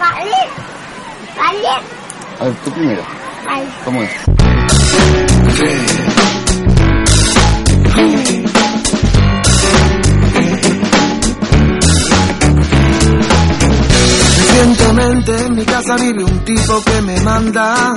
¿vale? 0.00 0.36
¿Vale? 1.36 1.68
A 2.40 2.44
ver, 2.44 2.54
tú 2.64 2.72
primero. 2.72 3.02
Vale. 3.44 3.66
¿Cómo 3.84 4.02
es? 4.02 4.10
Recientemente 14.38 15.46
en 15.46 15.54
mi 15.54 15.64
casa 15.64 15.96
vive 15.96 16.24
un 16.24 16.44
tipo 16.44 16.82
que 16.82 17.02
me 17.02 17.20
manda, 17.20 17.94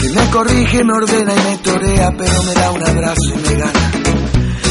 que 0.00 0.08
me 0.10 0.30
corrige, 0.30 0.84
me 0.84 0.92
ordena 0.92 1.32
y 1.34 1.50
me 1.50 1.58
torea, 1.58 2.10
pero 2.16 2.42
me 2.42 2.54
da 2.54 2.70
un 2.70 2.88
abrazo 2.88 3.34
y 3.34 3.48
me 3.48 3.54
gana. 3.56 3.90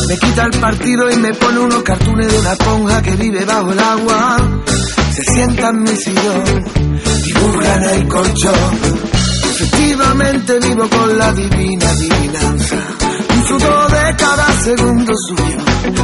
Me 0.07 0.17
quita 0.17 0.43
el 0.43 0.59
partido 0.59 1.09
y 1.09 1.15
me 1.17 1.33
pone 1.33 1.59
unos 1.59 1.83
cartones 1.83 2.31
de 2.31 2.39
una 2.39 2.53
esponja 2.53 3.01
que 3.01 3.11
vive 3.15 3.45
bajo 3.45 3.71
el 3.71 3.79
agua. 3.79 4.37
Se 5.13 5.21
sienta 5.31 5.69
en 5.69 5.83
mi 5.83 5.95
sillón, 5.95 6.43
dibuja 7.23 7.93
el 7.93 8.07
colchón. 8.07 8.79
Efectivamente 9.51 10.59
vivo 10.59 10.89
con 10.89 11.19
la 11.19 11.31
divina 11.33 11.87
adivinanza. 11.87 12.77
Disfruto 13.29 13.89
de 13.89 14.15
cada 14.15 14.51
segundo 14.63 15.13
suyo. 15.27 15.57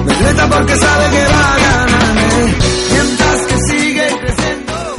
Me 0.05 0.13
reta 0.13 0.47
porque 0.47 0.75
sabe 0.75 1.09
que 1.09 1.25
va 1.25 1.55
a 1.55 1.57
ganarme. 1.57 2.55
Mientras 2.91 3.47
que 3.47 3.57
sigue 3.61 4.07
creciendo. 4.19 4.95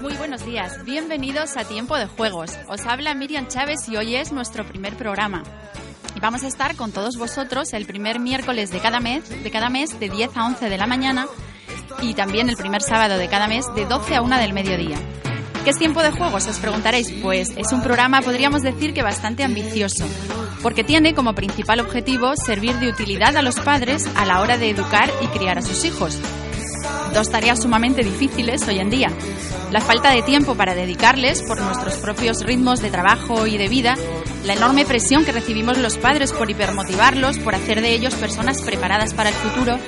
Muy 0.00 0.14
buenos 0.14 0.44
días, 0.44 0.84
bienvenidos 0.84 1.56
a 1.56 1.62
Tiempo 1.62 1.96
de 1.96 2.06
Juegos. 2.08 2.58
Os 2.68 2.84
habla 2.84 3.14
Miriam 3.14 3.46
Chávez 3.46 3.88
y 3.88 3.96
hoy 3.96 4.16
es 4.16 4.32
nuestro 4.32 4.66
primer 4.66 4.96
programa. 4.96 5.44
Y 6.16 6.20
vamos 6.20 6.42
a 6.42 6.48
estar 6.48 6.74
con 6.74 6.90
todos 6.90 7.16
vosotros 7.16 7.72
el 7.74 7.86
primer 7.86 8.18
miércoles 8.18 8.72
de 8.72 8.80
cada 8.80 8.98
mes, 8.98 9.28
de 9.28 9.50
cada 9.52 9.70
mes 9.70 10.00
de 10.00 10.08
10 10.08 10.36
a 10.36 10.46
11 10.46 10.68
de 10.68 10.78
la 10.78 10.88
mañana 10.88 11.28
y 12.00 12.14
también 12.14 12.48
el 12.48 12.56
primer 12.56 12.82
sábado 12.82 13.18
de 13.18 13.28
cada 13.28 13.48
mes 13.48 13.66
de 13.74 13.86
12 13.86 14.14
a 14.14 14.22
1 14.22 14.38
del 14.38 14.52
mediodía. 14.52 14.96
¿Qué 15.64 15.70
es 15.70 15.78
tiempo 15.78 16.02
de 16.02 16.10
juegos? 16.10 16.48
Os 16.48 16.58
preguntaréis. 16.58 17.12
Pues 17.22 17.50
es 17.56 17.72
un 17.72 17.82
programa, 17.82 18.20
podríamos 18.20 18.62
decir 18.62 18.92
que 18.92 19.02
bastante 19.02 19.44
ambicioso, 19.44 20.06
porque 20.60 20.82
tiene 20.82 21.14
como 21.14 21.34
principal 21.34 21.78
objetivo 21.78 22.34
servir 22.36 22.74
de 22.80 22.88
utilidad 22.88 23.36
a 23.36 23.42
los 23.42 23.60
padres 23.60 24.08
a 24.16 24.24
la 24.24 24.40
hora 24.40 24.58
de 24.58 24.70
educar 24.70 25.08
y 25.20 25.26
criar 25.28 25.58
a 25.58 25.62
sus 25.62 25.84
hijos. 25.84 26.18
Dos 27.14 27.30
tareas 27.30 27.62
sumamente 27.62 28.02
difíciles 28.02 28.66
hoy 28.66 28.78
en 28.78 28.90
día. 28.90 29.08
La 29.70 29.80
falta 29.80 30.10
de 30.10 30.22
tiempo 30.22 30.54
para 30.54 30.74
dedicarles 30.74 31.42
por 31.42 31.60
nuestros 31.60 31.94
propios 31.96 32.40
ritmos 32.40 32.80
de 32.80 32.90
trabajo 32.90 33.46
y 33.46 33.56
de 33.56 33.68
vida, 33.68 33.96
la 34.44 34.54
enorme 34.54 34.84
presión 34.84 35.24
que 35.24 35.32
recibimos 35.32 35.78
los 35.78 35.96
padres 35.96 36.32
por 36.32 36.50
hipermotivarlos, 36.50 37.38
por 37.38 37.54
hacer 37.54 37.80
de 37.82 37.92
ellos 37.92 38.14
personas 38.14 38.62
preparadas 38.62 39.14
para 39.14 39.28
el 39.28 39.34
futuro, 39.34 39.78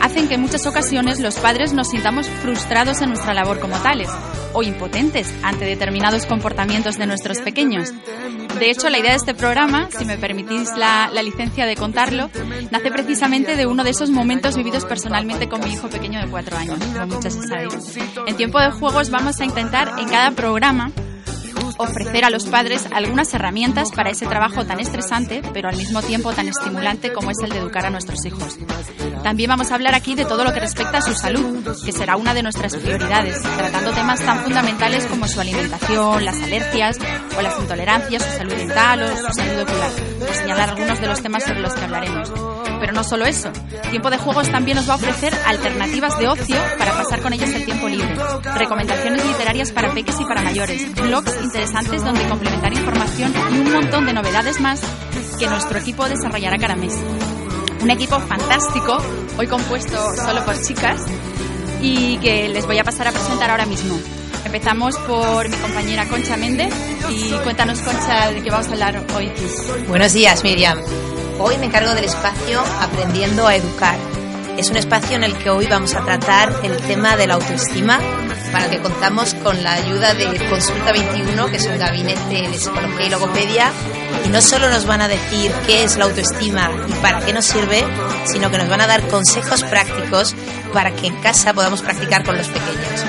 hacen 0.00 0.28
que 0.28 0.34
en 0.34 0.40
muchas 0.40 0.66
ocasiones 0.66 1.20
los 1.20 1.36
padres 1.36 1.72
nos 1.72 1.88
sintamos 1.88 2.28
frustrados 2.28 3.00
en 3.02 3.10
nuestra 3.10 3.34
labor 3.34 3.60
como 3.60 3.76
tales 3.78 4.08
o 4.52 4.62
impotentes 4.62 5.32
ante 5.42 5.64
determinados 5.64 6.26
comportamientos 6.26 6.98
de 6.98 7.06
nuestros 7.06 7.40
pequeños. 7.40 7.92
De 8.58 8.70
hecho, 8.70 8.90
la 8.90 8.98
idea 8.98 9.12
de 9.12 9.16
este 9.16 9.34
programa, 9.34 9.88
si 9.96 10.04
me 10.04 10.18
permitís 10.18 10.76
la, 10.76 11.10
licencia 11.22 11.66
de 11.66 11.76
contarlo, 11.76 12.30
nace 12.70 12.90
precisamente 12.90 13.56
de 13.56 13.66
uno 13.66 13.84
de 13.84 13.90
esos 13.90 14.10
momentos 14.10 14.56
vividos 14.56 14.84
personalmente 14.84 15.48
con 15.48 15.60
mi 15.60 15.72
hijo 15.72 15.88
pequeño 15.88 16.20
de 16.20 16.28
cuatro 16.28 16.56
años, 16.56 16.78
como 16.78 17.06
muchos 17.14 17.34
sabéis. 17.48 17.96
En 18.26 18.36
tiempo 18.36 18.58
de 18.60 18.70
juegos 18.70 19.10
vamos 19.10 19.40
a 19.40 19.44
intentar 19.44 19.92
en 19.98 20.08
cada 20.08 20.32
programa 20.32 20.90
ofrecer 21.80 22.24
a 22.24 22.30
los 22.30 22.46
padres 22.46 22.86
algunas 22.92 23.32
herramientas 23.32 23.90
para 23.90 24.10
ese 24.10 24.26
trabajo 24.26 24.64
tan 24.64 24.80
estresante, 24.80 25.42
pero 25.52 25.68
al 25.68 25.76
mismo 25.76 26.02
tiempo 26.02 26.32
tan 26.32 26.48
estimulante 26.48 27.12
como 27.12 27.30
es 27.30 27.38
el 27.42 27.50
de 27.50 27.58
educar 27.58 27.86
a 27.86 27.90
nuestros 27.90 28.24
hijos. 28.26 28.58
También 29.22 29.48
vamos 29.48 29.70
a 29.70 29.74
hablar 29.74 29.94
aquí 29.94 30.14
de 30.14 30.24
todo 30.24 30.44
lo 30.44 30.52
que 30.52 30.60
respecta 30.60 30.98
a 30.98 31.02
su 31.02 31.14
salud, 31.14 31.64
que 31.84 31.92
será 31.92 32.16
una 32.16 32.34
de 32.34 32.42
nuestras 32.42 32.76
prioridades, 32.76 33.40
tratando 33.42 33.92
temas 33.92 34.20
tan 34.20 34.42
fundamentales 34.44 35.06
como 35.06 35.26
su 35.26 35.40
alimentación, 35.40 36.24
las 36.24 36.40
alergias 36.42 36.98
o 37.36 37.42
las 37.42 37.58
intolerancias, 37.58 38.24
su 38.24 38.38
salud 38.38 38.54
dental 38.54 39.02
o 39.02 39.16
su 39.16 39.32
salud 39.32 39.62
ocular, 39.62 39.90
por 40.18 40.34
señalar 40.34 40.70
algunos 40.70 41.00
de 41.00 41.06
los 41.06 41.22
temas 41.22 41.44
sobre 41.44 41.60
los 41.60 41.74
que 41.74 41.84
hablaremos. 41.84 42.49
Pero 42.80 42.92
no 42.92 43.04
solo 43.04 43.26
eso, 43.26 43.52
Tiempo 43.90 44.10
de 44.10 44.16
Juegos 44.16 44.50
también 44.50 44.76
nos 44.76 44.88
va 44.88 44.94
a 44.94 44.96
ofrecer 44.96 45.32
alternativas 45.46 46.18
de 46.18 46.28
ocio 46.28 46.56
para 46.78 46.94
pasar 46.94 47.20
con 47.20 47.32
ellos 47.32 47.50
el 47.50 47.64
tiempo 47.64 47.88
libre, 47.88 48.16
recomendaciones 48.56 49.24
literarias 49.24 49.70
para 49.70 49.92
peques 49.92 50.18
y 50.18 50.24
para 50.24 50.40
mayores, 50.40 50.92
blogs 50.94 51.36
interesantes 51.42 52.02
donde 52.02 52.26
complementar 52.26 52.72
información 52.72 53.32
y 53.52 53.58
un 53.58 53.72
montón 53.72 54.06
de 54.06 54.14
novedades 54.14 54.60
más 54.60 54.80
que 55.38 55.46
nuestro 55.46 55.78
equipo 55.78 56.08
desarrollará 56.08 56.56
cada 56.58 56.74
mes. 56.74 56.98
Un 57.82 57.90
equipo 57.90 58.18
fantástico, 58.20 58.98
hoy 59.38 59.46
compuesto 59.46 59.96
solo 60.16 60.44
por 60.44 60.60
chicas, 60.60 61.02
y 61.82 62.18
que 62.18 62.48
les 62.48 62.66
voy 62.66 62.78
a 62.78 62.84
pasar 62.84 63.08
a 63.08 63.12
presentar 63.12 63.50
ahora 63.50 63.66
mismo. 63.66 63.98
Empezamos 64.44 64.96
por 64.98 65.48
mi 65.48 65.56
compañera 65.56 66.08
Concha 66.08 66.36
Méndez 66.36 66.72
y 67.10 67.30
cuéntanos 67.42 67.80
Concha 67.80 68.30
de 68.30 68.42
qué 68.42 68.50
vamos 68.50 68.68
a 68.68 68.72
hablar 68.72 69.04
hoy. 69.14 69.30
Buenos 69.88 70.12
días 70.12 70.42
Miriam. 70.42 70.78
Hoy 71.42 71.56
me 71.56 71.66
encargo 71.66 71.94
del 71.94 72.04
espacio 72.04 72.62
Aprendiendo 72.80 73.46
a 73.46 73.56
Educar. 73.56 73.96
Es 74.58 74.68
un 74.68 74.76
espacio 74.76 75.16
en 75.16 75.24
el 75.24 75.32
que 75.38 75.48
hoy 75.48 75.66
vamos 75.66 75.94
a 75.94 76.04
tratar 76.04 76.52
el 76.62 76.76
tema 76.82 77.16
de 77.16 77.26
la 77.26 77.34
autoestima, 77.34 77.98
para 78.52 78.66
el 78.66 78.70
que 78.70 78.80
contamos 78.80 79.32
con 79.36 79.62
la 79.64 79.72
ayuda 79.72 80.12
de 80.12 80.26
Consulta 80.50 80.92
21, 80.92 81.46
que 81.46 81.56
es 81.56 81.66
un 81.66 81.78
gabinete 81.78 82.46
de 82.46 82.58
psicología 82.58 83.06
y 83.06 83.08
logopedia. 83.08 83.72
Y 84.26 84.28
no 84.28 84.42
solo 84.42 84.68
nos 84.68 84.84
van 84.84 85.00
a 85.00 85.08
decir 85.08 85.50
qué 85.66 85.82
es 85.82 85.96
la 85.96 86.04
autoestima 86.04 86.70
y 86.86 86.92
para 87.00 87.20
qué 87.24 87.32
nos 87.32 87.46
sirve, 87.46 87.84
sino 88.26 88.50
que 88.50 88.58
nos 88.58 88.68
van 88.68 88.82
a 88.82 88.86
dar 88.86 89.08
consejos 89.08 89.62
prácticos 89.64 90.34
para 90.74 90.94
que 90.94 91.06
en 91.06 91.16
casa 91.22 91.54
podamos 91.54 91.80
practicar 91.80 92.22
con 92.22 92.36
los 92.36 92.48
pequeños. 92.48 93.04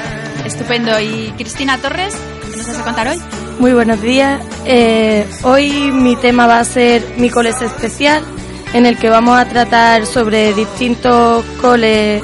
Estupendo. 0.46 0.98
¿Y 1.02 1.34
Cristina 1.38 1.78
Torres? 1.80 2.16
¿Qué 2.50 2.56
nos 2.56 2.68
vas 2.68 2.78
a 2.78 2.84
contar 2.86 3.10
hoy? 3.10 3.22
Muy 3.62 3.74
buenos 3.74 4.02
días. 4.02 4.42
Eh, 4.66 5.24
hoy 5.44 5.92
mi 5.92 6.16
tema 6.16 6.48
va 6.48 6.58
a 6.58 6.66
ser 6.66 7.04
mi 7.18 7.30
cole 7.30 7.50
especial, 7.52 8.24
en 8.74 8.88
el 8.88 8.98
que 8.98 9.08
vamos 9.08 9.38
a 9.38 9.48
tratar 9.48 10.08
sobre 10.08 10.52
distintos 10.56 11.46
coles 11.62 12.24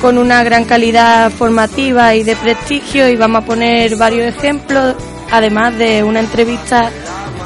con 0.00 0.16
una 0.16 0.42
gran 0.42 0.64
calidad 0.64 1.30
formativa 1.30 2.14
y 2.14 2.22
de 2.22 2.36
prestigio 2.36 3.06
y 3.10 3.16
vamos 3.16 3.42
a 3.42 3.44
poner 3.44 3.96
varios 3.96 4.34
ejemplos, 4.34 4.94
además 5.30 5.76
de 5.76 6.02
una 6.02 6.20
entrevista, 6.20 6.90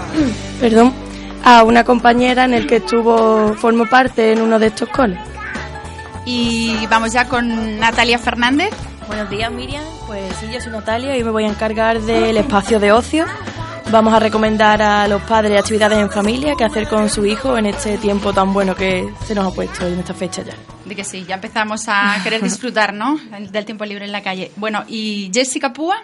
perdón, 0.61 0.95
a 1.43 1.65
una 1.65 1.83
compañera 1.83 2.45
en 2.45 2.55
el 2.55 2.69
que 2.69 2.77
estuvo, 2.77 3.55
formó 3.55 3.87
parte 3.87 4.31
en 4.31 4.41
uno 4.41 4.61
de 4.61 4.69
estos 4.69 4.89
coles. 4.89 5.19
Y 6.25 6.87
vamos 6.89 7.13
ya 7.13 7.27
con 7.27 7.81
Natalia 7.81 8.21
Fernández. 8.21 8.71
Buenos 9.09 9.29
días, 9.31 9.51
Miriam. 9.51 9.96
Pues 10.07 10.37
sí, 10.37 10.47
yo 10.53 10.61
soy 10.61 10.71
Natalia 10.71 11.17
y 11.17 11.25
me 11.25 11.31
voy 11.31 11.45
a 11.45 11.49
encargar 11.49 12.01
del 12.01 12.37
espacio 12.37 12.79
de 12.79 12.93
ocio. 12.93 13.25
Vamos 13.91 14.15
a 14.15 14.21
recomendar 14.21 14.81
a 14.81 15.09
los 15.09 15.21
padres 15.23 15.59
actividades 15.59 15.99
en 15.99 16.11
familia 16.11 16.55
que 16.57 16.63
hacer 16.63 16.87
con 16.89 17.11
su 17.11 17.27
hijo 17.27 17.59
en 17.59 17.67
este 17.67 17.99
tiempo 17.99 18.33
tan 18.33 18.53
bueno 18.53 18.77
que 18.77 19.13
se 19.27 19.35
nos 19.35 19.53
ha 19.53 19.55
puesto 19.55 19.85
en 19.85 19.99
esta 19.99 20.15
fecha 20.15 20.43
ya. 20.43 20.55
De 20.85 20.95
que 20.95 21.03
sí, 21.03 21.25
ya 21.25 21.35
empezamos 21.35 21.87
a 21.89 22.21
querer 22.23 22.41
disfrutar, 22.41 22.95
¿no? 22.95 23.19
Del 23.51 23.65
tiempo 23.65 23.85
libre 23.85 24.05
en 24.05 24.13
la 24.13 24.23
calle. 24.23 24.53
Bueno, 24.55 24.85
¿y 24.87 25.29
Jessica 25.35 25.73
Púa? 25.73 25.97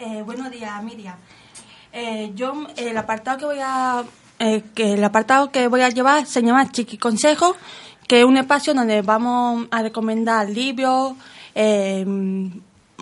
Eh, 0.00 0.22
buenos 0.22 0.50
días, 0.50 0.82
Miriam. 0.82 1.14
Eh, 1.92 2.32
yo, 2.34 2.66
el 2.76 2.96
apartado 2.98 3.38
que 3.38 3.44
voy 3.44 3.58
a... 3.62 4.02
Eh, 4.40 4.64
que 4.74 4.94
el 4.94 5.04
apartado 5.04 5.52
que 5.52 5.68
voy 5.68 5.82
a 5.82 5.90
llevar 5.90 6.26
se 6.26 6.42
llama 6.42 6.68
Chiqui 6.72 6.98
Consejo, 6.98 7.54
que 8.08 8.18
es 8.18 8.24
un 8.24 8.36
espacio 8.36 8.74
donde 8.74 9.02
vamos 9.02 9.68
a 9.70 9.80
recomendar 9.80 10.50
libros, 10.50 11.12
eh, 11.54 12.04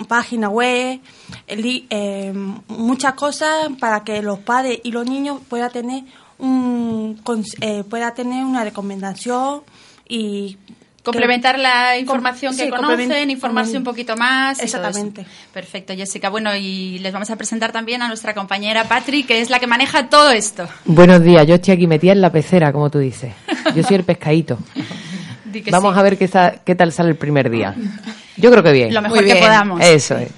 página 0.04 0.48
web, 0.48 1.00
eh, 1.46 2.32
muchas 2.68 3.14
cosas 3.14 3.68
para 3.78 4.04
que 4.04 4.22
los 4.22 4.38
padres 4.40 4.80
y 4.82 4.92
los 4.92 5.08
niños 5.08 5.40
puedan 5.48 5.70
tener 5.70 6.04
un 6.38 7.20
eh, 7.60 7.84
pueda 7.88 8.14
tener 8.14 8.44
una 8.44 8.64
recomendación 8.64 9.62
y 10.08 10.58
complementar 11.02 11.58
la 11.58 11.98
información 11.98 12.54
sí, 12.54 12.64
que 12.64 12.70
conocen, 12.70 13.30
informarse 13.30 13.76
un 13.76 13.84
poquito 13.84 14.16
más. 14.16 14.60
Exactamente. 14.60 15.26
Perfecto, 15.52 15.94
Jessica. 15.94 16.28
Bueno, 16.30 16.54
y 16.54 16.98
les 17.00 17.12
vamos 17.12 17.30
a 17.30 17.36
presentar 17.36 17.72
también 17.72 18.02
a 18.02 18.08
nuestra 18.08 18.34
compañera 18.34 18.84
Patri, 18.84 19.24
que 19.24 19.40
es 19.40 19.50
la 19.50 19.58
que 19.58 19.66
maneja 19.66 20.08
todo 20.08 20.30
esto. 20.30 20.68
Buenos 20.84 21.22
días, 21.22 21.46
yo 21.46 21.56
estoy 21.56 21.74
aquí 21.74 21.86
metida 21.86 22.12
en 22.12 22.20
la 22.20 22.30
pecera, 22.30 22.72
como 22.72 22.90
tú 22.90 22.98
dices. 22.98 23.32
Yo 23.74 23.82
soy 23.82 23.96
el 23.96 24.04
pescadito. 24.04 24.58
Vamos 25.70 25.94
sí. 25.94 26.00
a 26.00 26.02
ver 26.02 26.16
qué, 26.16 26.30
qué 26.64 26.74
tal 26.74 26.92
sale 26.92 27.10
el 27.10 27.16
primer 27.16 27.50
día. 27.50 27.74
Yo 28.36 28.50
creo 28.50 28.62
que 28.62 28.72
bien. 28.72 28.94
Lo 28.94 29.02
mejor 29.02 29.22
Muy 29.22 29.32
que 29.32 29.36
podamos. 29.36 29.80
Eso 29.80 30.16
es. 30.16 30.30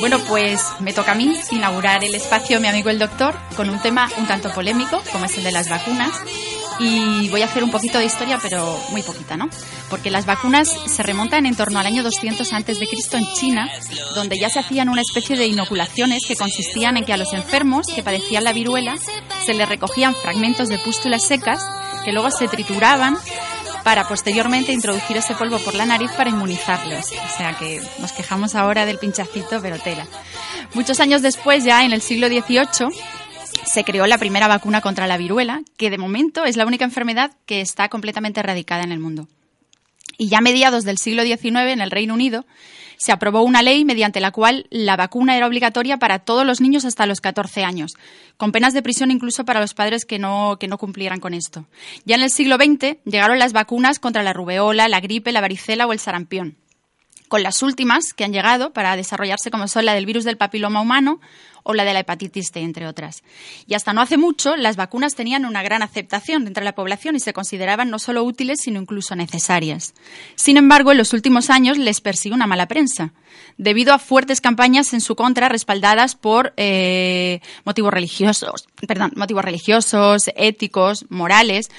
Bueno, 0.00 0.24
pues 0.26 0.62
me 0.78 0.92
toca 0.92 1.12
a 1.12 1.14
mí 1.14 1.36
inaugurar 1.50 2.02
el 2.02 2.14
espacio 2.14 2.60
Mi 2.60 2.68
amigo 2.68 2.88
el 2.88 2.98
doctor 2.98 3.34
con 3.56 3.68
un 3.68 3.78
tema 3.80 4.08
un 4.16 4.26
tanto 4.26 4.50
polémico, 4.54 5.02
como 5.12 5.26
es 5.26 5.36
el 5.36 5.44
de 5.44 5.52
las 5.52 5.68
vacunas. 5.68 6.12
Y 6.80 7.28
voy 7.28 7.42
a 7.42 7.46
hacer 7.46 7.64
un 7.64 7.70
poquito 7.70 7.98
de 7.98 8.04
historia, 8.04 8.38
pero 8.40 8.80
muy 8.90 9.02
poquita, 9.02 9.36
¿no? 9.36 9.48
Porque 9.90 10.10
las 10.10 10.26
vacunas 10.26 10.68
se 10.86 11.02
remontan 11.02 11.46
en 11.46 11.56
torno 11.56 11.78
al 11.80 11.86
año 11.86 12.02
200 12.02 12.52
antes 12.52 12.78
de 12.78 12.86
Cristo 12.86 13.16
en 13.16 13.26
China, 13.34 13.68
donde 14.14 14.38
ya 14.38 14.48
se 14.48 14.60
hacían 14.60 14.88
una 14.88 15.02
especie 15.02 15.36
de 15.36 15.46
inoculaciones 15.46 16.24
que 16.26 16.36
consistían 16.36 16.96
en 16.96 17.04
que 17.04 17.12
a 17.12 17.16
los 17.16 17.32
enfermos 17.32 17.88
que 17.88 18.02
padecían 18.02 18.44
la 18.44 18.52
viruela 18.52 18.96
se 19.44 19.54
les 19.54 19.68
recogían 19.68 20.14
fragmentos 20.14 20.68
de 20.68 20.78
pústulas 20.78 21.24
secas 21.24 21.60
que 22.04 22.12
luego 22.12 22.30
se 22.30 22.48
trituraban 22.48 23.18
para 23.82 24.06
posteriormente 24.06 24.72
introducir 24.72 25.16
ese 25.16 25.34
polvo 25.34 25.58
por 25.58 25.74
la 25.74 25.86
nariz 25.86 26.10
para 26.12 26.30
inmunizarlos. 26.30 27.06
O 27.06 27.36
sea 27.36 27.56
que 27.58 27.80
nos 27.98 28.12
quejamos 28.12 28.54
ahora 28.54 28.84
del 28.84 28.98
pinchacito, 28.98 29.60
pero 29.62 29.78
tela. 29.78 30.06
Muchos 30.74 31.00
años 31.00 31.22
después, 31.22 31.64
ya 31.64 31.82
en 31.84 31.92
el 31.92 32.02
siglo 32.02 32.28
XVIII, 32.28 32.88
se 33.68 33.84
creó 33.84 34.06
la 34.06 34.18
primera 34.18 34.48
vacuna 34.48 34.80
contra 34.80 35.06
la 35.06 35.16
viruela, 35.16 35.62
que 35.76 35.90
de 35.90 35.98
momento 35.98 36.44
es 36.44 36.56
la 36.56 36.66
única 36.66 36.84
enfermedad 36.84 37.32
que 37.46 37.60
está 37.60 37.88
completamente 37.88 38.40
erradicada 38.40 38.82
en 38.82 38.92
el 38.92 38.98
mundo. 38.98 39.28
Y 40.16 40.28
ya 40.28 40.38
a 40.38 40.42
mediados 40.42 40.84
del 40.84 40.98
siglo 40.98 41.22
XIX, 41.22 41.72
en 41.72 41.80
el 41.80 41.90
Reino 41.90 42.14
Unido, 42.14 42.44
se 42.96 43.12
aprobó 43.12 43.42
una 43.42 43.62
ley 43.62 43.84
mediante 43.84 44.20
la 44.20 44.32
cual 44.32 44.66
la 44.70 44.96
vacuna 44.96 45.36
era 45.36 45.46
obligatoria 45.46 45.98
para 45.98 46.18
todos 46.18 46.44
los 46.44 46.60
niños 46.60 46.84
hasta 46.84 47.06
los 47.06 47.20
14 47.20 47.62
años, 47.62 47.92
con 48.36 48.50
penas 48.50 48.74
de 48.74 48.82
prisión 48.82 49.12
incluso 49.12 49.44
para 49.44 49.60
los 49.60 49.74
padres 49.74 50.04
que 50.04 50.18
no, 50.18 50.56
que 50.58 50.66
no 50.66 50.78
cumplieran 50.78 51.20
con 51.20 51.34
esto. 51.34 51.66
Ya 52.04 52.16
en 52.16 52.22
el 52.22 52.30
siglo 52.30 52.56
XX 52.56 52.96
llegaron 53.04 53.38
las 53.38 53.52
vacunas 53.52 54.00
contra 54.00 54.24
la 54.24 54.32
rubeola, 54.32 54.88
la 54.88 55.00
gripe, 55.00 55.30
la 55.30 55.40
varicela 55.40 55.86
o 55.86 55.92
el 55.92 56.00
sarampión 56.00 56.56
con 57.28 57.42
las 57.42 57.62
últimas 57.62 58.14
que 58.14 58.24
han 58.24 58.32
llegado 58.32 58.72
para 58.72 58.96
desarrollarse 58.96 59.50
como 59.50 59.68
son 59.68 59.84
la 59.84 59.94
del 59.94 60.06
virus 60.06 60.24
del 60.24 60.38
papiloma 60.38 60.80
humano 60.80 61.20
o 61.70 61.74
la 61.74 61.84
de 61.84 61.92
la 61.92 62.00
hepatitis 62.00 62.50
C, 62.50 62.60
entre 62.60 62.86
otras. 62.86 63.22
Y 63.66 63.74
hasta 63.74 63.92
no 63.92 64.00
hace 64.00 64.16
mucho, 64.16 64.56
las 64.56 64.76
vacunas 64.76 65.14
tenían 65.14 65.44
una 65.44 65.62
gran 65.62 65.82
aceptación 65.82 66.46
entre 66.46 66.64
la 66.64 66.74
población 66.74 67.14
y 67.14 67.20
se 67.20 67.34
consideraban 67.34 67.90
no 67.90 67.98
solo 67.98 68.24
útiles, 68.24 68.60
sino 68.62 68.80
incluso 68.80 69.14
necesarias. 69.14 69.92
Sin 70.34 70.56
embargo, 70.56 70.92
en 70.92 70.98
los 70.98 71.12
últimos 71.12 71.50
años 71.50 71.76
les 71.76 72.00
persigue 72.00 72.34
una 72.34 72.46
mala 72.46 72.68
prensa, 72.68 73.12
debido 73.58 73.92
a 73.92 73.98
fuertes 73.98 74.40
campañas 74.40 74.94
en 74.94 75.02
su 75.02 75.14
contra 75.14 75.50
respaldadas 75.50 76.14
por 76.16 76.54
eh, 76.56 77.40
motivos 77.66 77.92
religiosos, 77.92 78.66
perdón, 78.86 79.12
motivos 79.14 79.44
religiosos, 79.44 80.30
éticos, 80.36 81.04
morales 81.10 81.70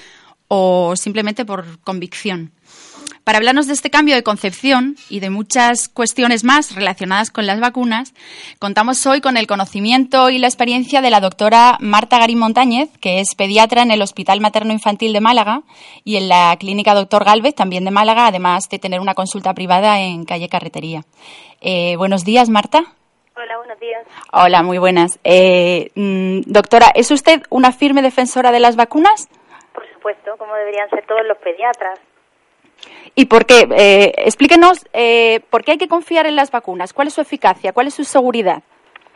o 0.46 0.94
simplemente 0.94 1.44
por 1.44 1.80
convicción. 1.80 2.52
Para 3.30 3.38
hablarnos 3.38 3.68
de 3.68 3.74
este 3.74 3.90
cambio 3.90 4.16
de 4.16 4.24
concepción 4.24 4.96
y 5.08 5.20
de 5.20 5.30
muchas 5.30 5.88
cuestiones 5.88 6.42
más 6.42 6.74
relacionadas 6.74 7.30
con 7.30 7.46
las 7.46 7.60
vacunas, 7.60 8.12
contamos 8.58 9.06
hoy 9.06 9.20
con 9.20 9.36
el 9.36 9.46
conocimiento 9.46 10.30
y 10.30 10.38
la 10.38 10.48
experiencia 10.48 11.00
de 11.00 11.10
la 11.10 11.20
doctora 11.20 11.76
Marta 11.78 12.18
Garín 12.18 12.40
Montañez, 12.40 12.88
que 12.98 13.20
es 13.20 13.36
pediatra 13.36 13.82
en 13.82 13.92
el 13.92 14.02
Hospital 14.02 14.40
Materno 14.40 14.72
Infantil 14.72 15.12
de 15.12 15.20
Málaga 15.20 15.62
y 16.02 16.16
en 16.16 16.28
la 16.28 16.56
Clínica 16.58 16.92
Doctor 16.92 17.24
Galvez, 17.24 17.54
también 17.54 17.84
de 17.84 17.92
Málaga, 17.92 18.26
además 18.26 18.68
de 18.68 18.80
tener 18.80 18.98
una 18.98 19.14
consulta 19.14 19.54
privada 19.54 20.00
en 20.00 20.24
calle 20.24 20.48
Carretería. 20.48 21.02
Eh, 21.60 21.94
buenos 21.98 22.24
días, 22.24 22.48
Marta. 22.48 22.82
Hola, 23.36 23.58
buenos 23.58 23.78
días. 23.78 24.06
Hola, 24.32 24.64
muy 24.64 24.78
buenas. 24.78 25.20
Eh, 25.22 25.92
mm, 25.94 26.50
doctora, 26.50 26.88
¿es 26.96 27.12
usted 27.12 27.42
una 27.48 27.70
firme 27.70 28.02
defensora 28.02 28.50
de 28.50 28.58
las 28.58 28.74
vacunas? 28.74 29.28
Por 29.72 29.88
supuesto, 29.92 30.36
como 30.36 30.52
deberían 30.56 30.90
ser 30.90 31.06
todos 31.06 31.24
los 31.28 31.38
pediatras. 31.38 32.00
¿Y 33.14 33.26
por 33.26 33.46
qué? 33.46 33.66
Eh, 33.76 34.12
explíquenos 34.16 34.86
eh, 34.92 35.40
por 35.50 35.64
qué 35.64 35.72
hay 35.72 35.78
que 35.78 35.88
confiar 35.88 36.26
en 36.26 36.36
las 36.36 36.50
vacunas. 36.50 36.92
¿Cuál 36.92 37.08
es 37.08 37.14
su 37.14 37.20
eficacia? 37.20 37.72
¿Cuál 37.72 37.88
es 37.88 37.94
su 37.94 38.04
seguridad? 38.04 38.62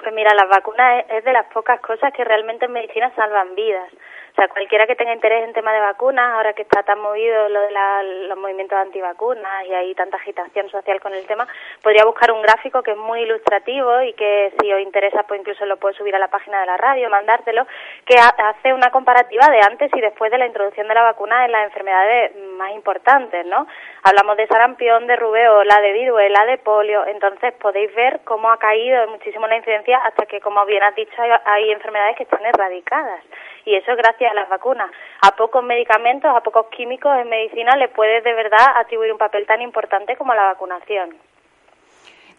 Pues 0.02 0.14
mira, 0.14 0.30
las 0.34 0.48
vacunas 0.48 1.04
es, 1.04 1.18
es 1.18 1.24
de 1.24 1.32
las 1.32 1.46
pocas 1.52 1.80
cosas 1.80 2.12
que 2.14 2.24
realmente 2.24 2.66
en 2.66 2.72
medicina 2.72 3.12
salvan 3.14 3.54
vidas. 3.54 3.90
O 4.34 4.36
sea, 4.36 4.48
cualquiera 4.48 4.84
que 4.88 4.96
tenga 4.96 5.12
interés 5.14 5.44
en 5.44 5.52
tema 5.52 5.72
de 5.72 5.78
vacunas, 5.78 6.34
ahora 6.34 6.54
que 6.54 6.62
está 6.62 6.82
tan 6.82 6.98
movido 6.98 7.48
lo 7.50 7.60
de 7.60 7.70
la- 7.70 8.02
los 8.02 8.36
movimientos 8.36 8.76
antivacunas 8.76 9.64
y 9.64 9.72
hay 9.72 9.94
tanta 9.94 10.16
agitación 10.16 10.68
social 10.70 11.00
con 11.00 11.14
el 11.14 11.24
tema, 11.24 11.46
podría 11.84 12.04
buscar 12.04 12.32
un 12.32 12.42
gráfico 12.42 12.82
que 12.82 12.90
es 12.90 12.96
muy 12.96 13.20
ilustrativo 13.20 14.02
y 14.02 14.12
que 14.14 14.52
si 14.60 14.72
os 14.72 14.80
interesa, 14.80 15.22
pues 15.22 15.38
incluso 15.38 15.64
lo 15.66 15.76
puedo 15.76 15.94
subir 15.94 16.16
a 16.16 16.18
la 16.18 16.26
página 16.26 16.58
de 16.60 16.66
la 16.66 16.76
radio, 16.76 17.08
mandártelo, 17.10 17.64
que 18.04 18.16
ha- 18.18 18.48
hace 18.48 18.72
una 18.72 18.90
comparativa 18.90 19.46
de 19.52 19.60
antes 19.60 19.88
y 19.94 20.00
después 20.00 20.32
de 20.32 20.38
la 20.38 20.46
introducción 20.46 20.88
de 20.88 20.94
la 20.94 21.02
vacuna 21.04 21.44
en 21.44 21.52
las 21.52 21.66
enfermedades 21.66 22.34
más 22.56 22.72
importantes, 22.72 23.46
¿no? 23.46 23.68
Hablamos 24.02 24.36
de 24.36 24.48
sarampión, 24.48 25.06
de 25.06 25.14
rubeola, 25.14 25.80
de 25.80 25.92
viruela, 25.92 26.44
de 26.46 26.58
polio, 26.58 27.06
entonces 27.06 27.52
podéis 27.54 27.94
ver 27.94 28.18
cómo 28.24 28.50
ha 28.50 28.58
caído 28.58 29.06
muchísimo 29.06 29.46
la 29.46 29.58
incidencia 29.58 29.98
hasta 29.98 30.26
que, 30.26 30.40
como 30.40 30.66
bien 30.66 30.82
has 30.82 30.96
dicho, 30.96 31.14
hay, 31.22 31.30
hay 31.44 31.70
enfermedades 31.70 32.16
que 32.16 32.24
están 32.24 32.44
erradicadas. 32.44 33.22
Y 33.66 33.76
eso 33.76 33.96
gracias 33.96 34.23
a 34.30 34.34
las 34.34 34.48
vacunas. 34.48 34.90
A 35.22 35.34
pocos 35.36 35.62
medicamentos, 35.64 36.30
a 36.34 36.40
pocos 36.40 36.66
químicos 36.66 37.16
en 37.18 37.28
medicina 37.28 37.76
le 37.76 37.88
puedes 37.88 38.22
de 38.24 38.32
verdad 38.34 38.76
atribuir 38.76 39.12
un 39.12 39.18
papel 39.18 39.46
tan 39.46 39.60
importante 39.62 40.16
como 40.16 40.34
la 40.34 40.44
vacunación. 40.44 41.10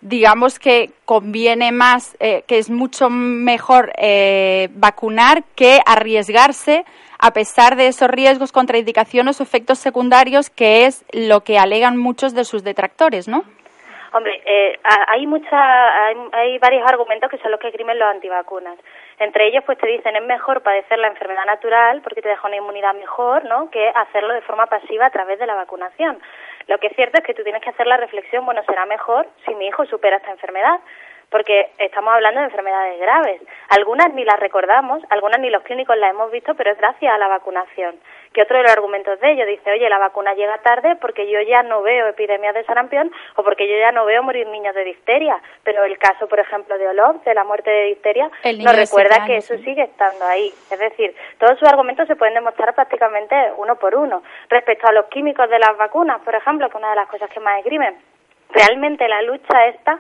Digamos 0.02 0.60
que 0.60 0.92
conviene 1.06 1.72
más, 1.72 2.16
eh, 2.20 2.44
que 2.48 2.58
es 2.60 2.70
mucho 2.70 3.10
mejor 3.10 3.92
eh, 3.98 4.68
vacunar 4.74 5.44
que 5.56 5.80
arriesgarse 5.86 6.86
a 7.18 7.32
pesar 7.32 7.76
de 7.76 7.88
esos 7.88 8.10
riesgos, 8.10 8.52
contraindicaciones 8.52 9.40
o 9.40 9.44
efectos 9.44 9.80
secundarios, 9.80 10.50
que 10.50 10.86
es 10.86 11.06
lo 11.12 11.42
que 11.42 11.58
alegan 11.58 11.98
muchos 11.98 12.36
de 12.36 12.44
sus 12.44 12.64
detractores, 12.64 13.28
¿no? 13.28 13.44
Hombre, 14.14 14.42
eh, 14.46 14.78
ha- 14.84 15.12
hay 15.14 15.26
mucha, 15.26 16.06
hay, 16.08 16.16
hay 16.34 16.58
varios 16.60 16.84
argumentos 16.88 17.30
que 17.32 17.38
son 17.40 17.52
los 17.52 17.60
que 17.60 17.70
esgrimen 17.70 17.98
los 17.98 18.08
antivacunas. 18.10 18.78
Entre 19.20 19.48
ellos, 19.48 19.64
pues 19.66 19.78
te 19.78 19.88
dicen 19.88 20.16
es 20.16 20.24
mejor 20.24 20.62
padecer 20.62 21.00
la 21.00 21.08
enfermedad 21.08 21.46
natural 21.46 22.02
porque 22.02 22.22
te 22.22 22.30
deja 22.30 22.48
una 22.48 22.58
inmunidad 22.58 22.94
mejor, 22.94 23.46
¿no? 23.46 23.70
Que 23.70 23.90
hacerlo 23.96 24.34
de 24.34 24.42
forma 24.42 24.66
pasiva 24.66 25.06
a 25.06 25.10
través 25.10 25.40
de 25.40 25.46
la 25.46 25.56
vacunación. 25.56 26.20
Lo 26.68 26.78
que 26.80 26.88
es 26.88 26.96
cierto 26.96 27.20
es 27.20 27.24
que 27.24 27.34
tú 27.34 27.44
tienes 27.44 27.62
que 27.62 27.70
hacer 27.70 27.88
la 27.88 27.98
reflexión, 27.98 28.46
bueno, 28.46 28.62
será 28.64 28.86
mejor 28.86 29.28
si 29.46 29.56
mi 29.56 29.68
hijo 29.68 29.86
supera 29.86 30.18
esta 30.18 30.32
enfermedad, 30.32 30.80
porque 31.36 31.68
estamos 31.80 32.14
hablando 32.14 32.40
de 32.40 32.46
enfermedades 32.46 32.98
graves. 32.98 33.42
Algunas 33.68 34.14
ni 34.14 34.24
las 34.24 34.40
recordamos, 34.40 35.04
algunas 35.10 35.38
ni 35.42 35.50
los 35.50 35.64
clínicos 35.64 35.98
las 35.98 36.12
hemos 36.12 36.32
visto, 36.32 36.56
pero 36.56 36.72
es 36.72 36.78
gracias 36.78 37.14
a 37.14 37.18
la 37.18 37.28
vacunación. 37.28 37.96
Que 38.32 38.44
otro 38.44 38.56
de 38.56 38.64
los 38.64 38.72
argumentos 38.72 39.20
de 39.20 39.34
ellos 39.34 39.46
dice, 39.46 39.70
oye, 39.70 39.90
la 39.90 39.98
vacuna 39.98 40.34
llega 40.34 40.58
tarde 40.60 40.96
porque 40.96 41.30
yo 41.30 41.42
ya 41.42 41.62
no 41.62 41.82
veo 41.82 42.08
epidemias 42.08 42.56
de 42.56 42.64
sarampión 42.64 43.12
o 43.36 43.44
porque 43.44 43.68
yo 43.68 43.78
ya 43.78 43.92
no 43.92 44.06
veo 44.06 44.24
morir 44.24 44.48
niños 44.48 44.74
de 44.76 44.86
difteria. 44.86 45.38
Pero 45.66 45.84
el 45.84 45.98
caso, 45.98 46.26
por 46.30 46.40
ejemplo, 46.40 46.78
de 46.78 46.88
Olov, 46.88 47.22
de 47.26 47.34
la 47.34 47.44
muerte 47.44 47.70
de 47.70 47.84
difteria, 47.88 48.32
nos 48.64 48.74
recuerda 48.74 49.26
que 49.26 49.36
eso 49.36 49.58
sí. 49.58 49.64
sigue 49.66 49.84
estando 49.84 50.24
ahí. 50.24 50.54
Es 50.72 50.80
decir, 50.80 51.14
todos 51.38 51.60
sus 51.60 51.68
argumentos 51.68 52.08
se 52.08 52.16
pueden 52.16 52.36
demostrar 52.36 52.74
prácticamente 52.76 53.36
uno 53.58 53.76
por 53.76 53.94
uno. 53.94 54.24
Respecto 54.48 54.88
a 54.88 54.94
los 54.94 55.08
químicos 55.08 55.50
de 55.50 55.60
las 55.60 55.76
vacunas, 55.76 56.22
por 56.22 56.34
ejemplo, 56.34 56.70
que 56.70 56.78
una 56.78 56.92
de 56.92 56.96
las 56.96 57.10
cosas 57.10 57.30
que 57.30 57.42
más 57.42 57.60
esgrimen, 57.60 57.94
realmente 58.52 59.06
la 59.10 59.22
lucha 59.22 59.66
esta 59.66 60.00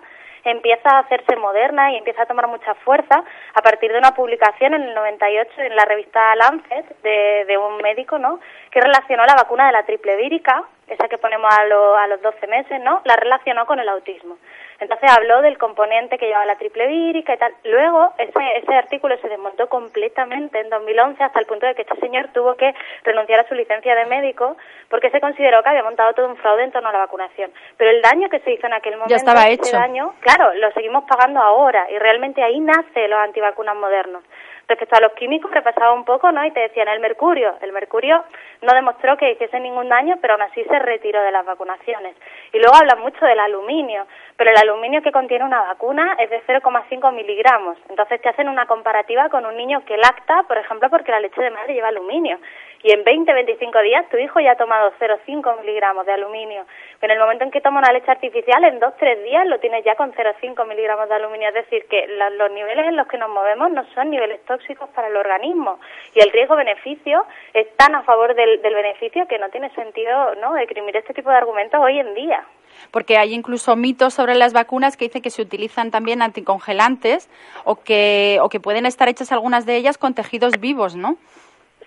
empieza 0.51 0.89
a 0.89 0.99
hacerse 0.99 1.35
moderna 1.35 1.91
y 1.91 1.97
empieza 1.97 2.23
a 2.23 2.25
tomar 2.25 2.47
mucha 2.47 2.73
fuerza 2.75 3.23
a 3.53 3.61
partir 3.61 3.91
de 3.91 3.97
una 3.97 4.11
publicación 4.13 4.73
en 4.73 4.83
el 4.83 4.93
98 4.93 5.61
en 5.61 5.75
la 5.75 5.85
revista 5.85 6.35
Lancet 6.35 6.85
de, 7.01 7.45
de 7.45 7.57
un 7.57 7.77
médico, 7.77 8.17
¿no? 8.19 8.39
Que 8.71 8.81
relacionó 8.81 9.23
la 9.25 9.35
vacuna 9.35 9.67
de 9.67 9.73
la 9.73 9.83
triple 9.85 10.15
vírica, 10.17 10.63
esa 10.87 11.07
que 11.07 11.17
ponemos 11.17 11.53
a, 11.57 11.65
lo- 11.65 11.95
a 11.97 12.07
los 12.07 12.21
12 12.21 12.47
meses, 12.47 12.79
¿no? 12.81 13.01
La 13.05 13.15
relacionó 13.15 13.65
con 13.65 13.79
el 13.79 13.89
autismo. 13.89 14.37
Entonces 14.79 15.09
habló 15.11 15.41
del 15.41 15.57
componente 15.57 16.17
que 16.17 16.27
llevaba 16.27 16.45
la 16.45 16.57
triple 16.57 16.87
vírica 16.87 17.33
y 17.33 17.37
tal. 17.37 17.53
Luego 17.63 18.13
ese, 18.17 18.57
ese 18.57 18.75
artículo 18.75 19.17
se 19.17 19.29
desmontó 19.29 19.67
completamente 19.69 20.59
en 20.59 20.69
2011 20.69 21.23
hasta 21.23 21.39
el 21.39 21.45
punto 21.45 21.65
de 21.65 21.75
que 21.75 21.83
este 21.83 21.99
señor 21.99 22.29
tuvo 22.33 22.55
que 22.55 22.73
renunciar 23.03 23.39
a 23.39 23.47
su 23.47 23.55
licencia 23.55 23.95
de 23.95 24.05
médico 24.05 24.57
porque 24.89 25.09
se 25.09 25.21
consideró 25.21 25.63
que 25.63 25.69
había 25.69 25.83
montado 25.83 26.13
todo 26.13 26.27
un 26.27 26.37
fraude 26.37 26.63
en 26.63 26.71
torno 26.71 26.89
a 26.89 26.93
la 26.93 26.99
vacunación. 26.99 27.51
Pero 27.77 27.91
el 27.91 28.01
daño 28.01 28.29
que 28.29 28.39
se 28.39 28.51
hizo 28.51 28.67
en 28.67 28.73
aquel 28.73 28.93
momento, 28.93 29.15
estaba 29.15 29.47
ese 29.47 29.53
hecho. 29.53 29.77
daño, 29.77 30.13
claro, 30.19 30.53
lo 30.55 30.71
seguimos 30.71 31.05
pagando 31.05 31.39
ahora 31.39 31.87
y 31.89 31.97
realmente 31.97 32.43
ahí 32.43 32.59
nace 32.59 33.07
los 33.07 33.19
antivacunas 33.19 33.75
modernos. 33.75 34.23
Respecto 34.67 34.95
a 34.95 35.01
los 35.01 35.13
químicos, 35.13 35.51
repasaba 35.51 35.93
un 35.93 36.05
poco, 36.05 36.31
¿no? 36.31 36.43
Y 36.43 36.51
te 36.51 36.61
decían 36.61 36.87
el 36.87 36.99
mercurio. 36.99 37.55
El 37.61 37.71
mercurio 37.71 38.23
no 38.61 38.73
demostró 38.73 39.15
que 39.15 39.31
hiciese 39.31 39.59
ningún 39.59 39.89
daño, 39.89 40.17
pero 40.21 40.33
aún 40.33 40.41
así 40.41 40.63
se 40.63 40.79
retiró 40.79 41.21
de 41.21 41.31
las 41.31 41.45
vacunaciones. 41.45 42.15
Y 42.51 42.57
luego 42.57 42.75
hablan 42.75 42.99
mucho 42.99 43.23
del 43.25 43.39
aluminio, 43.39 44.07
pero 44.37 44.49
el 44.49 44.57
aluminio 44.57 45.03
que 45.03 45.11
contiene 45.11 45.45
una 45.45 45.61
vacuna 45.61 46.15
es 46.19 46.29
de 46.31 46.41
0,5 46.47 47.13
miligramos. 47.13 47.77
Entonces 47.89 48.19
te 48.21 48.29
hacen 48.29 48.49
una 48.49 48.65
comparativa 48.65 49.29
con 49.29 49.45
un 49.45 49.55
niño 49.55 49.85
que 49.85 49.97
lacta, 49.97 50.43
por 50.47 50.57
ejemplo, 50.57 50.89
porque 50.89 51.11
la 51.11 51.19
leche 51.19 51.41
de 51.41 51.51
madre 51.51 51.73
lleva 51.73 51.89
aluminio. 51.89 52.39
Y 52.85 52.91
en 52.91 53.03
20, 53.03 53.33
25 53.33 53.81
días 53.81 54.07
tu 54.11 54.17
hijo 54.17 54.39
ya 54.39 54.51
ha 54.51 54.57
tomado 54.57 54.93
0,5 54.99 55.59
miligramos 55.59 56.05
de 56.05 56.11
aluminio. 56.11 56.67
En 57.01 57.09
el 57.09 57.17
momento 57.17 57.43
en 57.43 57.49
que 57.49 57.59
toma 57.59 57.79
una 57.79 57.91
leche 57.91 58.11
artificial, 58.11 58.63
en 58.63 58.79
2, 58.79 58.93
3 58.99 59.23
días 59.23 59.47
lo 59.47 59.59
tienes 59.59 59.83
ya 59.83 59.95
con 59.95 60.13
0,5 60.13 60.67
miligramos 60.67 61.09
de 61.09 61.15
aluminio. 61.15 61.47
Es 61.47 61.55
decir, 61.55 61.87
que 61.89 62.05
los 62.07 62.51
niveles 62.51 62.85
en 62.85 62.95
los 62.95 63.07
que 63.07 63.17
nos 63.17 63.31
movemos 63.31 63.71
no 63.71 63.83
son 63.95 64.11
niveles 64.11 64.39
tóxicos 64.45 64.87
para 64.89 65.07
el 65.07 65.15
organismo 65.15 65.79
y 66.13 66.19
el 66.19 66.29
riesgo-beneficio 66.29 67.25
es 67.55 67.75
tan 67.75 67.95
a 67.95 68.03
favor 68.03 68.35
del, 68.35 68.61
del 68.61 68.75
beneficio 68.75 69.27
que 69.27 69.39
no 69.39 69.49
tiene 69.49 69.71
sentido 69.71 70.35
¿no? 70.35 70.53
deprimir 70.53 70.95
este 70.95 71.15
tipo 71.15 71.31
de 71.31 71.37
argumentos 71.37 71.81
hoy 71.81 71.97
en 71.97 72.13
día 72.13 72.45
porque 72.91 73.17
hay 73.17 73.33
incluso 73.33 73.75
mitos 73.75 74.13
sobre 74.13 74.35
las 74.35 74.53
vacunas 74.53 74.97
que 74.97 75.05
dicen 75.05 75.21
que 75.21 75.29
se 75.29 75.41
utilizan 75.41 75.91
también 75.91 76.21
anticongelantes 76.21 77.29
o 77.63 77.77
que, 77.77 78.37
o 78.41 78.49
que 78.49 78.59
pueden 78.59 78.85
estar 78.85 79.07
hechas 79.07 79.31
algunas 79.31 79.65
de 79.65 79.77
ellas 79.77 79.97
con 79.97 80.13
tejidos 80.13 80.59
vivos, 80.59 80.95
¿no? 80.95 81.17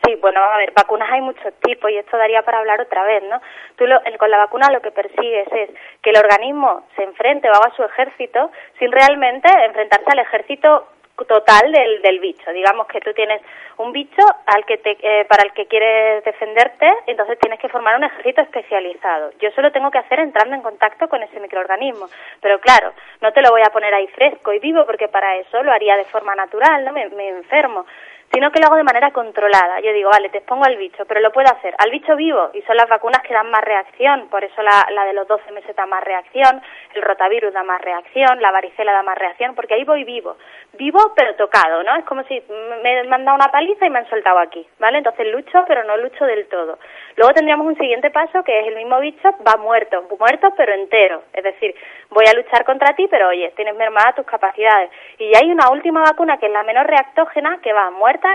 Sí, 0.04 0.14
bueno, 0.16 0.42
a 0.42 0.56
ver, 0.58 0.72
vacunas 0.72 1.10
hay 1.10 1.20
muchos 1.20 1.52
tipos 1.60 1.90
y 1.90 1.96
esto 1.96 2.16
daría 2.16 2.42
para 2.42 2.58
hablar 2.58 2.80
otra 2.80 3.04
vez, 3.04 3.22
¿no? 3.24 3.40
Tú 3.76 3.84
con 4.18 4.30
la 4.30 4.38
vacuna 4.38 4.70
lo 4.70 4.80
que 4.80 4.90
persigues 4.90 5.46
es 5.52 5.70
que 6.02 6.10
el 6.10 6.18
organismo 6.18 6.86
se 6.96 7.02
enfrente 7.02 7.48
o 7.48 7.52
haga 7.52 7.74
su 7.74 7.82
ejército 7.82 8.50
sin 8.78 8.92
realmente 8.92 9.48
enfrentarse 9.64 10.10
al 10.10 10.20
ejército 10.20 10.86
total 11.26 11.72
del, 11.72 12.00
del 12.02 12.20
bicho. 12.20 12.50
Digamos 12.52 12.86
que 12.86 13.00
tú 13.00 13.12
tienes 13.12 13.42
un 13.78 13.92
bicho 13.92 14.22
al 14.46 14.64
que 14.64 14.78
te, 14.78 14.96
eh, 15.02 15.24
para 15.24 15.42
el 15.42 15.52
que 15.52 15.66
quieres 15.66 16.24
defenderte, 16.24 16.88
entonces 17.06 17.38
tienes 17.40 17.58
que 17.58 17.68
formar 17.68 17.96
un 17.96 18.04
ejército 18.04 18.42
especializado. 18.42 19.32
Yo 19.40 19.50
solo 19.52 19.72
tengo 19.72 19.90
que 19.90 19.98
hacer 19.98 20.20
entrando 20.20 20.54
en 20.54 20.62
contacto 20.62 21.08
con 21.08 21.22
ese 21.22 21.40
microorganismo. 21.40 22.08
Pero 22.40 22.60
claro, 22.60 22.92
no 23.20 23.32
te 23.32 23.42
lo 23.42 23.50
voy 23.50 23.62
a 23.62 23.72
poner 23.72 23.92
ahí 23.94 24.06
fresco 24.08 24.52
y 24.52 24.60
vivo 24.60 24.84
porque 24.86 25.08
para 25.08 25.36
eso 25.36 25.62
lo 25.62 25.72
haría 25.72 25.96
de 25.96 26.04
forma 26.04 26.34
natural, 26.34 26.84
¿no? 26.84 26.92
Me 26.92 27.28
enfermo 27.28 27.84
sino 28.32 28.50
que 28.50 28.60
lo 28.60 28.66
hago 28.66 28.76
de 28.76 28.84
manera 28.84 29.10
controlada. 29.10 29.80
Yo 29.80 29.92
digo, 29.92 30.10
vale, 30.10 30.28
te 30.28 30.38
expongo 30.38 30.64
al 30.64 30.76
bicho, 30.76 31.04
pero 31.06 31.20
lo 31.20 31.32
puedo 31.32 31.48
hacer 31.50 31.74
al 31.78 31.90
bicho 31.90 32.14
vivo 32.16 32.50
y 32.54 32.62
son 32.62 32.76
las 32.76 32.88
vacunas 32.88 33.22
que 33.22 33.34
dan 33.34 33.50
más 33.50 33.62
reacción, 33.62 34.28
por 34.28 34.44
eso 34.44 34.62
la, 34.62 34.86
la 34.90 35.04
de 35.04 35.14
los 35.14 35.26
12 35.26 35.50
meses 35.52 35.74
da 35.74 35.86
más 35.86 36.04
reacción, 36.04 36.60
el 36.94 37.02
rotavirus 37.02 37.52
da 37.52 37.62
más 37.62 37.80
reacción, 37.80 38.40
la 38.40 38.50
varicela 38.50 38.92
da 38.92 39.02
más 39.02 39.18
reacción, 39.18 39.54
porque 39.54 39.74
ahí 39.74 39.84
voy 39.84 40.04
vivo, 40.04 40.36
vivo 40.74 41.12
pero 41.16 41.34
tocado, 41.36 41.82
¿no? 41.82 41.96
Es 41.96 42.04
como 42.04 42.22
si 42.24 42.42
me 42.82 42.98
han 43.00 43.24
dado 43.24 43.36
una 43.36 43.50
paliza 43.50 43.86
y 43.86 43.90
me 43.90 43.98
han 43.98 44.08
soltado 44.08 44.38
aquí, 44.38 44.66
¿vale? 44.78 44.98
Entonces 44.98 45.26
lucho, 45.32 45.64
pero 45.66 45.84
no 45.84 45.96
lucho 45.96 46.24
del 46.24 46.46
todo. 46.48 46.78
Luego 47.16 47.32
tendríamos 47.34 47.66
un 47.66 47.76
siguiente 47.76 48.10
paso 48.10 48.44
que 48.44 48.60
es 48.60 48.68
el 48.68 48.76
mismo 48.76 49.00
bicho 49.00 49.30
va 49.46 49.56
muerto, 49.56 50.04
muerto 50.18 50.52
pero 50.56 50.72
entero, 50.74 51.22
es 51.32 51.44
decir, 51.44 51.74
voy 52.10 52.24
a 52.28 52.34
luchar 52.34 52.64
contra 52.64 52.94
ti, 52.94 53.06
pero 53.10 53.28
oye, 53.28 53.52
tienes 53.56 53.74
mermadas 53.76 54.14
tus 54.14 54.26
capacidades. 54.26 54.90
Y 55.18 55.32
hay 55.36 55.50
una 55.50 55.70
última 55.70 56.02
vacuna 56.02 56.38
que 56.38 56.46
es 56.46 56.52
la 56.52 56.62
menos 56.62 56.86
reactógena 56.86 57.58
que 57.62 57.72
va 57.72 57.90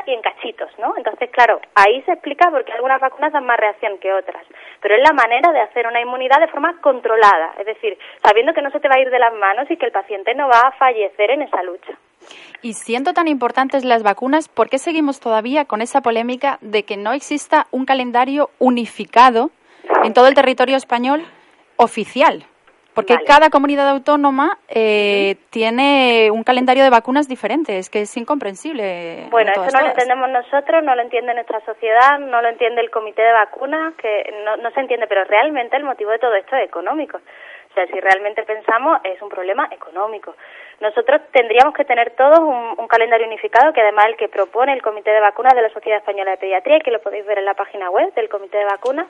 y 0.05 0.13
en 0.13 0.21
cachitos, 0.21 0.69
¿no? 0.79 0.93
Entonces, 0.97 1.29
claro, 1.31 1.59
ahí 1.75 2.01
se 2.03 2.13
explica 2.13 2.49
por 2.49 2.63
qué 2.65 2.73
algunas 2.73 2.99
vacunas 2.99 3.31
dan 3.31 3.45
más 3.45 3.57
reacción 3.57 3.97
que 3.99 4.13
otras, 4.13 4.43
pero 4.81 4.95
es 4.95 5.01
la 5.01 5.13
manera 5.13 5.51
de 5.51 5.61
hacer 5.61 5.87
una 5.87 6.01
inmunidad 6.01 6.39
de 6.39 6.47
forma 6.47 6.79
controlada, 6.81 7.53
es 7.59 7.65
decir, 7.65 7.97
sabiendo 8.23 8.53
que 8.53 8.61
no 8.61 8.71
se 8.71 8.79
te 8.79 8.87
va 8.87 8.95
a 8.95 9.01
ir 9.01 9.09
de 9.09 9.19
las 9.19 9.33
manos 9.33 9.69
y 9.69 9.77
que 9.77 9.85
el 9.85 9.91
paciente 9.91 10.33
no 10.35 10.47
va 10.47 10.59
a 10.67 10.71
fallecer 10.71 11.31
en 11.31 11.43
esa 11.43 11.63
lucha. 11.63 11.93
Y 12.61 12.73
siendo 12.73 13.13
tan 13.13 13.27
importantes 13.27 13.83
las 13.83 14.03
vacunas, 14.03 14.47
¿por 14.47 14.69
qué 14.69 14.77
seguimos 14.77 15.19
todavía 15.19 15.65
con 15.65 15.81
esa 15.81 16.01
polémica 16.01 16.57
de 16.61 16.83
que 16.83 16.97
no 16.97 17.11
exista 17.11 17.67
un 17.71 17.85
calendario 17.85 18.49
unificado 18.59 19.51
en 20.03 20.13
todo 20.13 20.27
el 20.27 20.33
territorio 20.33 20.77
español 20.77 21.25
oficial? 21.75 22.45
Porque 22.93 23.15
cada 23.25 23.49
comunidad 23.49 23.89
autónoma 23.89 24.57
eh, 24.69 25.35
tiene 25.49 26.29
un 26.31 26.43
calendario 26.43 26.83
de 26.83 26.89
vacunas 26.89 27.27
diferente, 27.27 27.77
es 27.77 27.89
que 27.89 28.01
es 28.01 28.17
incomprensible. 28.17 29.27
Bueno, 29.31 29.51
eso 29.51 29.65
no 29.73 29.81
lo 29.81 29.87
entendemos 29.87 30.29
nosotros, 30.29 30.83
no 30.83 30.95
lo 30.95 31.01
entiende 31.01 31.33
nuestra 31.33 31.59
sociedad, 31.65 32.19
no 32.19 32.41
lo 32.41 32.49
entiende 32.49 32.81
el 32.81 32.91
comité 32.91 33.23
de 33.23 33.33
vacunas, 33.33 33.95
que 33.95 34.31
no, 34.45 34.57
no 34.57 34.69
se 34.71 34.79
entiende, 34.79 35.07
pero 35.07 35.23
realmente 35.23 35.75
el 35.75 35.83
motivo 35.83 36.11
de 36.11 36.19
todo 36.19 36.35
esto 36.35 36.55
es 36.55 36.65
económico. 36.65 37.17
O 37.17 37.73
sea, 37.73 37.87
si 37.87 37.99
realmente 37.99 38.43
pensamos, 38.43 38.99
es 39.03 39.19
un 39.23 39.29
problema 39.29 39.67
económico. 39.71 40.35
Nosotros 40.79 41.21
tendríamos 41.31 41.73
que 41.73 41.85
tener 41.85 42.11
todos 42.11 42.37
un, 42.37 42.75
un, 42.77 42.87
calendario 42.87 43.25
unificado, 43.25 43.73
que 43.73 43.81
además 43.81 44.05
el 44.09 44.17
que 44.17 44.29
propone 44.29 44.73
el 44.73 44.83
Comité 44.83 45.09
de 45.09 45.19
Vacunas 45.19 45.55
de 45.55 45.63
la 45.63 45.69
Sociedad 45.69 45.97
Española 45.97 46.31
de 46.31 46.37
Pediatría, 46.37 46.79
que 46.81 46.91
lo 46.91 47.01
podéis 47.01 47.25
ver 47.25 47.39
en 47.39 47.45
la 47.45 47.55
página 47.55 47.89
web 47.89 48.13
del 48.13 48.29
Comité 48.29 48.59
de 48.59 48.65
Vacunas, 48.65 49.07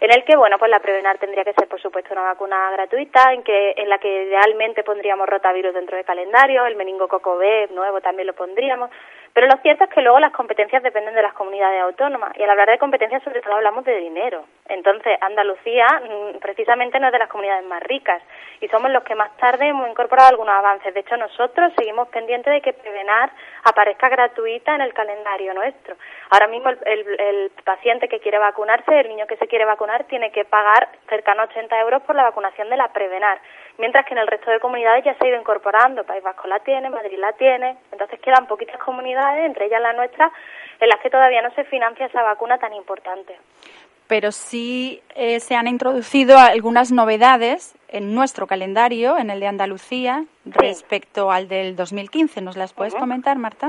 en 0.00 0.10
el 0.10 0.24
que, 0.24 0.36
bueno, 0.36 0.58
pues 0.58 0.70
la 0.70 0.80
Prevenar 0.80 1.18
tendría 1.18 1.44
que 1.44 1.52
ser, 1.52 1.68
por 1.68 1.80
supuesto, 1.80 2.14
una 2.14 2.22
vacuna 2.22 2.70
gratuita, 2.72 3.34
en 3.34 3.42
que 3.42 3.74
en 3.76 3.88
la 3.88 3.98
que 3.98 4.24
idealmente 4.24 4.82
pondríamos 4.82 5.28
rotavirus 5.28 5.74
dentro 5.74 5.96
del 5.96 6.06
calendario, 6.06 6.64
el 6.64 6.76
meningococo 6.76 7.36
B 7.36 7.68
nuevo 7.72 8.00
también 8.00 8.26
lo 8.26 8.34
pondríamos, 8.34 8.90
pero 9.34 9.46
lo 9.46 9.56
cierto 9.58 9.84
es 9.84 9.90
que 9.90 10.00
luego 10.00 10.18
las 10.18 10.32
competencias 10.32 10.82
dependen 10.82 11.14
de 11.14 11.22
las 11.22 11.34
comunidades 11.34 11.82
autónomas 11.82 12.32
y 12.36 12.42
al 12.42 12.50
hablar 12.50 12.70
de 12.70 12.78
competencias 12.78 13.22
sobre 13.22 13.42
todo 13.42 13.54
hablamos 13.54 13.84
de 13.84 13.96
dinero. 13.96 14.44
Entonces, 14.70 15.18
Andalucía 15.20 15.86
mm, 15.86 16.38
precisamente 16.38 17.00
no 17.00 17.08
es 17.08 17.12
de 17.12 17.18
las 17.18 17.28
comunidades 17.28 17.66
más 17.66 17.82
ricas 17.82 18.22
y 18.60 18.68
somos 18.68 18.90
los 18.90 19.02
que 19.02 19.16
más 19.16 19.36
tarde 19.36 19.66
hemos 19.66 19.88
incorporado 19.88 20.28
algunos 20.28 20.54
avances. 20.54 20.94
De 20.94 21.00
hecho, 21.00 21.16
nosotros 21.16 21.72
seguimos 21.76 22.08
pendientes 22.08 22.52
de 22.52 22.60
que 22.60 22.72
Prevenar 22.72 23.30
aparezca 23.64 24.08
gratuita 24.08 24.74
en 24.76 24.82
el 24.82 24.94
calendario 24.94 25.54
nuestro. 25.54 25.96
Ahora 26.30 26.46
mismo 26.46 26.70
el, 26.70 27.50
paciente 27.64 28.08
que 28.08 28.20
quiere 28.20 28.38
vacunarse, 28.38 29.00
el 29.00 29.08
niño 29.08 29.26
que 29.26 29.36
se 29.36 29.48
quiere 29.48 29.64
vacunar, 29.64 30.04
tiene 30.04 30.30
que 30.30 30.44
pagar 30.44 30.88
cercano 31.08 31.42
a 31.42 31.44
80 31.46 31.80
euros 31.80 32.02
por 32.02 32.14
la 32.14 32.22
vacunación 32.22 32.70
de 32.70 32.76
la 32.76 32.92
Prevenar 32.92 33.40
mientras 33.80 34.04
que 34.04 34.12
en 34.12 34.18
el 34.18 34.26
resto 34.26 34.50
de 34.50 34.60
comunidades 34.60 35.04
ya 35.04 35.14
se 35.14 35.24
ha 35.24 35.28
ido 35.28 35.40
incorporando. 35.40 36.04
País 36.04 36.22
Vasco 36.22 36.46
la 36.46 36.60
tiene, 36.60 36.90
Madrid 36.90 37.18
la 37.18 37.32
tiene, 37.32 37.78
entonces 37.90 38.20
quedan 38.20 38.46
poquitas 38.46 38.78
comunidades, 38.78 39.46
entre 39.46 39.66
ellas 39.66 39.80
la 39.80 39.94
nuestra, 39.94 40.30
en 40.78 40.88
las 40.88 41.00
que 41.00 41.10
todavía 41.10 41.42
no 41.42 41.50
se 41.54 41.64
financia 41.64 42.06
esa 42.06 42.22
vacuna 42.22 42.58
tan 42.58 42.74
importante. 42.74 43.36
Pero 44.10 44.32
sí 44.32 45.00
eh, 45.14 45.38
se 45.38 45.54
han 45.54 45.68
introducido 45.68 46.36
algunas 46.36 46.90
novedades 46.90 47.76
en 47.88 48.12
nuestro 48.12 48.48
calendario, 48.48 49.16
en 49.16 49.30
el 49.30 49.38
de 49.38 49.46
Andalucía, 49.46 50.24
respecto 50.44 51.30
al 51.30 51.46
del 51.46 51.76
2015. 51.76 52.40
¿Nos 52.40 52.56
las 52.56 52.72
puedes 52.72 52.92
comentar, 52.92 53.38
Marta? 53.38 53.68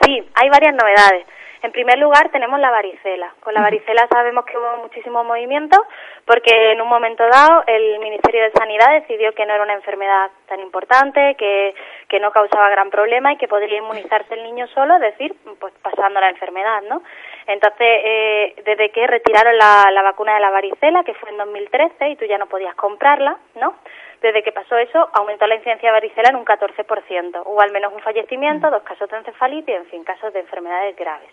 Sí, 0.00 0.18
hay 0.34 0.48
varias 0.48 0.74
novedades. 0.74 1.26
En 1.62 1.72
primer 1.72 1.98
lugar, 1.98 2.30
tenemos 2.30 2.58
la 2.58 2.70
varicela. 2.70 3.34
Con 3.40 3.52
la 3.52 3.60
varicela 3.60 4.08
sabemos 4.10 4.46
que 4.46 4.56
hubo 4.56 4.78
muchísimo 4.82 5.24
movimiento 5.24 5.76
porque 6.24 6.72
en 6.72 6.80
un 6.80 6.88
momento 6.88 7.22
dado 7.30 7.62
el 7.66 7.98
Ministerio 8.00 8.44
de 8.44 8.52
Sanidad 8.52 8.94
decidió 8.94 9.32
que 9.34 9.44
no 9.44 9.52
era 9.52 9.62
una 9.62 9.74
enfermedad 9.74 10.30
tan 10.48 10.60
importante, 10.60 11.36
que, 11.38 11.74
que 12.08 12.18
no 12.18 12.32
causaba 12.32 12.70
gran 12.70 12.88
problema 12.88 13.34
y 13.34 13.36
que 13.36 13.46
podría 13.46 13.76
inmunizarse 13.76 14.34
el 14.34 14.42
niño 14.42 14.66
solo, 14.68 14.94
es 14.94 15.02
decir, 15.02 15.36
pues 15.60 15.74
pasando 15.82 16.18
la 16.18 16.30
enfermedad, 16.30 16.82
¿no? 16.88 17.02
Entonces, 17.46 17.80
eh, 18.04 18.54
desde 18.64 18.90
que 18.90 19.06
retiraron 19.06 19.56
la, 19.56 19.90
la 19.92 20.02
vacuna 20.02 20.34
de 20.34 20.40
la 20.40 20.50
varicela, 20.50 21.04
que 21.04 21.14
fue 21.14 21.30
en 21.30 21.38
2013, 21.38 22.08
y 22.10 22.16
tú 22.16 22.24
ya 22.24 22.38
no 22.38 22.46
podías 22.46 22.74
comprarla, 22.74 23.36
¿no? 23.56 23.74
Desde 24.20 24.42
que 24.44 24.52
pasó 24.52 24.76
eso, 24.76 25.08
aumentó 25.14 25.46
la 25.48 25.56
incidencia 25.56 25.88
de 25.88 25.92
varicela 25.92 26.28
en 26.28 26.36
un 26.36 26.44
14%. 26.44 27.42
Hubo 27.44 27.60
al 27.60 27.72
menos 27.72 27.92
un 27.92 28.00
fallecimiento, 28.00 28.70
dos 28.70 28.84
casos 28.84 29.10
de 29.10 29.16
encefalitis, 29.16 29.74
en 29.74 29.86
fin, 29.86 30.04
casos 30.04 30.32
de 30.32 30.40
enfermedades 30.40 30.94
graves. 30.96 31.28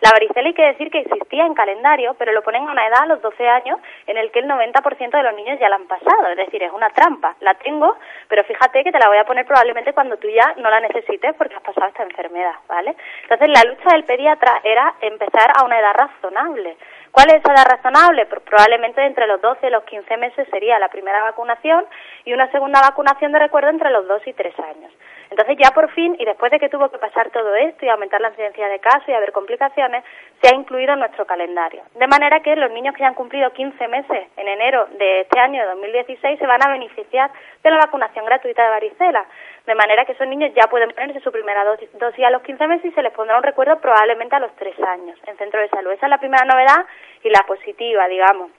La 0.00 0.10
varicela 0.10 0.48
hay 0.48 0.54
que 0.54 0.66
decir 0.66 0.90
que 0.90 1.00
existía 1.00 1.46
en 1.46 1.54
calendario, 1.54 2.14
pero 2.18 2.32
lo 2.32 2.42
ponen 2.42 2.68
a 2.68 2.72
una 2.72 2.86
edad, 2.86 3.02
a 3.02 3.06
los 3.06 3.22
12 3.22 3.48
años, 3.48 3.78
en 4.06 4.16
el 4.16 4.30
que 4.30 4.40
el 4.40 4.48
90% 4.48 5.10
de 5.10 5.22
los 5.22 5.34
niños 5.34 5.58
ya 5.60 5.68
la 5.68 5.76
han 5.76 5.86
pasado. 5.86 6.28
Es 6.30 6.36
decir, 6.36 6.62
es 6.62 6.72
una 6.72 6.90
trampa. 6.90 7.36
La 7.40 7.54
tengo, 7.54 7.96
pero 8.28 8.44
fíjate 8.44 8.84
que 8.84 8.92
te 8.92 8.98
la 8.98 9.08
voy 9.08 9.18
a 9.18 9.24
poner 9.24 9.46
probablemente 9.46 9.92
cuando 9.92 10.16
tú 10.16 10.28
ya 10.28 10.54
no 10.58 10.70
la 10.70 10.80
necesites 10.80 11.34
porque 11.36 11.54
has 11.54 11.62
pasado 11.62 11.88
esta 11.88 12.02
enfermedad, 12.02 12.54
¿vale? 12.68 12.94
Entonces, 13.22 13.48
la 13.48 13.70
lucha 13.70 13.90
del 13.92 14.04
pediatra 14.04 14.60
era 14.64 14.94
empezar 15.00 15.52
a 15.56 15.64
una 15.64 15.78
edad 15.78 15.94
razonable. 15.94 16.76
¿Cuál 17.14 17.30
es 17.30 17.36
esa 17.36 17.52
edad 17.52 17.66
razonable? 17.70 18.26
Pues 18.26 18.42
probablemente 18.42 19.00
entre 19.06 19.28
los 19.28 19.40
12 19.40 19.68
y 19.68 19.70
los 19.70 19.84
15 19.84 20.16
meses 20.16 20.48
sería 20.50 20.80
la 20.80 20.88
primera 20.88 21.22
vacunación 21.22 21.84
y 22.24 22.32
una 22.32 22.50
segunda 22.50 22.80
vacunación 22.80 23.30
de 23.30 23.38
recuerdo 23.38 23.70
entre 23.70 23.90
los 23.90 24.08
2 24.08 24.26
y 24.26 24.32
3 24.32 24.58
años. 24.58 24.92
Entonces 25.30 25.56
ya 25.58 25.70
por 25.70 25.90
fin, 25.90 26.16
y 26.18 26.24
después 26.24 26.52
de 26.52 26.58
que 26.58 26.68
tuvo 26.68 26.90
que 26.90 26.98
pasar 26.98 27.30
todo 27.30 27.54
esto 27.56 27.84
y 27.84 27.88
aumentar 27.88 28.20
la 28.20 28.28
incidencia 28.28 28.68
de 28.68 28.78
casos 28.78 29.08
y 29.08 29.12
haber 29.12 29.32
complicaciones, 29.32 30.04
se 30.40 30.48
ha 30.48 30.56
incluido 30.56 30.92
en 30.92 31.00
nuestro 31.00 31.26
calendario. 31.26 31.82
De 31.94 32.06
manera 32.06 32.40
que 32.40 32.54
los 32.56 32.70
niños 32.70 32.94
que 32.94 33.00
ya 33.00 33.08
han 33.08 33.14
cumplido 33.14 33.52
15 33.52 33.88
meses 33.88 34.28
en 34.36 34.48
enero 34.48 34.86
de 34.98 35.22
este 35.22 35.40
año 35.40 35.60
de 35.62 35.68
2016 35.68 36.38
se 36.38 36.46
van 36.46 36.64
a 36.64 36.70
beneficiar 36.70 37.30
de 37.62 37.70
la 37.70 37.78
vacunación 37.78 38.24
gratuita 38.24 38.62
de 38.62 38.70
varicela. 38.70 39.24
De 39.66 39.74
manera 39.74 40.04
que 40.04 40.12
esos 40.12 40.26
niños 40.28 40.52
ya 40.54 40.68
pueden 40.68 40.90
ponerse 40.90 41.20
su 41.20 41.32
primera 41.32 41.64
dosis, 41.64 41.88
a 42.24 42.30
los 42.30 42.42
15 42.42 42.66
meses 42.66 42.84
y 42.84 42.92
se 42.92 43.02
les 43.02 43.12
pondrá 43.12 43.36
un 43.36 43.42
recuerdo 43.42 43.80
probablemente 43.80 44.36
a 44.36 44.40
los 44.40 44.54
3 44.56 44.78
años 44.82 45.18
en 45.26 45.36
centro 45.36 45.60
de 45.60 45.68
salud. 45.68 45.92
Esa 45.92 46.06
es 46.06 46.10
la 46.10 46.18
primera 46.18 46.44
novedad 46.44 46.84
y 47.22 47.30
la 47.30 47.42
positiva, 47.46 48.06
digamos. 48.08 48.50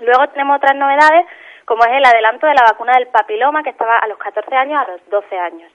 Luego 0.00 0.28
tenemos 0.28 0.56
otras 0.56 0.76
novedades, 0.76 1.26
como 1.64 1.84
es 1.84 1.92
el 1.92 2.04
adelanto 2.04 2.46
de 2.46 2.54
la 2.54 2.64
vacuna 2.68 2.92
del 2.94 3.08
papiloma, 3.08 3.62
que 3.62 3.70
estaba 3.70 3.98
a 3.98 4.06
los 4.06 4.18
14 4.18 4.54
años 4.54 4.80
a 4.80 4.90
los 4.90 5.08
12 5.08 5.38
años. 5.38 5.72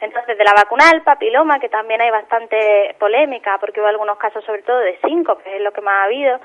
Entonces, 0.00 0.38
de 0.38 0.44
la 0.44 0.54
vacuna 0.54 0.90
del 0.90 1.02
papiloma, 1.02 1.60
que 1.60 1.68
también 1.68 2.00
hay 2.00 2.10
bastante 2.10 2.96
polémica, 2.98 3.58
porque 3.58 3.80
hubo 3.80 3.88
algunos 3.88 4.16
casos 4.18 4.44
sobre 4.44 4.62
todo 4.62 4.78
de 4.78 4.98
cinco, 5.06 5.38
que 5.38 5.56
es 5.56 5.62
lo 5.62 5.72
que 5.72 5.82
más 5.82 5.94
ha 5.94 6.04
habido, 6.04 6.40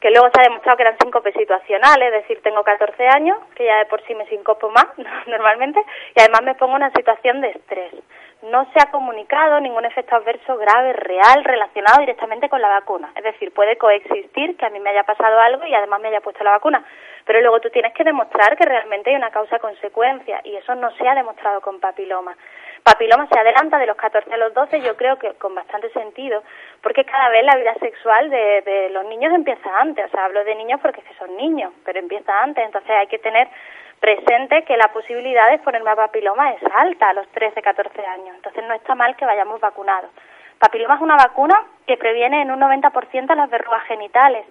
que 0.00 0.10
luego 0.10 0.28
se 0.32 0.40
ha 0.40 0.44
demostrado 0.44 0.76
que 0.76 0.82
eran 0.84 0.98
síncope 0.98 1.32
situacionales, 1.32 2.12
es 2.12 2.22
decir, 2.22 2.40
tengo 2.42 2.62
14 2.62 3.08
años, 3.08 3.38
que 3.54 3.66
ya 3.66 3.78
de 3.78 3.86
por 3.86 4.02
sí 4.06 4.14
me 4.14 4.26
sincopo 4.26 4.70
más 4.70 4.86
normalmente, 5.26 5.80
y 6.14 6.20
además 6.20 6.42
me 6.42 6.54
pongo 6.54 6.76
en 6.76 6.82
una 6.82 6.92
situación 6.92 7.40
de 7.40 7.50
estrés. 7.50 7.92
No 8.40 8.64
se 8.72 8.80
ha 8.80 8.90
comunicado 8.92 9.58
ningún 9.60 9.84
efecto 9.84 10.14
adverso 10.14 10.56
grave, 10.56 10.92
real, 10.92 11.42
relacionado 11.42 11.98
directamente 11.98 12.48
con 12.48 12.62
la 12.62 12.68
vacuna. 12.68 13.10
Es 13.16 13.24
decir, 13.24 13.52
puede 13.52 13.76
coexistir 13.76 14.56
que 14.56 14.64
a 14.64 14.70
mí 14.70 14.78
me 14.78 14.90
haya 14.90 15.02
pasado 15.02 15.40
algo 15.40 15.66
y 15.66 15.74
además 15.74 16.00
me 16.00 16.08
haya 16.08 16.20
puesto 16.20 16.44
la 16.44 16.52
vacuna, 16.52 16.84
pero 17.24 17.40
luego 17.40 17.60
tú 17.60 17.68
tienes 17.70 17.92
que 17.94 18.04
demostrar 18.04 18.56
que 18.56 18.64
realmente 18.64 19.10
hay 19.10 19.16
una 19.16 19.32
causa-consecuencia 19.32 20.40
y 20.44 20.54
eso 20.54 20.74
no 20.76 20.92
se 20.92 21.08
ha 21.08 21.16
demostrado 21.16 21.60
con 21.60 21.80
papiloma 21.80 22.36
papiloma 22.88 23.28
se 23.30 23.38
adelanta 23.38 23.78
de 23.78 23.86
los 23.86 23.96
14 23.96 24.32
a 24.32 24.36
los 24.38 24.54
12, 24.54 24.80
yo 24.80 24.96
creo 24.96 25.18
que 25.18 25.34
con 25.34 25.54
bastante 25.54 25.90
sentido, 25.90 26.42
porque 26.82 27.04
cada 27.04 27.28
vez 27.28 27.44
la 27.44 27.56
vida 27.56 27.74
sexual 27.74 28.30
de, 28.30 28.88
los 28.92 29.04
niños 29.06 29.34
empieza 29.34 29.68
antes, 29.78 30.06
o 30.06 30.08
sea, 30.08 30.24
hablo 30.24 30.42
de 30.44 30.54
niños 30.54 30.80
porque 30.80 31.02
son 31.18 31.36
niños, 31.36 31.70
pero 31.84 31.98
empieza 31.98 32.32
antes, 32.42 32.64
entonces 32.64 32.90
hay 32.90 33.06
que 33.08 33.18
tener 33.18 33.46
presente 34.00 34.62
que 34.62 34.76
la 34.78 34.88
posibilidad 34.88 35.50
de 35.50 35.58
ponerme 35.58 35.90
a 35.90 35.96
papiloma 35.96 36.52
es 36.52 36.62
alta 36.74 37.10
a 37.10 37.12
los 37.12 37.28
13, 37.28 37.60
14 37.60 38.06
años, 38.06 38.36
entonces 38.36 38.64
no 38.64 38.72
está 38.72 38.94
mal 38.94 39.16
que 39.16 39.26
vayamos 39.26 39.60
vacunados. 39.60 40.10
Papiloma 40.58 40.94
es 40.94 41.02
una 41.02 41.16
vacuna 41.16 41.62
que 41.86 41.98
previene 41.98 42.40
en 42.40 42.50
un 42.50 42.60
90% 42.60 43.34
las 43.34 43.50
verrugas 43.50 43.84
genitales 43.84 44.46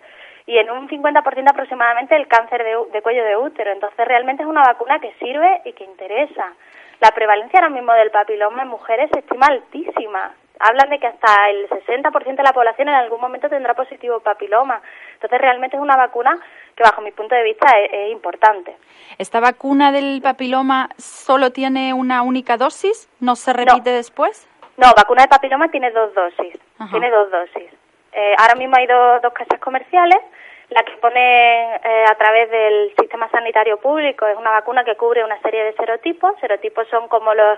y 0.46 0.60
en 0.60 0.70
un 0.70 0.88
50% 0.88 1.50
aproximadamente 1.50 2.16
el 2.16 2.28
cáncer 2.28 2.64
de, 2.64 2.78
de 2.92 3.02
cuello 3.02 3.24
de 3.26 3.36
útero, 3.36 3.72
entonces 3.72 4.08
realmente 4.08 4.44
es 4.44 4.50
una 4.50 4.62
vacuna 4.62 5.00
que 5.00 5.12
sirve 5.14 5.62
y 5.66 5.74
que 5.74 5.86
interesa. 5.86 6.54
La 7.00 7.12
prevalencia 7.12 7.60
ahora 7.60 7.70
mismo 7.70 7.94
del 7.94 8.12
papiloma 8.12 8.64
en 8.64 8.70
mujeres 8.70 9.10
se 9.14 9.20
estima 9.20 9.48
altísima. 9.48 10.34
Hablan 10.60 10.90
de 10.90 11.00
que 11.00 11.06
hasta 11.06 11.50
el 11.52 11.70
60% 11.70 12.36
de 12.36 12.44
la 12.44 12.54
población 12.54 12.90
en 12.90 12.96
algún 12.96 13.22
momento 13.22 13.48
tendrá 13.48 13.76
positivo 13.76 14.20
papiloma. 14.22 14.82
Entonces, 15.14 15.40
realmente 15.40 15.78
es 15.78 15.82
una 15.82 15.96
vacuna 15.96 16.40
que, 16.76 16.82
bajo 16.82 17.02
mi 17.02 17.12
punto 17.12 17.36
de 17.36 17.44
vista, 17.44 17.68
es, 17.78 18.12
importante. 18.12 18.76
¿Esta 19.20 19.40
vacuna 19.40 19.92
del 19.92 20.20
papiloma 20.24 20.90
solo 20.98 21.52
tiene 21.52 21.94
una 21.94 22.24
única 22.24 22.58
dosis? 22.58 23.08
¿No 23.20 23.36
se 23.36 23.54
repite 23.54 23.92
después? 23.92 24.48
No, 24.78 24.88
vacuna 24.96 25.24
de 25.24 25.28
papiloma 25.28 25.70
tiene 25.70 25.92
dos 25.92 26.14
dosis. 26.16 26.60
Tiene 26.90 27.12
dos 27.12 27.30
dosis. 27.30 27.72
Eh, 28.14 28.36
ahora 28.40 28.56
mismo 28.56 28.76
hay 28.78 28.88
dos, 28.88 29.22
dos 29.22 29.34
casas 29.34 29.60
comerciales 29.60 30.18
la 30.70 30.84
que 30.84 30.98
pone 30.98 31.76
eh, 31.76 32.06
a 32.10 32.16
través 32.16 32.50
del 32.52 32.94
sistema 33.00 33.30
sanitario 33.30 33.78
público 33.78 34.28
es 34.28 34.38
una 34.38 34.52
vacuna 34.52 34.84
que 34.84 34.96
cubre 34.96 35.24
una 35.24 35.40
serie 35.42 35.64
de 35.64 35.74
serotipos. 35.74 36.34
Serotipos 36.42 36.88
son 36.90 37.08
como 37.08 37.34
los, 37.34 37.58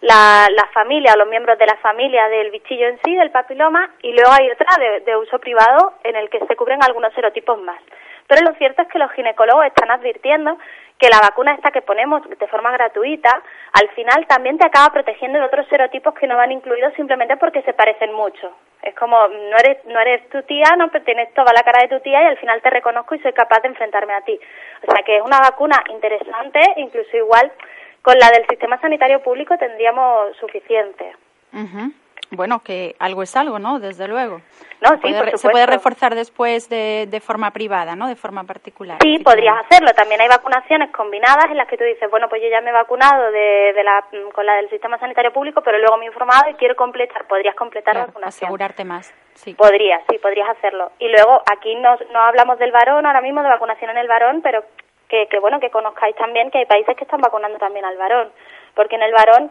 la, 0.00 0.48
la 0.50 0.66
familia 0.72 1.12
o 1.14 1.18
los 1.18 1.28
miembros 1.28 1.58
de 1.58 1.66
la 1.66 1.76
familia 1.76 2.28
del 2.28 2.50
bichillo 2.50 2.88
en 2.88 2.98
sí, 3.04 3.14
del 3.14 3.30
papiloma, 3.30 3.94
y 4.02 4.12
luego 4.12 4.30
hay 4.32 4.50
otra 4.50 4.76
de, 4.78 5.00
de 5.00 5.16
uso 5.16 5.38
privado 5.38 5.94
en 6.02 6.16
el 6.16 6.28
que 6.30 6.40
se 6.46 6.56
cubren 6.56 6.82
algunos 6.82 7.12
serotipos 7.14 7.60
más. 7.60 7.80
Pero 8.28 8.42
lo 8.42 8.54
cierto 8.56 8.82
es 8.82 8.88
que 8.88 8.98
los 8.98 9.10
ginecólogos 9.12 9.66
están 9.66 9.90
advirtiendo 9.90 10.58
que 10.98 11.08
la 11.08 11.20
vacuna 11.20 11.54
esta 11.54 11.70
que 11.70 11.80
ponemos 11.80 12.22
de 12.28 12.46
forma 12.48 12.70
gratuita, 12.72 13.42
al 13.72 13.88
final 13.90 14.26
también 14.26 14.58
te 14.58 14.66
acaba 14.66 14.92
protegiendo 14.92 15.38
de 15.38 15.46
otros 15.46 15.66
serotipos 15.68 16.14
que 16.14 16.26
no 16.26 16.36
van 16.36 16.52
incluidos 16.52 16.92
simplemente 16.94 17.36
porque 17.36 17.62
se 17.62 17.72
parecen 17.72 18.12
mucho. 18.12 18.52
Es 18.82 18.94
como, 18.96 19.16
no 19.28 19.56
eres, 19.56 19.84
no 19.86 19.98
eres 20.00 20.28
tu 20.28 20.42
tía, 20.42 20.76
no 20.76 20.88
pero 20.90 21.04
tienes 21.04 21.32
toda 21.34 21.52
la 21.52 21.62
cara 21.62 21.82
de 21.82 21.88
tu 21.88 22.00
tía 22.00 22.22
y 22.22 22.26
al 22.26 22.38
final 22.38 22.60
te 22.60 22.70
reconozco 22.70 23.14
y 23.14 23.20
soy 23.20 23.32
capaz 23.32 23.60
de 23.60 23.68
enfrentarme 23.68 24.12
a 24.12 24.20
ti. 24.22 24.38
O 24.82 24.92
sea 24.92 25.02
que 25.04 25.16
es 25.16 25.22
una 25.22 25.38
vacuna 25.40 25.82
interesante, 25.88 26.60
incluso 26.76 27.16
igual 27.16 27.50
con 28.02 28.18
la 28.18 28.30
del 28.30 28.46
sistema 28.46 28.80
sanitario 28.80 29.22
público 29.22 29.56
tendríamos 29.56 30.36
suficiente. 30.36 31.14
Bueno, 32.30 32.60
que 32.62 32.94
algo 32.98 33.22
es 33.22 33.34
algo, 33.36 33.58
¿no? 33.58 33.78
Desde 33.78 34.06
luego. 34.06 34.42
No, 34.80 34.90
sí, 35.02 35.14
se 35.36 35.48
puede 35.48 35.66
reforzar 35.66 36.14
después 36.14 36.68
de, 36.68 37.06
de, 37.08 37.20
forma 37.20 37.50
privada, 37.50 37.96
¿no? 37.96 38.06
De 38.06 38.16
forma 38.16 38.44
particular. 38.44 38.98
Sí, 39.02 39.18
podrías 39.24 39.56
hacerlo. 39.64 39.90
También 39.92 40.20
hay 40.20 40.28
vacunaciones 40.28 40.90
combinadas 40.92 41.46
en 41.50 41.56
las 41.56 41.66
que 41.66 41.76
tú 41.76 41.84
dices, 41.84 42.08
bueno, 42.10 42.28
pues 42.28 42.42
yo 42.42 42.48
ya 42.48 42.60
me 42.60 42.70
he 42.70 42.72
vacunado 42.72 43.32
de, 43.32 43.72
de 43.74 43.82
la, 43.82 44.04
con 44.32 44.44
la 44.44 44.56
del 44.56 44.68
sistema 44.68 44.98
sanitario 44.98 45.32
público, 45.32 45.62
pero 45.62 45.78
luego 45.78 45.96
me 45.96 46.04
he 46.04 46.08
informado 46.08 46.50
y 46.50 46.54
quiero 46.54 46.76
completar. 46.76 47.26
Podrías 47.26 47.56
completar 47.56 47.96
la 47.96 48.06
vacunación. 48.06 48.46
Asegurarte 48.46 48.84
más. 48.84 49.12
Sí. 49.34 49.54
Podrías, 49.54 50.02
sí, 50.08 50.18
podrías 50.18 50.48
hacerlo. 50.50 50.92
Y 50.98 51.08
luego 51.08 51.42
aquí 51.50 51.74
no, 51.76 51.96
no 52.12 52.20
hablamos 52.20 52.58
del 52.58 52.70
varón 52.70 53.06
ahora 53.06 53.22
mismo, 53.22 53.42
de 53.42 53.48
vacunación 53.48 53.90
en 53.90 53.98
el 53.98 54.08
varón, 54.08 54.42
pero 54.42 54.62
que, 55.08 55.26
que 55.28 55.38
bueno, 55.40 55.58
que 55.60 55.70
conozcáis 55.70 56.14
también 56.16 56.50
que 56.50 56.58
hay 56.58 56.66
países 56.66 56.94
que 56.96 57.04
están 57.04 57.20
vacunando 57.20 57.58
también 57.58 57.84
al 57.84 57.96
varón. 57.96 58.30
Porque 58.74 58.96
en 58.96 59.02
el 59.02 59.12
varón 59.12 59.50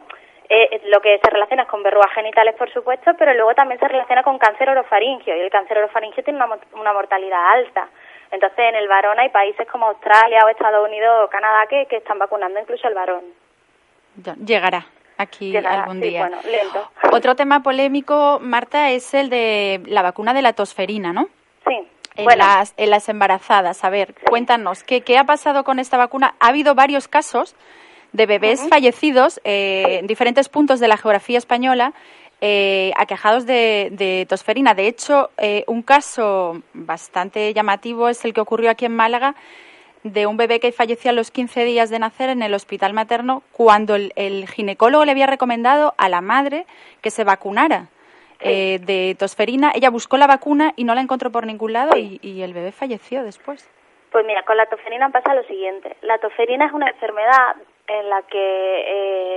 eh, 0.50 0.82
lo 0.86 1.02
que 1.02 1.20
se 1.22 1.30
relaciona 1.30 1.66
con 1.66 1.84
verrugas 1.84 2.14
genitales, 2.14 2.56
por 2.56 2.72
supuesto, 2.72 3.12
pero 3.18 3.34
luego 3.34 3.54
también 3.54 3.80
se 3.80 3.88
relaciona 3.88 4.24
con 4.24 4.38
cáncer 4.38 4.70
orofaringio 4.70 5.36
y 5.36 5.40
el 5.42 5.50
cáncer 5.50 5.78
orofaringio 5.80 6.24
tiene 6.24 6.44
una, 6.44 6.58
una 6.74 6.94
mortalidad 6.94 7.52
alta. 7.52 7.90
Entonces, 8.32 8.60
en 8.60 8.76
el 8.76 8.88
varón 8.88 9.20
hay 9.20 9.30
países 9.30 9.68
como 9.68 9.88
Australia 9.88 10.40
o 10.46 10.50
Estados 10.50 10.88
Unidos 10.88 11.26
o 11.26 11.30
Canadá 11.30 11.66
que, 11.70 11.86
que 11.86 11.98
están 11.98 12.20
vacunando 12.20 12.60
incluso 12.60 12.88
al 12.88 12.94
varón. 12.94 13.24
Llegará 14.46 14.86
aquí 15.18 15.56
algún 15.56 16.02
día. 16.02 16.30
Otro 17.12 17.36
tema 17.36 17.62
polémico, 17.62 18.40
Marta, 18.42 18.92
es 18.92 19.14
el 19.14 19.30
de 19.30 19.82
la 19.86 20.02
vacuna 20.02 20.34
de 20.34 20.42
la 20.42 20.54
tosferina, 20.54 21.14
¿no? 21.14 21.28
Sí. 21.68 21.88
En, 22.16 22.38
las, 22.38 22.74
en 22.78 22.90
las 22.90 23.10
embarazadas. 23.10 23.84
A 23.84 23.90
ver, 23.90 24.16
cuéntanos, 24.28 24.84
¿qué, 24.84 25.02
¿qué 25.02 25.18
ha 25.18 25.24
pasado 25.24 25.64
con 25.64 25.80
esta 25.80 25.98
vacuna? 25.98 26.34
Ha 26.40 26.48
habido 26.48 26.74
varios 26.74 27.08
casos 27.08 27.56
de 28.14 28.26
bebés 28.26 28.68
fallecidos 28.70 29.40
eh, 29.44 30.00
en 30.00 30.08
diferentes 30.08 30.50
puntos 30.50 30.80
de 30.80 30.88
la 30.88 30.98
geografía 30.98 31.38
española 31.38 31.94
eh, 32.40 32.92
aquejados 32.96 33.46
de, 33.46 34.26
tosferina. 34.30 34.74
De 34.74 34.88
hecho, 34.88 35.32
eh, 35.38 35.64
un 35.68 35.82
caso 35.82 36.62
bastante 36.74 37.54
llamativo 37.54 38.10
es 38.10 38.24
el 38.26 38.34
que 38.34 38.42
ocurrió 38.42 38.70
aquí 38.70 38.86
en 38.86 38.96
Málaga 38.96 39.36
de 40.04 40.28
un 40.28 40.38
bebé 40.38 40.60
que 40.60 40.72
falleció 40.72 41.10
a 41.10 41.14
los 41.14 41.32
15 41.32 41.66
días 41.66 41.90
de 41.90 42.00
nacer 42.00 42.30
en 42.30 42.44
el 42.44 42.54
hospital 42.54 42.94
materno 42.94 43.42
cuando 43.52 43.96
el, 43.96 44.48
ginecólogo 44.48 45.04
le 45.04 45.12
había 45.12 45.26
recomendado 45.26 45.96
a 45.98 46.08
la 46.08 46.22
madre 46.22 46.66
que 47.02 47.10
se 47.10 47.24
vacunara. 47.24 47.88
de 48.40 49.16
tosferina, 49.18 49.72
ella 49.74 49.90
buscó 49.90 50.18
la 50.18 50.28
vacuna 50.28 50.74
y 50.76 50.84
no 50.84 50.94
la 50.94 51.02
encontró 51.02 51.32
por 51.32 51.48
ningún 51.48 51.74
lado 51.74 51.98
y, 51.98 52.20
y 52.22 52.44
el 52.44 52.54
bebé 52.54 52.72
falleció 52.72 53.24
después. 53.24 53.68
Pues 54.12 54.26
mira, 54.26 54.44
con 54.44 54.56
la 54.56 54.68
tosferina 54.68 55.10
pasa 55.10 55.34
lo 55.34 55.44
siguiente. 55.44 55.98
La 56.02 56.20
tosferina 56.20 56.68
es 56.68 56.72
una 56.72 56.90
enfermedad 56.90 57.56
en 57.88 58.10
la 58.10 58.22
que 58.24 58.84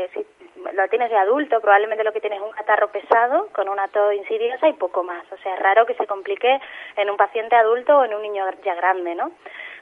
eh, 0.05 0.11
si 0.15 0.27
lo 0.75 0.89
tienes 0.89 1.11
de 1.11 1.17
adulto, 1.17 1.61
probablemente 1.61 2.05
lo 2.05 2.13
que 2.13 2.21
tienes 2.21 2.41
es 2.41 2.45
un 2.45 2.53
catarro 2.53 2.91
pesado 2.91 3.49
con 3.53 3.69
una 3.69 3.89
tos 3.89 4.15
insidiosa 4.15 4.69
y 4.69 4.75
poco 4.75 5.03
más. 5.03 5.25
O 5.33 5.37
sea, 5.39 5.55
es 5.55 5.61
raro 5.61 5.87
que 5.87 5.95
se 5.95 6.07
complique 6.07 6.61
en 6.97 7.11
un 7.11 7.17
paciente 7.17 7.57
adulto 7.57 7.99
o 7.99 8.05
en 8.05 8.15
un 8.15 8.23
niño 8.23 8.45
ya 8.65 8.75
grande, 8.75 9.15
¿no? 9.15 9.33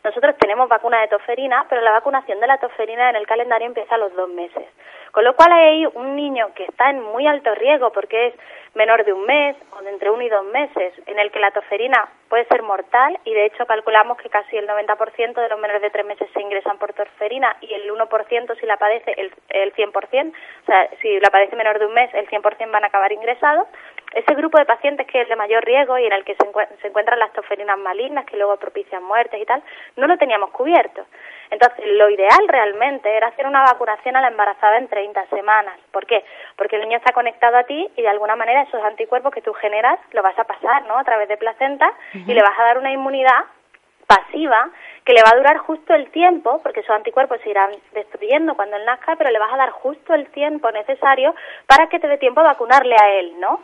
Nosotros 0.05 0.37
tenemos 0.39 0.69
vacuna 0.69 1.01
de 1.01 1.09
toferina, 1.09 1.67
pero 1.69 1.81
la 1.83 1.93
vacunación 1.93 2.41
de 2.41 2.47
la 2.47 2.59
toferina 2.59 3.11
en 3.11 3.17
el 3.17 3.27
calendario 3.27 3.67
empieza 3.67 3.95
a 3.95 3.99
los 3.99 4.15
dos 4.15 4.29
meses. 4.29 4.65
Con 5.13 5.25
lo 5.25 5.35
cual 5.35 5.53
hay 5.53 5.87
un 5.87 6.17
niño 6.17 6.49
que 6.55 6.65
está 6.65 6.91
en 6.91 7.03
muy 7.03 7.27
alto 7.27 7.55
riesgo 7.55 7.91
porque 7.93 8.29
es 8.29 8.35
menor 8.75 9.05
de 9.05 9.13
un 9.13 9.25
mes 9.27 9.57
o 9.77 9.83
de 9.83 9.91
entre 9.91 10.11
uno 10.11 10.23
y 10.23 10.29
dos 10.29 10.45
meses, 10.45 10.93
en 11.07 11.19
el 11.19 11.31
que 11.33 11.41
la 11.41 11.51
toferina 11.51 12.09
puede 12.29 12.45
ser 12.45 12.63
mortal 12.63 13.19
y 13.25 13.33
de 13.33 13.47
hecho 13.47 13.67
calculamos 13.67 14.19
que 14.19 14.29
casi 14.29 14.57
el 14.57 14.69
90% 14.69 15.35
de 15.35 15.49
los 15.49 15.59
menores 15.59 15.83
de 15.83 15.91
tres 15.91 16.07
meses 16.07 16.29
se 16.33 16.41
ingresan 16.41 16.79
por 16.79 16.93
toferina 16.93 17.57
y 17.61 17.73
el 17.73 17.91
1% 17.91 18.61
si 18.61 18.67
la 18.67 18.77
padece 18.77 19.15
el, 19.17 19.33
el 19.49 19.75
100%, 19.75 19.93
o 19.93 20.67
sea, 20.67 20.89
si 21.01 21.19
la 21.21 21.31
padece 21.31 21.57
menor 21.57 21.79
de 21.79 21.87
un 21.87 21.95
mes 21.95 22.13
el 22.15 22.29
100% 22.29 22.71
van 22.71 22.85
a 22.85 22.89
acabar 22.89 23.11
ingresados 23.11 23.67
ese 24.18 24.35
grupo 24.35 24.59
de 24.59 24.64
pacientes 24.64 25.07
que 25.07 25.20
es 25.20 25.28
de 25.28 25.37
mayor 25.37 25.64
riesgo 25.64 25.96
y 25.98 26.07
en 26.07 26.12
el 26.12 26.24
que 26.24 26.35
se, 26.35 26.88
encuentran 26.88 27.18
las 27.18 27.33
toferinas 27.33 27.78
malignas 27.78 28.24
que 28.26 28.37
luego 28.37 28.57
propician 28.57 29.02
muertes 29.04 29.40
y 29.40 29.44
tal, 29.44 29.62
no 29.96 30.07
lo 30.07 30.18
teníamos 30.18 30.50
cubierto. 30.50 31.07
Entonces, 31.50 31.85
lo 31.87 32.11
ideal 32.11 32.48
realmente 32.48 33.16
era 33.16 33.28
hacer 33.28 33.46
una 33.46 33.62
vacunación 33.62 34.16
a 34.16 34.20
la 34.20 34.28
embarazada 34.28 34.76
en 34.78 34.88
30 34.88 35.26
semanas. 35.26 35.78
¿Por 35.92 36.04
qué? 36.07 36.24
Porque 36.57 36.76
el 36.76 36.83
niño 36.83 36.98
está 36.98 37.12
conectado 37.12 37.57
a 37.57 37.64
ti 37.64 37.88
y 37.96 38.02
de 38.02 38.09
alguna 38.09 38.37
manera 38.37 38.62
esos 38.62 38.83
anticuerpos 38.83 39.33
que 39.33 39.42
tú 39.42 39.52
generas 39.54 39.98
lo 40.12 40.22
vas 40.22 40.38
a 40.38 40.44
pasar, 40.44 40.85
¿no? 40.87 40.98
A 40.98 41.04
través 41.04 41.28
de 41.28 41.37
placenta 41.37 41.90
y 42.12 42.33
le 42.33 42.42
vas 42.42 42.59
a 42.59 42.64
dar 42.64 42.78
una 42.78 42.90
inmunidad 42.90 43.44
pasiva 44.07 44.70
que 45.09 45.14
le 45.14 45.23
va 45.23 45.31
a 45.33 45.37
durar 45.38 45.57
justo 45.57 45.94
el 45.94 46.11
tiempo, 46.11 46.61
porque 46.62 46.81
esos 46.81 46.94
anticuerpos 46.94 47.40
se 47.42 47.49
irán 47.49 47.71
destruyendo 47.94 48.55
cuando 48.55 48.77
él 48.77 48.85
nazca, 48.85 49.16
pero 49.16 49.31
le 49.31 49.38
vas 49.38 49.51
a 49.55 49.57
dar 49.57 49.71
justo 49.71 50.12
el 50.12 50.29
tiempo 50.29 50.71
necesario 50.71 51.35
para 51.66 51.88
que 51.88 51.99
te 51.99 52.09
dé 52.09 52.18
tiempo 52.18 52.40
a 52.40 52.53
vacunarle 52.53 52.94
a 52.94 53.09
él, 53.18 53.40
¿no? 53.40 53.62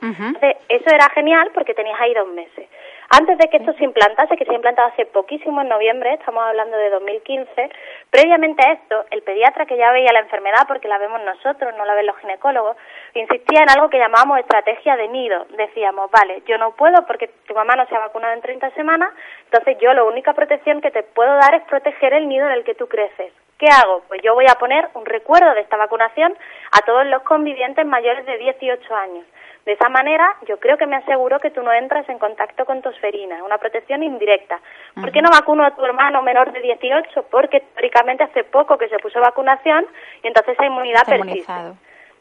eso 0.71 0.87
era 0.87 1.11
genial 1.11 1.51
porque 1.53 1.75
tenías 1.75 2.01
ahí 2.01 2.15
dos 2.15 2.29
meses. 2.29 2.67
Antes 3.11 3.39
de 3.39 3.49
que 3.49 3.59
esto 3.59 3.73
se 3.75 3.85
implantase, 3.85 4.37
que 4.37 4.45
se 4.45 4.51
ha 4.51 4.55
implantado 4.55 4.89
hace 4.89 5.07
poquísimo 5.07 5.61
en 5.61 5.69
noviembre, 5.69 6.15
estamos 6.15 6.43
hablando 6.45 6.77
de 6.77 6.91
2015, 6.91 7.71
previamente 8.11 8.67
a 8.67 8.73
esto, 8.73 9.05
el 9.11 9.23
pediatra 9.23 9.67
que 9.67 9.77
ya 9.77 9.93
veía 9.93 10.13
la 10.13 10.21
enfermedad, 10.21 10.67
porque 10.67 10.89
la 10.89 10.99
vemos 10.99 11.21
nosotros, 11.23 11.75
no 11.77 11.85
la 11.85 11.95
ven 11.95 12.07
los 12.07 12.17
ginecólogos, 12.19 12.77
insistía 13.15 13.63
en 13.63 13.71
algo 13.71 13.91
que 13.91 13.99
llamábamos 13.99 14.39
estrategia 14.39 14.97
de 14.97 15.09
nido. 15.09 15.47
Decíamos, 15.57 16.11
vale, 16.11 16.43
yo 16.47 16.59
no 16.59 16.73
puedo 16.73 17.07
porque 17.07 17.29
tu 17.47 17.55
mamá 17.55 17.77
no 17.77 17.87
se 17.87 17.95
ha 17.95 18.01
vacunado 18.01 18.33
en 18.33 18.41
30 18.41 18.71
semanas, 18.71 19.13
entonces 19.45 19.77
yo 19.81 19.93
la 19.93 20.05
única 20.05 20.33
protección 20.33 20.81
que 20.81 20.91
te 20.91 21.03
puedo 21.03 21.35
dar 21.35 21.55
es 21.55 21.63
proteger 21.65 22.15
el 22.15 22.29
nido 22.29 22.47
en 22.47 22.53
el 22.55 22.65
que 22.65 22.75
tú 22.75 22.89
creces. 22.89 23.33
¿Qué 23.59 23.67
hago? 23.67 24.03
Pues 24.09 24.21
yo 24.23 24.35
voy 24.35 24.47
a 24.51 24.59
poner 24.59 24.89
un 24.95 25.07
recuerdo 25.07 25.55
de 25.55 25.61
esta 25.61 25.77
vacunación 25.77 26.37
a 26.73 26.85
todos 26.85 27.07
los 27.07 27.23
convivientes 27.23 27.87
mayores 27.87 28.27
de 28.27 28.39
18 28.39 28.95
años. 28.97 29.25
De 29.65 29.73
esa 29.73 29.89
manera, 29.89 30.37
yo 30.47 30.61
creo 30.61 30.77
que 30.77 30.87
me 30.87 30.97
aseguro 30.97 31.41
que 31.41 31.51
tú 31.51 31.63
no 31.63 31.73
entras 31.73 32.07
en 32.11 32.19
contacto 32.19 32.67
con 32.67 32.83
tosferina, 32.83 33.43
una 33.45 33.57
protección 33.57 34.03
indirecta. 34.03 34.61
¿Por 34.95 35.11
qué 35.11 35.23
no 35.23 35.31
vacuno 35.31 35.65
a 35.65 35.75
tu 35.75 35.85
hermano 35.85 36.21
menor 36.21 36.53
de 36.53 36.61
18? 36.61 37.25
Porque 37.31 37.61
teóricamente 37.61 38.25
hace 38.25 38.45
poco 38.45 38.77
que 38.77 38.89
se 38.89 38.99
puso 38.99 39.21
vacunación 39.21 39.87
y 40.23 40.27
entonces 40.27 40.53
esa 40.53 40.67
inmunidad 40.67 41.07
persiste. 41.07 41.53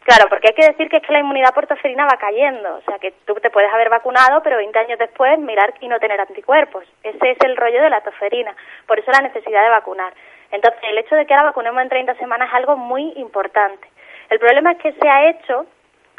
Claro, 0.04 0.28
porque 0.30 0.50
hay 0.50 0.54
que 0.54 0.68
decir 0.68 0.90
que 0.90 0.98
es 0.98 1.04
que 1.04 1.14
la 1.14 1.20
inmunidad 1.20 1.54
por 1.54 1.66
tosferina 1.66 2.06
va 2.06 2.18
cayendo, 2.18 2.76
o 2.76 2.82
sea 2.82 3.00
que 3.00 3.12
tú 3.26 3.36
te 3.36 3.50
puedes 3.50 3.74
haber 3.74 3.90
vacunado, 3.90 4.44
pero 4.44 4.58
20 4.58 4.78
años 4.80 5.00
después 5.00 5.40
mirar 5.40 5.74
y 5.80 5.88
no 5.88 6.00
tener 6.00 6.20
anticuerpos. 6.20 6.84
Ese 7.04 7.32
es 7.32 7.38
el 7.46 7.56
rollo 7.56 7.82
de 7.82 7.90
la 7.90 8.02
tosferina, 8.02 8.54
por 8.86 9.00
eso 9.00 9.12
la 9.12 9.22
necesidad 9.22 9.64
de 9.64 9.70
vacunar. 9.70 10.14
Entonces, 10.52 10.82
el 10.84 10.98
hecho 10.98 11.16
de 11.16 11.26
que 11.26 11.34
ahora 11.34 11.48
vacunemos 11.48 11.82
en 11.82 11.90
30 11.90 12.16
semanas 12.16 12.50
es 12.50 12.56
algo 12.56 12.76
muy 12.76 13.14
importante. 13.16 13.88
El 14.30 14.40
problema 14.40 14.74
es 14.74 14.78
que 14.80 14.92
se 14.92 15.08
ha 15.08 15.30
hecho 15.30 15.66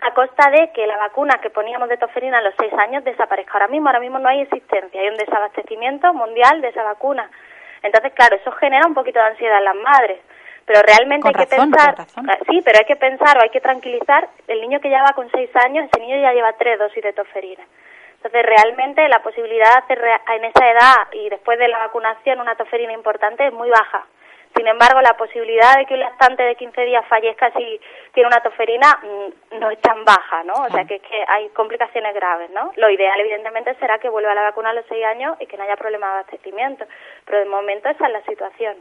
a 0.06 0.14
costa 0.14 0.50
de 0.50 0.70
que 0.72 0.86
la 0.86 0.96
vacuna 0.96 1.38
que 1.42 1.50
poníamos 1.50 1.88
de 1.88 1.96
tosferina 1.96 2.38
a 2.38 2.42
los 2.42 2.54
6 2.58 2.72
años 2.74 3.04
desaparezca. 3.04 3.54
Ahora 3.54 3.68
mismo, 3.68 3.88
ahora 3.88 4.00
mismo 4.00 4.18
no 4.18 4.28
hay 4.28 4.42
existencia, 4.42 5.00
hay 5.00 5.08
un 5.08 5.16
desabastecimiento 5.16 6.12
mundial 6.12 6.60
de 6.60 6.68
esa 6.68 6.82
vacuna. 6.82 7.30
Entonces, 7.82 8.12
claro, 8.12 8.36
eso 8.36 8.52
genera 8.52 8.86
un 8.86 8.94
poquito 8.94 9.18
de 9.18 9.26
ansiedad 9.26 9.58
en 9.58 9.64
las 9.64 9.76
madres 9.76 10.20
pero 10.66 10.80
realmente 10.82 11.28
hay 11.28 11.34
que 11.34 11.46
pensar, 11.46 11.94
ah, 11.98 12.38
sí, 12.48 12.60
pero 12.64 12.78
hay 12.78 12.86
que 12.86 12.96
pensar 12.96 13.36
o 13.36 13.42
hay 13.42 13.50
que 13.50 13.60
tranquilizar, 13.60 14.28
el 14.48 14.60
niño 14.60 14.80
que 14.80 14.90
ya 14.90 15.02
va 15.02 15.12
con 15.12 15.30
seis 15.30 15.50
años, 15.56 15.86
ese 15.86 16.00
niño 16.00 16.16
ya 16.20 16.32
lleva 16.32 16.54
tres 16.54 16.78
dosis 16.78 17.02
de 17.02 17.12
toferina. 17.12 17.62
Entonces, 18.16 18.42
realmente 18.46 19.06
la 19.08 19.22
posibilidad 19.22 19.66
de 19.66 19.78
hacer 19.78 19.98
en 20.36 20.44
esa 20.44 20.70
edad 20.70 20.96
y 21.12 21.28
después 21.28 21.58
de 21.58 21.68
la 21.68 21.78
vacunación 21.78 22.40
una 22.40 22.54
toferina 22.54 22.94
importante 22.94 23.46
es 23.46 23.52
muy 23.52 23.68
baja. 23.68 24.06
Sin 24.56 24.66
embargo, 24.68 25.00
la 25.00 25.16
posibilidad 25.16 25.76
de 25.76 25.86
que 25.86 25.94
un 25.94 26.00
lactante 26.00 26.42
de 26.42 26.54
15 26.54 26.80
días 26.84 27.04
fallezca 27.08 27.50
si 27.52 27.80
tiene 28.12 28.28
una 28.28 28.40
toferina 28.40 29.00
mm, 29.02 29.58
no 29.58 29.70
es 29.70 29.80
tan 29.80 30.04
baja, 30.04 30.44
¿no? 30.44 30.54
O 30.54 30.70
sea, 30.70 30.84
que 30.84 30.96
es 30.96 31.02
que 31.02 31.24
hay 31.26 31.48
complicaciones 31.50 32.14
graves, 32.14 32.50
¿no? 32.50 32.72
Lo 32.76 32.88
ideal, 32.88 33.18
evidentemente, 33.20 33.74
será 33.80 33.98
que 33.98 34.08
vuelva 34.08 34.32
a 34.32 34.34
la 34.34 34.42
vacuna 34.42 34.70
a 34.70 34.74
los 34.74 34.86
6 34.88 35.04
años 35.04 35.36
y 35.40 35.46
que 35.46 35.56
no 35.56 35.64
haya 35.64 35.76
problema 35.76 36.06
de 36.06 36.12
abastecimiento. 36.14 36.84
Pero 37.24 37.38
de 37.40 37.46
momento 37.46 37.88
esa 37.88 38.06
es 38.06 38.12
la 38.12 38.22
situación. 38.22 38.76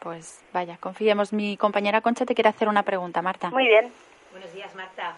Pues 0.00 0.44
vaya, 0.52 0.76
confiemos. 0.78 1.32
Mi 1.32 1.56
compañera 1.56 2.00
Concha 2.00 2.24
te 2.24 2.34
quiere 2.34 2.50
hacer 2.50 2.68
una 2.68 2.82
pregunta, 2.82 3.22
Marta. 3.22 3.50
Muy 3.50 3.66
bien. 3.66 3.92
Buenos 4.32 4.52
días, 4.54 4.74
Marta. 4.74 5.14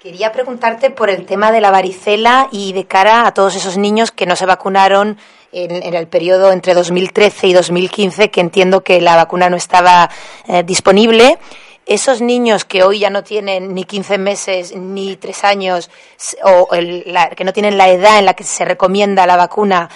Quería 0.00 0.32
preguntarte 0.32 0.88
por 0.88 1.10
el 1.10 1.26
tema 1.26 1.52
de 1.52 1.60
la 1.60 1.70
varicela 1.70 2.48
y 2.50 2.72
de 2.72 2.86
cara 2.86 3.26
a 3.26 3.34
todos 3.34 3.54
esos 3.54 3.76
niños 3.76 4.10
que 4.10 4.24
no 4.24 4.34
se 4.34 4.46
vacunaron 4.46 5.18
en, 5.52 5.94
el 5.94 6.08
periodo 6.08 6.52
entre 6.52 6.72
2013 6.72 7.48
y 7.48 7.52
2015, 7.52 8.30
que 8.30 8.40
entiendo 8.40 8.82
que 8.82 9.02
la 9.02 9.14
vacuna 9.14 9.50
no 9.50 9.58
estaba 9.58 10.08
eh, 10.48 10.62
disponible. 10.62 11.36
Esos 11.84 12.22
niños 12.22 12.64
que 12.64 12.82
hoy 12.82 13.00
ya 13.00 13.10
no 13.10 13.22
tienen 13.22 13.74
ni 13.74 13.84
15 13.84 14.16
meses 14.16 14.74
ni 14.74 15.16
3 15.16 15.44
años 15.44 15.90
o 16.44 16.66
que 16.70 17.44
no 17.44 17.52
tienen 17.52 17.76
la 17.76 17.90
edad 17.90 18.18
en 18.18 18.24
la 18.24 18.32
que 18.32 18.44
se 18.44 18.64
recomienda 18.64 19.26
la 19.26 19.36
vacuna, 19.36 19.90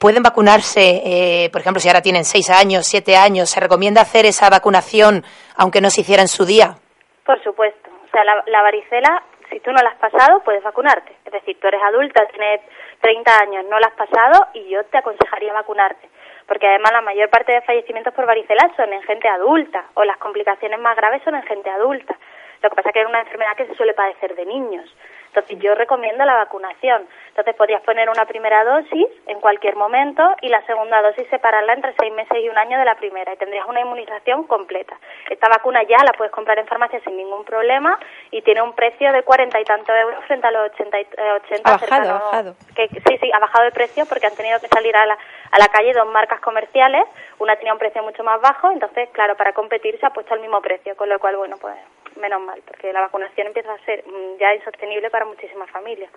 pueden 0.00 0.24
vacunarse, 0.24 1.02
eh, 1.04 1.50
por 1.52 1.60
ejemplo, 1.60 1.80
si 1.80 1.86
ahora 1.86 2.02
tienen 2.02 2.24
6 2.24 2.50
años, 2.50 2.84
7 2.88 3.16
años, 3.16 3.48
¿se 3.48 3.60
recomienda 3.60 4.00
hacer 4.00 4.26
esa 4.26 4.50
vacunación 4.50 5.24
aunque 5.54 5.80
no 5.80 5.90
se 5.90 6.00
hiciera 6.00 6.22
en 6.22 6.28
su 6.28 6.44
día? 6.44 6.78
Por 7.24 7.40
supuesto. 7.44 7.90
O 8.06 8.10
sea, 8.10 8.24
la 8.24 8.62
varicela, 8.62 9.22
si 9.56 9.60
tú 9.60 9.72
no 9.72 9.82
la 9.82 9.88
has 9.88 9.96
pasado, 9.96 10.40
puedes 10.40 10.62
vacunarte. 10.62 11.16
Es 11.24 11.32
decir, 11.32 11.58
tú 11.58 11.66
eres 11.66 11.80
adulta, 11.82 12.26
tienes 12.26 12.60
30 13.00 13.38
años, 13.38 13.64
no 13.70 13.78
la 13.80 13.86
has 13.86 13.94
pasado 13.94 14.48
y 14.52 14.68
yo 14.68 14.84
te 14.84 14.98
aconsejaría 14.98 15.50
vacunarte. 15.54 16.10
Porque 16.46 16.66
además 16.66 16.92
la 16.92 17.00
mayor 17.00 17.30
parte 17.30 17.52
de 17.52 17.62
fallecimientos 17.62 18.12
por 18.12 18.26
varicela 18.26 18.70
son 18.76 18.92
en 18.92 19.02
gente 19.04 19.26
adulta 19.28 19.86
o 19.94 20.04
las 20.04 20.18
complicaciones 20.18 20.78
más 20.78 20.94
graves 20.94 21.22
son 21.24 21.36
en 21.36 21.42
gente 21.44 21.70
adulta. 21.70 22.14
Lo 22.62 22.68
que 22.68 22.76
pasa 22.76 22.90
es 22.90 22.92
que 22.92 23.00
es 23.00 23.08
una 23.08 23.20
enfermedad 23.20 23.56
que 23.56 23.66
se 23.66 23.74
suele 23.76 23.94
padecer 23.94 24.34
de 24.34 24.44
niños. 24.44 24.94
Entonces 25.36 25.58
yo 25.58 25.74
recomiendo 25.74 26.24
la 26.24 26.34
vacunación. 26.34 27.06
Entonces 27.28 27.54
podrías 27.56 27.82
poner 27.82 28.08
una 28.08 28.24
primera 28.24 28.64
dosis 28.64 29.06
en 29.26 29.38
cualquier 29.40 29.76
momento 29.76 30.22
y 30.40 30.48
la 30.48 30.64
segunda 30.64 31.02
dosis 31.02 31.28
separarla 31.28 31.74
entre 31.74 31.92
seis 32.00 32.10
meses 32.14 32.38
y 32.42 32.48
un 32.48 32.56
año 32.56 32.78
de 32.78 32.86
la 32.86 32.94
primera 32.94 33.34
y 33.34 33.36
tendrías 33.36 33.66
una 33.66 33.82
inmunización 33.82 34.44
completa. 34.44 34.96
Esta 35.28 35.48
vacuna 35.50 35.82
ya 35.82 35.98
la 36.04 36.14
puedes 36.14 36.32
comprar 36.32 36.58
en 36.58 36.66
farmacia 36.66 37.00
sin 37.00 37.18
ningún 37.18 37.44
problema 37.44 37.98
y 38.30 38.40
tiene 38.40 38.62
un 38.62 38.72
precio 38.72 39.12
de 39.12 39.22
cuarenta 39.24 39.60
y 39.60 39.64
tantos 39.64 39.94
euros 39.94 40.24
frente 40.24 40.46
a 40.46 40.50
los 40.50 40.70
ochenta, 40.70 40.98
eh, 40.98 41.06
ochenta 41.42 41.74
ha 41.74 41.76
bajado, 41.76 42.10
ha 42.10 42.18
bajado. 42.18 42.54
Que, 42.74 42.88
sí, 42.88 43.18
sí, 43.20 43.30
ha 43.30 43.38
bajado 43.38 43.64
de 43.66 43.72
precio 43.72 44.06
porque 44.06 44.26
han 44.26 44.34
tenido 44.34 44.58
que 44.58 44.68
salir 44.68 44.96
a 44.96 45.04
la, 45.04 45.18
a 45.50 45.58
la 45.58 45.68
calle 45.68 45.92
dos 45.92 46.06
marcas 46.06 46.40
comerciales. 46.40 47.04
Una 47.38 47.56
tenía 47.56 47.74
un 47.74 47.78
precio 47.78 48.02
mucho 48.02 48.24
más 48.24 48.40
bajo, 48.40 48.70
entonces, 48.70 49.10
claro, 49.10 49.36
para 49.36 49.52
competir 49.52 50.00
se 50.00 50.06
ha 50.06 50.10
puesto 50.10 50.32
al 50.32 50.40
mismo 50.40 50.62
precio, 50.62 50.96
con 50.96 51.10
lo 51.10 51.18
cual, 51.18 51.36
bueno, 51.36 51.56
pues 51.60 51.74
menos 52.16 52.40
mal, 52.40 52.62
porque 52.66 52.92
la 52.92 53.00
vacunación 53.00 53.48
empieza 53.48 53.72
a 53.72 53.84
ser 53.84 54.04
mm, 54.06 54.38
ya 54.38 54.54
insostenible 54.54 55.10
para 55.10 55.24
muchísimas 55.24 55.70
familias. 55.70 56.10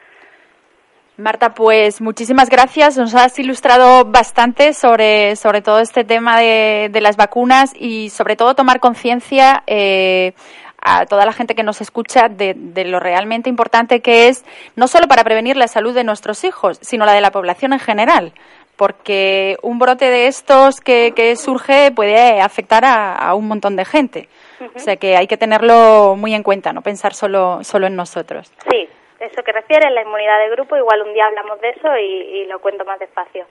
Marta, 1.20 1.54
pues 1.54 2.00
muchísimas 2.00 2.50
gracias. 2.50 2.98
Nos 2.98 3.14
has 3.14 3.38
ilustrado 3.40 4.06
bastante 4.06 4.74
sobre, 4.74 5.36
sobre 5.36 5.62
todo 5.62 5.80
este 5.80 6.06
tema 6.06 6.40
de, 6.40 6.98
las 7.02 7.18
vacunas 7.18 7.74
y 7.76 8.10
sobre 8.10 8.38
todo 8.38 8.56
tomar 8.56 8.80
conciencia 8.80 9.62
eh, 9.68 10.32
a 10.82 11.06
toda 11.08 11.26
la 11.26 11.34
gente 11.34 11.56
que 11.56 11.64
nos 11.64 11.82
escucha 11.82 12.30
de, 12.30 12.56
lo 12.86 13.02
realmente 13.02 13.50
importante 13.50 14.00
que 14.00 14.30
es 14.30 14.46
no 14.78 14.88
solo 14.88 15.10
para 15.10 15.26
prevenir 15.26 15.58
la 15.58 15.68
salud 15.68 15.94
de 15.94 16.06
nuestros 16.06 16.46
hijos, 16.46 16.80
sino 16.82 17.06
la 17.06 17.12
de 17.12 17.20
la 17.20 17.32
población 17.32 17.74
en 17.74 17.80
general. 17.80 18.32
Porque 18.78 19.58
un 19.62 19.78
brote 19.78 20.10
de 20.10 20.28
estos 20.28 20.80
que, 20.80 21.12
que 21.14 21.36
surge 21.36 21.92
puede 21.92 22.40
afectar 22.40 22.86
a 22.86 23.34
un 23.34 23.46
montón 23.46 23.76
de 23.76 23.84
gente. 23.84 24.30
O 24.76 24.80
sea 24.80 24.98
que 24.98 25.16
hay 25.16 25.28
que 25.28 25.38
tenerlo 25.38 26.16
muy 26.18 26.34
en 26.34 26.44
cuenta, 26.44 26.74
no 26.74 26.82
pensar 26.82 27.14
solo, 27.14 27.64
solo 27.64 27.88
en 27.88 27.96
nosotros. 27.96 28.52
Sí, 28.70 28.88
eso 29.20 29.44
que 29.44 29.52
refiere, 29.52 29.90
la 29.90 30.02
inmunidad 30.02 30.40
de 30.40 30.50
grupo, 30.50 30.78
igual 30.78 31.02
un 31.02 31.14
día 31.14 31.26
hablamos 31.26 31.60
de 31.62 31.70
eso 31.70 31.98
y, 31.98 32.42
y 32.42 32.46
lo 32.46 32.60
cuento 32.60 32.86
más 32.86 33.00
despacio. 33.00 33.46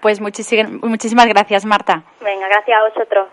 Pues 0.00 0.20
muchísimas 0.20 1.26
gracias, 1.26 1.64
Marta. 1.64 2.02
Venga, 2.20 2.48
gracias 2.48 2.78
a 2.78 2.88
vosotros. 2.88 3.28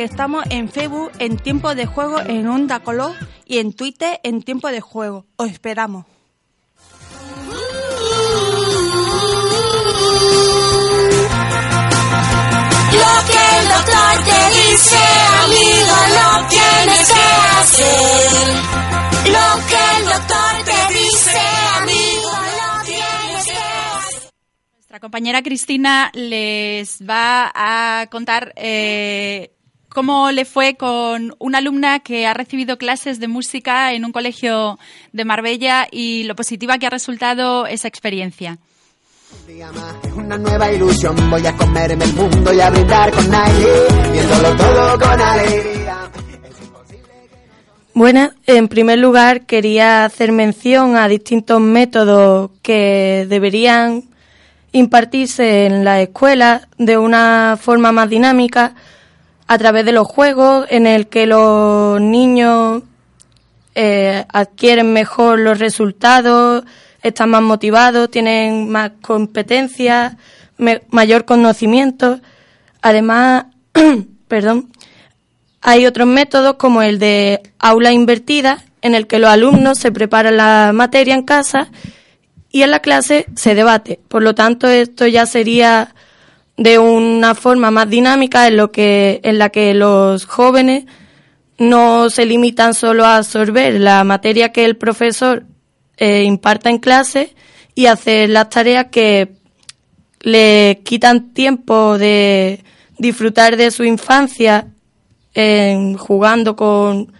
Que 0.00 0.04
estamos 0.04 0.44
en 0.48 0.70
Facebook 0.70 1.12
en 1.18 1.36
Tiempo 1.36 1.74
de 1.74 1.84
Juego 1.84 2.20
en 2.20 2.48
Onda 2.48 2.80
Color 2.80 3.12
y 3.44 3.58
en 3.58 3.74
Twitter 3.74 4.18
en 4.22 4.40
Tiempo 4.40 4.68
de 4.68 4.80
Juego. 4.80 5.26
Os 5.36 5.50
esperamos. 5.50 6.06
Lo 6.06 6.12
que 13.28 13.42
el 13.58 13.68
doctor 13.68 14.24
te 14.24 14.40
dice, 14.56 14.96
amigo, 15.44 15.96
lo 16.16 16.48
tienes 16.48 17.12
que 17.12 17.28
hacer. 17.58 18.48
Lo 19.26 19.48
que 19.68 19.82
el 19.98 20.04
doctor 20.06 20.52
te 20.64 20.80
dice, 20.94 21.40
amigo, 21.76 22.32
lo 22.56 22.70
tienes 22.86 23.44
que 23.44 23.52
hacer. 23.52 24.32
Nuestra 24.76 24.98
compañera 24.98 25.42
Cristina 25.42 26.10
les 26.14 27.02
va 27.06 27.52
a 27.54 28.06
contar 28.06 28.54
eh, 28.56 29.50
cómo 29.92 30.30
le 30.30 30.44
fue 30.44 30.76
con 30.76 31.34
una 31.38 31.58
alumna 31.58 31.98
que 32.00 32.26
ha 32.26 32.34
recibido 32.34 32.78
clases 32.78 33.20
de 33.20 33.28
música 33.28 33.92
en 33.92 34.04
un 34.04 34.12
colegio 34.12 34.78
de 35.12 35.24
Marbella 35.24 35.86
y 35.90 36.22
lo 36.24 36.34
positiva 36.34 36.78
que 36.78 36.86
ha 36.86 36.90
resultado 36.90 37.66
esa 37.66 37.88
experiencia. 37.88 38.58
Una 40.16 40.38
nueva 40.38 40.72
ilusión, 40.72 41.14
voy 41.30 41.46
a 41.46 41.52
comer 41.56 41.92
en 41.92 42.02
el 42.02 42.12
mundo 42.14 42.52
y 42.52 42.60
a 42.60 42.70
brindar 42.70 43.10
con 43.12 43.24
viéndolo 44.12 44.56
todo 44.56 44.98
con 44.98 45.20
alegría. 45.20 46.10
Bueno, 47.94 48.30
en 48.46 48.68
primer 48.68 48.98
lugar 48.98 49.46
quería 49.46 50.04
hacer 50.04 50.32
mención 50.32 50.96
a 50.96 51.08
distintos 51.08 51.60
métodos 51.60 52.50
que 52.62 53.26
deberían 53.28 54.04
impartirse 54.72 55.66
en 55.66 55.84
la 55.84 56.00
escuela 56.00 56.68
de 56.78 56.96
una 56.96 57.58
forma 57.60 57.90
más 57.90 58.08
dinámica 58.08 58.74
a 59.50 59.58
través 59.58 59.84
de 59.84 59.90
los 59.90 60.06
juegos 60.06 60.64
en 60.70 60.86
el 60.86 61.08
que 61.08 61.26
los 61.26 62.00
niños 62.00 62.84
eh, 63.74 64.24
adquieren 64.28 64.92
mejor 64.92 65.40
los 65.40 65.58
resultados, 65.58 66.62
están 67.02 67.30
más 67.30 67.42
motivados, 67.42 68.12
tienen 68.12 68.70
más 68.70 68.92
competencias, 69.02 70.14
mayor 70.90 71.24
conocimiento. 71.24 72.20
Además, 72.80 73.46
perdón, 74.28 74.70
hay 75.60 75.84
otros 75.84 76.06
métodos 76.06 76.54
como 76.54 76.80
el 76.82 77.00
de 77.00 77.42
aula 77.58 77.90
invertida, 77.90 78.62
en 78.82 78.94
el 78.94 79.08
que 79.08 79.18
los 79.18 79.30
alumnos 79.30 79.78
se 79.78 79.90
preparan 79.90 80.36
la 80.36 80.70
materia 80.72 81.14
en 81.14 81.24
casa 81.24 81.72
y 82.52 82.62
en 82.62 82.70
la 82.70 82.78
clase 82.78 83.26
se 83.34 83.56
debate. 83.56 83.98
Por 84.06 84.22
lo 84.22 84.32
tanto, 84.32 84.68
esto 84.68 85.08
ya 85.08 85.26
sería 85.26 85.92
de 86.60 86.78
una 86.78 87.34
forma 87.34 87.70
más 87.70 87.88
dinámica 87.88 88.46
en, 88.46 88.58
lo 88.58 88.70
que, 88.70 89.22
en 89.24 89.38
la 89.38 89.48
que 89.48 89.72
los 89.72 90.26
jóvenes 90.26 90.84
no 91.56 92.10
se 92.10 92.26
limitan 92.26 92.74
solo 92.74 93.06
a 93.06 93.16
absorber 93.16 93.80
la 93.80 94.04
materia 94.04 94.52
que 94.52 94.66
el 94.66 94.76
profesor 94.76 95.46
eh, 95.96 96.22
imparta 96.22 96.68
en 96.68 96.76
clase 96.76 97.34
y 97.74 97.86
hacer 97.86 98.28
las 98.28 98.50
tareas 98.50 98.88
que 98.92 99.32
le 100.20 100.82
quitan 100.84 101.32
tiempo 101.32 101.96
de 101.96 102.62
disfrutar 102.98 103.56
de 103.56 103.70
su 103.70 103.84
infancia 103.84 104.66
en, 105.32 105.96
jugando 105.96 106.56
con, 106.56 107.10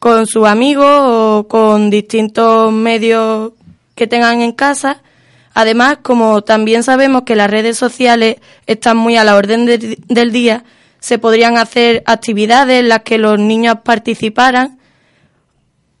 con 0.00 0.26
sus 0.26 0.44
amigos 0.48 0.84
o 0.88 1.46
con 1.48 1.88
distintos 1.88 2.72
medios 2.72 3.52
que 3.94 4.08
tengan 4.08 4.40
en 4.40 4.50
casa. 4.50 5.04
Además, 5.54 5.98
como 6.02 6.42
también 6.42 6.82
sabemos 6.82 7.22
que 7.22 7.36
las 7.36 7.50
redes 7.50 7.76
sociales 7.76 8.36
están 8.66 8.96
muy 8.96 9.16
a 9.16 9.24
la 9.24 9.36
orden 9.36 9.66
del 9.66 10.32
día, 10.32 10.64
se 10.98 11.18
podrían 11.18 11.58
hacer 11.58 12.02
actividades 12.06 12.80
en 12.80 12.88
las 12.88 13.02
que 13.02 13.18
los 13.18 13.38
niños 13.38 13.76
participaran. 13.84 14.78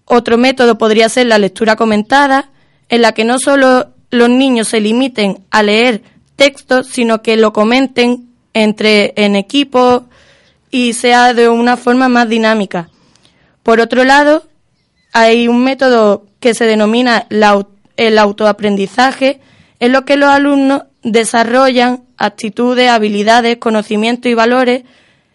Otro 0.04 0.38
método 0.38 0.78
podría 0.78 1.08
ser 1.08 1.26
la 1.26 1.38
lectura 1.38 1.76
comentada, 1.76 2.50
en 2.88 3.02
la 3.02 3.12
que 3.12 3.24
no 3.24 3.38
solo 3.38 3.88
los 4.10 4.28
niños 4.28 4.68
se 4.68 4.80
limiten 4.80 5.44
a 5.50 5.62
leer 5.62 6.02
textos, 6.36 6.86
sino 6.86 7.22
que 7.22 7.36
lo 7.36 7.52
comenten 7.52 8.28
entre 8.54 9.12
en 9.16 9.36
equipo 9.36 10.04
y 10.70 10.92
sea 10.92 11.34
de 11.34 11.48
una 11.48 11.76
forma 11.76 12.08
más 12.08 12.28
dinámica. 12.28 12.88
Por 13.62 13.80
otro 13.80 14.04
lado, 14.04 14.44
hay 15.12 15.48
un 15.48 15.62
método 15.64 16.26
que 16.40 16.54
se 16.54 16.64
denomina 16.64 17.26
el 17.96 18.18
autoaprendizaje, 18.18 19.40
en 19.80 19.92
lo 19.92 20.04
que 20.04 20.16
los 20.16 20.30
alumnos 20.30 20.84
desarrollan 21.02 22.04
actitudes, 22.16 22.88
habilidades, 22.88 23.56
conocimientos 23.56 24.30
y 24.30 24.34
valores 24.34 24.84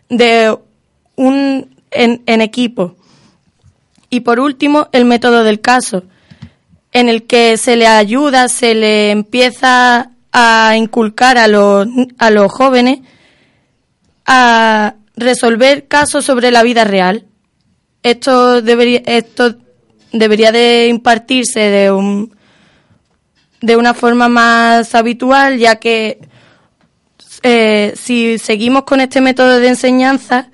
de 0.10 0.58
un, 1.16 1.76
en, 1.92 2.24
en 2.26 2.42
equipo. 2.42 2.96
Y 4.10 4.22
por 4.22 4.40
último, 4.40 4.88
el 4.94 5.06
método 5.06 5.44
del 5.44 5.60
caso, 5.60 6.04
en 6.94 7.10
el 7.10 7.24
que 7.24 7.58
se 7.58 7.76
le 7.76 7.88
ayuda, 7.88 8.48
se 8.48 8.74
le 8.74 9.12
empieza 9.12 10.12
a 10.32 10.76
inculcar 10.78 11.38
a 11.38 11.48
los, 11.48 11.88
a 12.18 12.30
los 12.30 12.52
jóvenes 12.52 13.00
a 14.26 14.96
resolver 15.16 15.88
casos 15.88 16.26
sobre 16.26 16.52
la 16.52 16.64
vida 16.64 16.84
real. 16.84 17.26
Esto 18.04 18.62
debería, 18.62 19.02
esto 19.06 19.56
debería 20.12 20.52
de 20.52 20.88
impartirse 20.88 21.60
de 21.60 21.92
un, 21.92 22.37
de 23.62 23.76
una 23.76 23.94
forma 23.94 24.30
más 24.30 24.94
habitual, 24.96 25.58
ya 25.58 25.78
que 25.78 26.20
eh, 27.44 27.94
si 27.96 28.38
seguimos 28.38 28.84
con 28.84 29.02
este 29.02 29.22
método 29.22 29.60
de 29.60 29.70
enseñanza, 29.70 30.50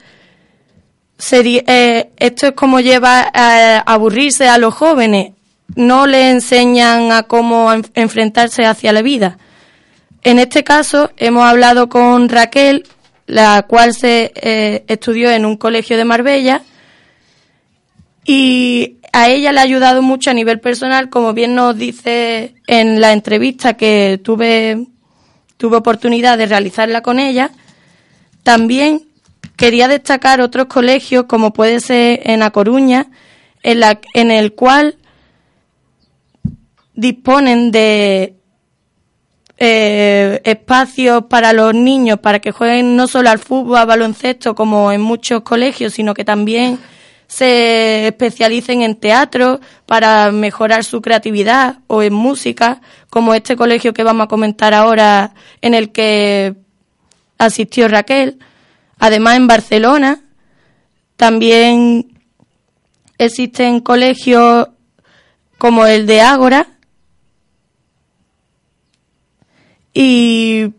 sería, 1.18 1.64
eh, 1.68 2.12
esto 2.18 2.48
es 2.48 2.54
como 2.54 2.80
lleva 2.80 3.32
a 3.34 3.80
aburrirse 3.80 4.48
a 4.48 4.58
los 4.58 4.74
jóvenes. 4.74 5.34
No 5.76 6.06
le 6.06 6.30
enseñan 6.30 7.12
a 7.12 7.24
cómo 7.24 7.72
enfrentarse 7.94 8.66
hacia 8.66 8.94
la 8.94 9.02
vida. 9.02 9.38
En 10.22 10.40
este 10.40 10.64
caso, 10.64 11.12
hemos 11.18 11.46
hablado 11.46 11.90
con 11.90 12.30
Raquel, 12.30 12.86
la 13.26 13.64
cual 13.64 13.94
se 13.94 14.32
eh, 14.36 14.84
estudió 14.88 15.32
en 15.32 15.46
un 15.46 15.58
colegio 15.58 15.98
de 15.98 16.06
Marbella 16.06 16.62
y 18.26 18.98
a 19.12 19.30
ella 19.30 19.52
le 19.52 19.60
ha 19.60 19.64
ayudado 19.64 20.02
mucho 20.02 20.32
a 20.32 20.34
nivel 20.34 20.60
personal, 20.60 21.10
como 21.10 21.34
bien 21.34 21.56
nos 21.56 21.78
dice 21.78 22.56
en 22.68 23.02
la 23.02 23.14
entrevista 23.14 23.76
que 23.76 24.20
tuve, 24.24 24.88
tuve 25.58 25.78
oportunidad 25.78 26.38
de 26.38 26.46
realizarla 26.46 27.02
con 27.02 27.20
ella. 27.20 27.52
También 28.44 29.04
quería 29.56 29.88
destacar 29.88 30.42
otros 30.42 30.68
colegios, 30.68 31.26
como 31.26 31.54
puede 31.54 31.80
ser 31.80 32.22
en 32.24 32.42
A 32.44 32.52
Coruña, 32.52 33.08
en, 33.62 33.80
la, 33.80 34.00
en 34.14 34.32
el 34.32 34.54
cual 34.54 34.98
disponen 36.96 37.72
de 37.72 38.36
eh, 39.58 40.42
espacios 40.44 41.26
para 41.26 41.54
los 41.54 41.74
niños 41.74 42.20
para 42.20 42.40
que 42.40 42.52
jueguen 42.52 42.96
no 42.96 43.08
solo 43.08 43.30
al 43.30 43.40
fútbol, 43.40 43.78
al 43.78 43.88
baloncesto, 43.88 44.56
como 44.56 44.92
en 44.92 45.02
muchos 45.02 45.42
colegios, 45.42 45.94
sino 45.94 46.14
que 46.14 46.26
también 46.26 46.80
se 47.34 48.10
especialicen 48.10 48.84
en 48.84 48.96
teatro 48.96 49.60
para 49.88 50.32
mejorar 50.32 50.84
su 50.84 51.02
creatividad 51.02 51.80
o 51.88 52.04
en 52.04 52.14
música, 52.14 52.80
como 53.10 53.34
este 53.34 53.56
colegio 53.56 53.92
que 53.92 54.04
vamos 54.04 54.26
a 54.26 54.28
comentar 54.28 54.76
ahora 54.76 55.34
en 55.60 55.74
el 55.74 55.92
que 55.92 56.54
asistió 57.40 57.88
Raquel. 57.88 58.38
Además, 59.00 59.38
en 59.38 59.48
Barcelona 59.48 60.22
también 61.18 62.20
existen 63.18 63.80
colegios 63.80 64.68
como 65.58 65.88
el 65.88 66.06
de 66.06 66.22
Ágora, 66.22 66.68
y 69.92 70.72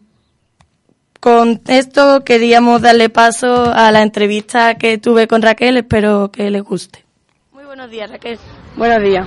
con 1.24 1.62
esto 1.68 2.20
queríamos 2.22 2.82
darle 2.82 3.08
paso 3.08 3.72
a 3.74 3.90
la 3.90 4.02
entrevista 4.02 4.74
que 4.74 4.98
tuve 4.98 5.26
con 5.26 5.40
Raquel, 5.40 5.78
espero 5.78 6.30
que 6.30 6.50
les 6.50 6.62
guste. 6.62 7.02
Muy 7.50 7.64
buenos 7.64 7.88
días, 7.90 8.10
Raquel. 8.10 8.38
Buenos 8.76 9.02
días. 9.02 9.26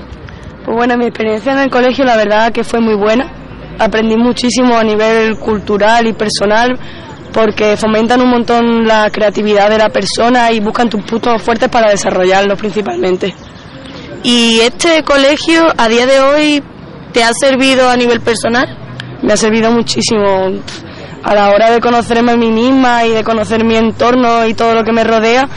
Pues 0.64 0.78
bueno, 0.78 0.96
mi 0.96 1.06
experiencia 1.06 1.54
en 1.54 1.58
el 1.58 1.72
colegio 1.72 2.06
la 2.06 2.16
verdad 2.16 2.52
que 2.52 2.64
fue 2.64 2.82
muy 2.82 2.94
buena. 2.94 3.32
Aprendí 3.80 4.16
muchísimo 4.16 4.78
a 4.78 4.84
nivel 4.84 5.40
cultural 5.40 6.06
y 6.06 6.14
personal 6.14 6.78
porque 7.34 7.76
fomentan 7.78 8.22
un 8.22 8.30
montón 8.30 8.88
la 8.88 9.10
creatividad 9.10 9.68
de 9.68 9.80
la 9.80 9.90
persona 9.90 10.52
y 10.52 10.60
buscan 10.60 10.92
tus 10.92 11.04
puntos 11.04 11.42
fuertes 11.42 11.68
para 11.68 11.90
desarrollarlos 11.90 12.60
principalmente. 12.60 13.34
¿Y 14.22 14.60
este 14.60 15.02
colegio 15.02 15.64
a 15.76 15.88
día 15.88 16.06
de 16.06 16.20
hoy 16.20 16.64
te 17.12 17.24
ha 17.24 17.32
servido 17.34 17.90
a 17.90 17.98
nivel 17.98 18.22
personal? 18.22 18.88
me 19.22 19.34
ha 19.34 19.38
servido 19.38 19.72
muchísimo 19.72 20.52
a 21.24 21.36
la 21.36 21.50
hora 21.50 21.72
de 21.72 21.80
conocerme 21.80 22.34
a 22.34 22.38
mí 22.38 22.52
misma 22.52 23.06
y 23.06 23.12
de 23.12 23.24
conocer 23.24 23.64
mi 23.64 23.76
entorno 23.76 24.46
y 24.46 24.54
todo 24.54 24.74
lo 24.74 24.84
que 24.84 24.92
me 24.92 25.04
rodea. 25.04 25.48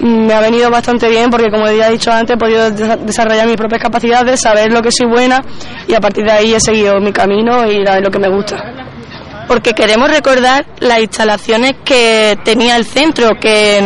Me 0.00 0.34
ha 0.34 0.40
venido 0.40 0.70
bastante 0.70 1.08
bien 1.08 1.30
porque, 1.30 1.50
como 1.50 1.70
ya 1.70 1.88
he 1.88 1.92
dicho 1.92 2.12
antes, 2.12 2.34
he 2.34 2.38
podido 2.38 2.70
desarrollar 2.70 3.46
mis 3.46 3.56
propias 3.56 3.80
capacidades, 3.80 4.40
saber 4.40 4.72
lo 4.72 4.82
que 4.82 4.90
soy 4.90 5.08
buena 5.08 5.42
y 5.86 5.94
a 5.94 6.00
partir 6.00 6.24
de 6.24 6.32
ahí 6.32 6.54
he 6.54 6.60
seguido 6.60 7.00
mi 7.00 7.12
camino 7.12 7.64
y 7.66 7.84
lo 7.84 8.10
que 8.10 8.18
me 8.18 8.28
gusta. 8.28 8.56
Porque 9.46 9.72
queremos 9.72 10.10
recordar 10.10 10.66
las 10.80 11.00
instalaciones 11.00 11.74
que 11.84 12.36
tenía 12.44 12.76
el 12.76 12.84
centro, 12.84 13.30
que 13.40 13.78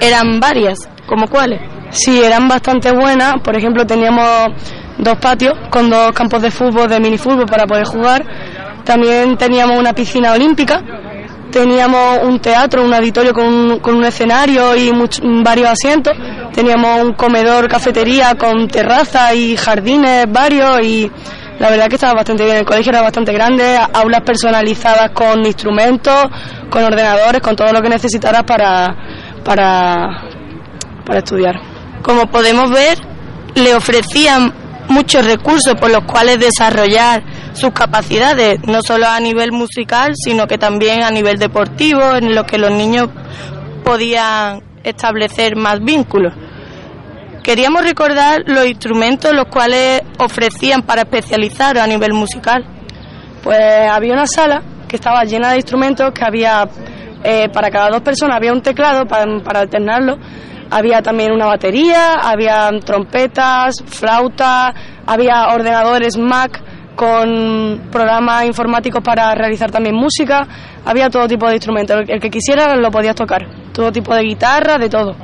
eran 0.00 0.40
varias, 0.40 0.88
¿como 1.06 1.28
cuáles? 1.28 1.60
Sí, 1.90 2.22
eran 2.22 2.46
bastante 2.46 2.92
buenas. 2.92 3.34
Por 3.42 3.56
ejemplo, 3.56 3.86
teníamos 3.86 4.48
dos 4.98 5.16
patios 5.18 5.54
con 5.70 5.88
dos 5.88 6.12
campos 6.12 6.42
de 6.42 6.50
fútbol, 6.50 6.88
de 6.88 7.00
minifútbol 7.00 7.46
para 7.46 7.66
poder 7.66 7.84
jugar 7.84 8.24
también 8.88 9.36
teníamos 9.36 9.78
una 9.78 9.92
piscina 9.92 10.32
olímpica, 10.32 10.82
teníamos 11.52 12.20
un 12.22 12.40
teatro, 12.40 12.82
un 12.82 12.94
auditorio 12.94 13.34
con 13.34 13.44
un, 13.44 13.80
con 13.80 13.96
un 13.96 14.04
escenario 14.04 14.74
y 14.74 14.90
varios 15.44 15.68
asientos, 15.68 16.14
teníamos 16.54 17.02
un 17.02 17.12
comedor, 17.12 17.68
cafetería 17.68 18.34
con 18.36 18.66
terraza 18.66 19.34
y 19.34 19.58
jardines 19.58 20.24
varios 20.32 20.80
y 20.80 21.12
la 21.58 21.68
verdad 21.68 21.88
que 21.88 21.96
estaba 21.96 22.14
bastante 22.14 22.46
bien. 22.46 22.56
El 22.56 22.64
colegio 22.64 22.88
era 22.88 23.02
bastante 23.02 23.30
grande, 23.30 23.78
aulas 23.92 24.22
personalizadas 24.22 25.10
con 25.10 25.44
instrumentos, 25.44 26.24
con 26.70 26.82
ordenadores, 26.82 27.42
con 27.42 27.54
todo 27.54 27.70
lo 27.70 27.82
que 27.82 27.90
necesitaras 27.90 28.44
para, 28.44 28.96
para, 29.44 30.22
para 31.04 31.18
estudiar. 31.18 31.60
Como 32.00 32.24
podemos 32.30 32.70
ver, 32.70 32.96
le 33.54 33.74
ofrecían 33.74 34.50
muchos 34.88 35.26
recursos 35.26 35.74
por 35.78 35.90
los 35.90 36.04
cuales 36.04 36.38
desarrollar 36.38 37.22
sus 37.58 37.72
capacidades, 37.72 38.60
no 38.66 38.80
solo 38.82 39.06
a 39.06 39.20
nivel 39.20 39.52
musical, 39.52 40.12
sino 40.14 40.46
que 40.46 40.58
también 40.58 41.02
a 41.02 41.10
nivel 41.10 41.38
deportivo, 41.38 42.14
en 42.16 42.34
lo 42.34 42.44
que 42.44 42.58
los 42.58 42.70
niños 42.70 43.08
podían 43.84 44.62
establecer 44.84 45.56
más 45.56 45.80
vínculos. 45.80 46.32
Queríamos 47.42 47.82
recordar 47.82 48.42
los 48.46 48.66
instrumentos 48.66 49.32
los 49.32 49.46
cuales 49.46 50.02
ofrecían 50.18 50.82
para 50.82 51.02
especializar 51.02 51.78
a 51.78 51.86
nivel 51.86 52.12
musical. 52.12 52.64
Pues 53.42 53.58
había 53.90 54.12
una 54.12 54.26
sala 54.26 54.62
que 54.86 54.96
estaba 54.96 55.24
llena 55.24 55.50
de 55.50 55.56
instrumentos, 55.56 56.12
que 56.12 56.24
había 56.24 56.68
eh, 57.24 57.48
para 57.52 57.70
cada 57.70 57.90
dos 57.90 58.02
personas 58.02 58.36
había 58.36 58.52
un 58.52 58.62
teclado 58.62 59.04
para, 59.06 59.24
para 59.42 59.60
alternarlo, 59.60 60.18
había 60.70 61.02
también 61.02 61.32
una 61.32 61.46
batería, 61.46 62.14
había 62.14 62.70
trompetas, 62.84 63.76
flautas, 63.86 64.74
había 65.06 65.48
ordenadores 65.48 66.16
Mac 66.16 66.62
con 66.98 67.82
programas 67.92 68.44
informáticos 68.44 69.00
para 69.04 69.32
realizar 69.32 69.70
también 69.70 69.94
música, 69.94 70.48
había 70.84 71.08
todo 71.08 71.28
tipo 71.28 71.46
de 71.46 71.54
instrumentos, 71.54 71.96
el 72.08 72.20
que 72.20 72.28
quisiera 72.28 72.74
lo 72.74 72.90
podías 72.90 73.14
tocar, 73.14 73.46
todo 73.72 73.92
tipo 73.92 74.12
de 74.16 74.22
guitarra, 74.22 74.78
de 74.78 74.88
todo. 74.88 75.14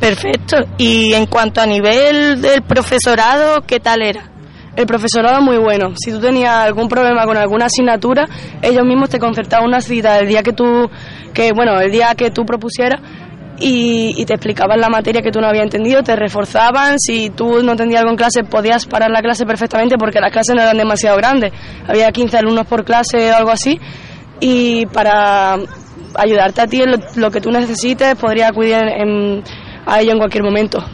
Perfecto. 0.00 0.56
Y 0.78 1.12
en 1.12 1.26
cuanto 1.26 1.60
a 1.60 1.66
nivel 1.66 2.40
del 2.40 2.62
profesorado, 2.62 3.60
¿qué 3.66 3.78
tal 3.78 4.00
era? 4.00 4.30
el 4.74 4.86
profesorado 4.86 5.42
muy 5.42 5.58
bueno. 5.58 5.92
Si 6.02 6.10
tú 6.10 6.18
tenías 6.18 6.54
algún 6.56 6.88
problema 6.88 7.26
con 7.26 7.36
alguna 7.36 7.66
asignatura, 7.66 8.26
ellos 8.62 8.86
mismos 8.86 9.10
te 9.10 9.18
concertaban 9.18 9.68
una 9.68 9.82
cita 9.82 10.18
el 10.18 10.28
día 10.28 10.42
que 10.42 10.54
tú, 10.54 10.88
que 11.34 11.52
bueno, 11.52 11.78
el 11.78 11.92
día 11.92 12.14
que 12.14 12.30
tú 12.30 12.46
propusieras 12.46 13.02
y, 13.58 14.24
te 14.24 14.34
explicaban 14.34 14.80
la 14.80 14.88
materia 14.88 15.22
que 15.22 15.30
tú 15.30 15.40
no 15.40 15.46
habías 15.46 15.64
entendido, 15.64 16.02
te 16.02 16.16
reforzaban, 16.16 16.98
si 16.98 17.30
tú 17.30 17.62
no 17.62 17.72
entendías 17.72 18.00
algo 18.00 18.10
en 18.10 18.16
clase 18.16 18.44
podías 18.44 18.86
parar 18.86 19.10
la 19.10 19.22
clase 19.22 19.44
perfectamente 19.44 19.96
porque 19.98 20.20
las 20.20 20.32
clases 20.32 20.54
no 20.54 20.62
eran 20.62 20.76
demasiado 20.76 21.16
grandes, 21.16 21.52
había 21.86 22.10
15 22.10 22.38
alumnos 22.38 22.66
por 22.66 22.84
clase 22.84 23.30
o 23.30 23.36
algo 23.36 23.50
así 23.50 23.80
y 24.40 24.86
para 24.86 25.58
ayudarte 26.14 26.60
a 26.60 26.66
ti 26.66 26.82
en 26.82 27.00
lo, 27.16 27.30
que 27.30 27.40
tú 27.40 27.50
necesites 27.50 28.16
podría 28.16 28.48
acudir 28.48 28.74
a 28.74 30.00
ello 30.00 30.12
en 30.12 30.18
cualquier 30.18 30.42
momento. 30.42 30.84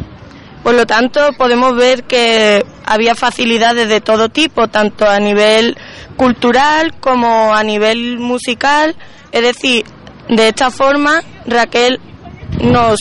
Por 0.63 0.75
lo 0.75 0.87
tanto, 0.87 1.33
podemos 1.39 1.77
ver 1.77 2.05
que 2.05 2.65
había 2.85 3.15
facilidades 3.15 3.89
de 3.89 4.01
todo 4.01 4.29
tipo, 4.29 4.69
tanto 4.69 5.09
a 5.09 5.19
nivel 5.19 5.77
cultural 6.17 6.95
como 7.01 7.55
a 7.55 7.63
nivel 7.63 8.19
musical. 8.19 8.97
Es 9.33 9.43
decir, 9.43 9.85
de 10.29 10.49
esta 10.49 10.71
forma, 10.71 11.23
Raquel 11.47 12.01
nos 12.63 12.99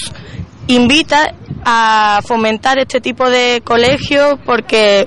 invita 0.67 1.34
a 1.65 2.22
fomentar 2.26 2.78
este 2.80 3.02
tipo 3.02 3.30
de 3.30 3.62
colegios 3.63 4.38
porque, 4.46 5.06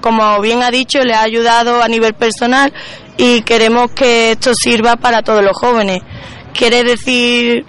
como 0.00 0.40
bien 0.40 0.62
ha 0.62 0.70
dicho, 0.70 1.00
le 1.00 1.14
ha 1.14 1.22
ayudado 1.22 1.82
a 1.82 1.88
nivel 1.88 2.14
personal 2.14 2.72
y 3.16 3.42
queremos 3.42 3.90
que 3.92 4.32
esto 4.32 4.52
sirva 4.54 4.96
para 4.96 5.22
todos 5.22 5.42
los 5.42 5.56
jóvenes. 5.56 6.00
¿Quiere 6.52 6.82
decir 6.82 7.64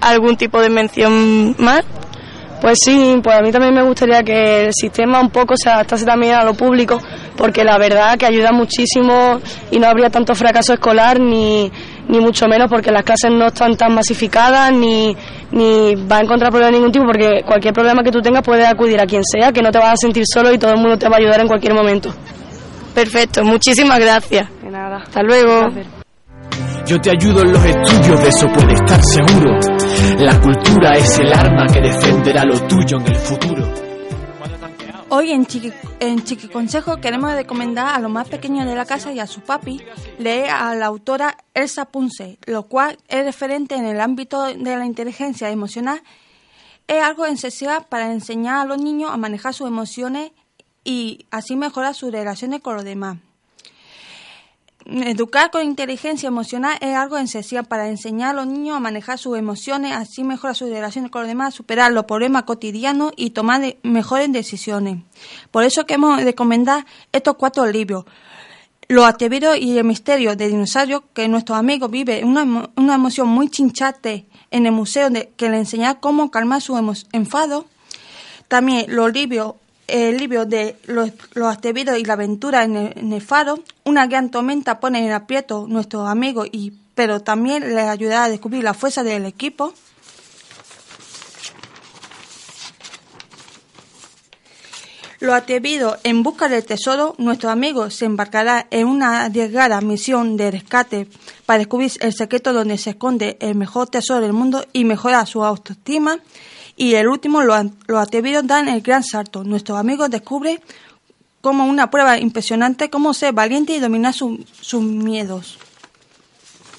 algún 0.00 0.36
tipo 0.36 0.60
de 0.60 0.70
mención 0.70 1.56
más? 1.58 1.84
Pues 2.60 2.78
sí, 2.82 3.20
pues 3.22 3.36
a 3.36 3.42
mí 3.42 3.52
también 3.52 3.74
me 3.74 3.82
gustaría 3.82 4.22
que 4.22 4.66
el 4.66 4.72
sistema 4.72 5.20
un 5.20 5.28
poco 5.30 5.54
se 5.56 5.68
adaptase 5.68 6.06
también 6.06 6.34
a 6.34 6.44
lo 6.44 6.54
público, 6.54 6.98
porque 7.36 7.62
la 7.62 7.76
verdad 7.76 8.16
que 8.16 8.24
ayuda 8.24 8.52
muchísimo 8.52 9.38
y 9.70 9.78
no 9.78 9.86
habría 9.86 10.08
tanto 10.08 10.34
fracaso 10.34 10.72
escolar 10.72 11.20
ni, 11.20 11.70
ni 12.08 12.20
mucho 12.20 12.46
menos 12.46 12.68
porque 12.70 12.90
las 12.90 13.02
clases 13.02 13.30
no 13.30 13.46
están 13.46 13.76
tan 13.76 13.94
masificadas 13.94 14.72
ni, 14.72 15.16
ni 15.52 15.94
va 15.94 16.18
a 16.18 16.20
encontrar 16.20 16.50
problema 16.50 16.70
de 16.70 16.78
ningún 16.78 16.92
tipo 16.92 17.04
porque 17.04 17.42
cualquier 17.44 17.72
problema 17.72 18.02
que 18.02 18.10
tú 18.10 18.20
tengas 18.20 18.42
puedes 18.42 18.66
acudir 18.66 19.00
a 19.00 19.06
quien 19.06 19.22
sea, 19.24 19.52
que 19.52 19.62
no 19.62 19.70
te 19.70 19.78
vas 19.78 19.92
a 19.92 19.96
sentir 19.96 20.24
solo 20.26 20.52
y 20.52 20.58
todo 20.58 20.72
el 20.72 20.78
mundo 20.78 20.98
te 20.98 21.08
va 21.08 21.16
a 21.16 21.18
ayudar 21.18 21.40
en 21.40 21.48
cualquier 21.48 21.74
momento. 21.74 22.14
Perfecto, 22.94 23.44
muchísimas 23.44 23.98
gracias. 23.98 24.48
De 24.62 24.70
nada. 24.70 24.98
Hasta 24.98 25.22
luego. 25.22 25.68
Yo 26.86 27.00
te 27.00 27.10
ayudo 27.10 27.42
en 27.42 27.52
los 27.52 27.64
estudios, 27.64 28.22
de 28.22 28.28
eso 28.28 28.46
puedes 28.48 28.74
estar 28.74 29.02
seguro. 29.02 29.58
La 30.18 30.38
cultura 30.40 30.94
es 30.96 31.18
el 31.18 31.32
arma 31.32 31.66
que 31.66 31.80
defenderá 31.80 32.44
lo 32.44 32.60
tuyo 32.66 32.98
en 32.98 33.06
el 33.06 33.16
futuro. 33.16 33.83
Hoy 35.16 35.30
en 35.30 35.46
Chiqui, 35.46 36.48
Consejo 36.48 37.00
queremos 37.00 37.32
recomendar 37.34 37.94
a 37.94 38.00
los 38.00 38.10
más 38.10 38.28
pequeños 38.28 38.66
de 38.66 38.74
la 38.74 38.84
casa 38.84 39.12
y 39.12 39.20
a 39.20 39.28
su 39.28 39.42
papi 39.42 39.80
leer 40.18 40.50
a 40.50 40.74
la 40.74 40.86
autora 40.86 41.38
Elsa 41.54 41.84
Punce, 41.84 42.36
lo 42.46 42.64
cual 42.64 42.98
es 43.06 43.24
referente 43.24 43.76
en 43.76 43.84
el 43.84 44.00
ámbito 44.00 44.42
de 44.42 44.76
la 44.76 44.84
inteligencia 44.84 45.50
emocional. 45.50 46.02
Es 46.88 47.00
algo 47.00 47.26
esencial 47.26 47.86
para 47.88 48.10
enseñar 48.10 48.56
a 48.56 48.64
los 48.64 48.82
niños 48.82 49.12
a 49.12 49.16
manejar 49.16 49.54
sus 49.54 49.68
emociones 49.68 50.32
y 50.82 51.26
así 51.30 51.54
mejorar 51.54 51.94
sus 51.94 52.10
relaciones 52.10 52.60
con 52.60 52.74
los 52.74 52.84
demás. 52.84 53.18
Educar 54.86 55.50
con 55.50 55.64
inteligencia 55.64 56.26
emocional 56.26 56.76
es 56.82 56.94
algo 56.94 57.16
esencial 57.16 57.64
para 57.64 57.88
enseñar 57.88 58.30
a 58.30 58.32
los 58.34 58.46
niños 58.46 58.76
a 58.76 58.80
manejar 58.80 59.18
sus 59.18 59.38
emociones, 59.38 59.92
así 59.92 60.24
mejorar 60.24 60.54
sus 60.54 60.68
relaciones 60.68 61.10
con 61.10 61.22
los 61.22 61.28
demás, 61.28 61.54
superar 61.54 61.90
los 61.90 62.04
problemas 62.04 62.42
cotidianos 62.42 63.12
y 63.16 63.30
tomar 63.30 63.76
mejores 63.82 64.30
decisiones. 64.30 64.98
Por 65.50 65.64
eso 65.64 65.86
queremos 65.86 66.22
recomendar 66.22 66.84
estos 67.12 67.36
cuatro 67.36 67.64
libros. 67.66 68.04
Los 68.86 69.06
atrevidos 69.06 69.56
y 69.56 69.78
el 69.78 69.84
misterio 69.84 70.36
de 70.36 70.48
dinosaurios, 70.48 71.02
que 71.14 71.28
nuestro 71.28 71.54
amigo 71.54 71.88
vive 71.88 72.22
una, 72.22 72.68
una 72.76 72.94
emoción 72.94 73.28
muy 73.28 73.48
chinchate 73.48 74.26
en 74.50 74.66
el 74.66 74.72
museo 74.72 75.08
de, 75.08 75.32
que 75.34 75.48
le 75.48 75.56
enseña 75.56 75.98
cómo 75.98 76.30
calmar 76.30 76.60
su 76.60 76.76
enfado. 77.12 77.64
También 78.48 78.94
los 78.94 79.10
libros 79.14 79.54
el 79.86 80.16
libro 80.16 80.46
de 80.46 80.76
Los, 80.84 81.10
los 81.34 81.52
atrevidos 81.52 81.98
y 81.98 82.04
la 82.04 82.14
aventura 82.14 82.64
en 82.64 83.12
el, 83.12 83.22
faro, 83.22 83.60
una 83.84 84.06
gran 84.06 84.30
tormenta 84.30 84.80
pone 84.80 85.04
en 85.04 85.12
aprieto 85.12 85.66
nuestros 85.68 86.08
amigos, 86.08 86.48
y, 86.52 86.72
pero 86.94 87.20
también 87.20 87.74
les 87.74 87.84
ayudará 87.84 88.24
a 88.24 88.28
descubrir 88.28 88.64
la 88.64 88.74
fuerza 88.74 89.02
del 89.02 89.26
equipo. 89.26 89.74
Los 95.20 95.34
atrevidos 95.34 95.98
en 96.02 96.22
busca 96.22 96.48
del 96.48 96.66
tesoro, 96.66 97.14
nuestro 97.16 97.48
amigo 97.48 97.88
se 97.88 98.04
embarcará 98.04 98.66
en 98.70 98.86
una 98.86 99.24
arriesgada 99.24 99.80
misión 99.80 100.36
de 100.36 100.50
rescate 100.50 101.08
para 101.46 101.60
descubrir 101.60 101.92
el 102.00 102.12
secreto 102.12 102.52
donde 102.52 102.76
se 102.76 102.90
esconde 102.90 103.38
el 103.40 103.54
mejor 103.54 103.88
tesoro 103.88 104.20
del 104.20 104.34
mundo 104.34 104.66
y 104.74 104.84
mejorar 104.84 105.26
su 105.26 105.42
autoestima 105.42 106.20
y 106.76 106.94
el 106.94 107.08
último, 107.08 107.42
los, 107.42 107.56
atrevidos 107.96 108.46
dan 108.46 108.68
el 108.68 108.80
gran 108.80 109.02
salto. 109.02 109.44
Nuestros 109.44 109.78
amigos 109.78 110.10
descubren 110.10 110.60
como 111.40 111.66
una 111.66 111.90
prueba 111.90 112.18
impresionante 112.18 112.90
cómo 112.90 113.14
ser 113.14 113.32
valiente 113.32 113.74
y 113.74 113.80
dominar 113.80 114.14
sus 114.14 114.82
miedos. 114.82 115.58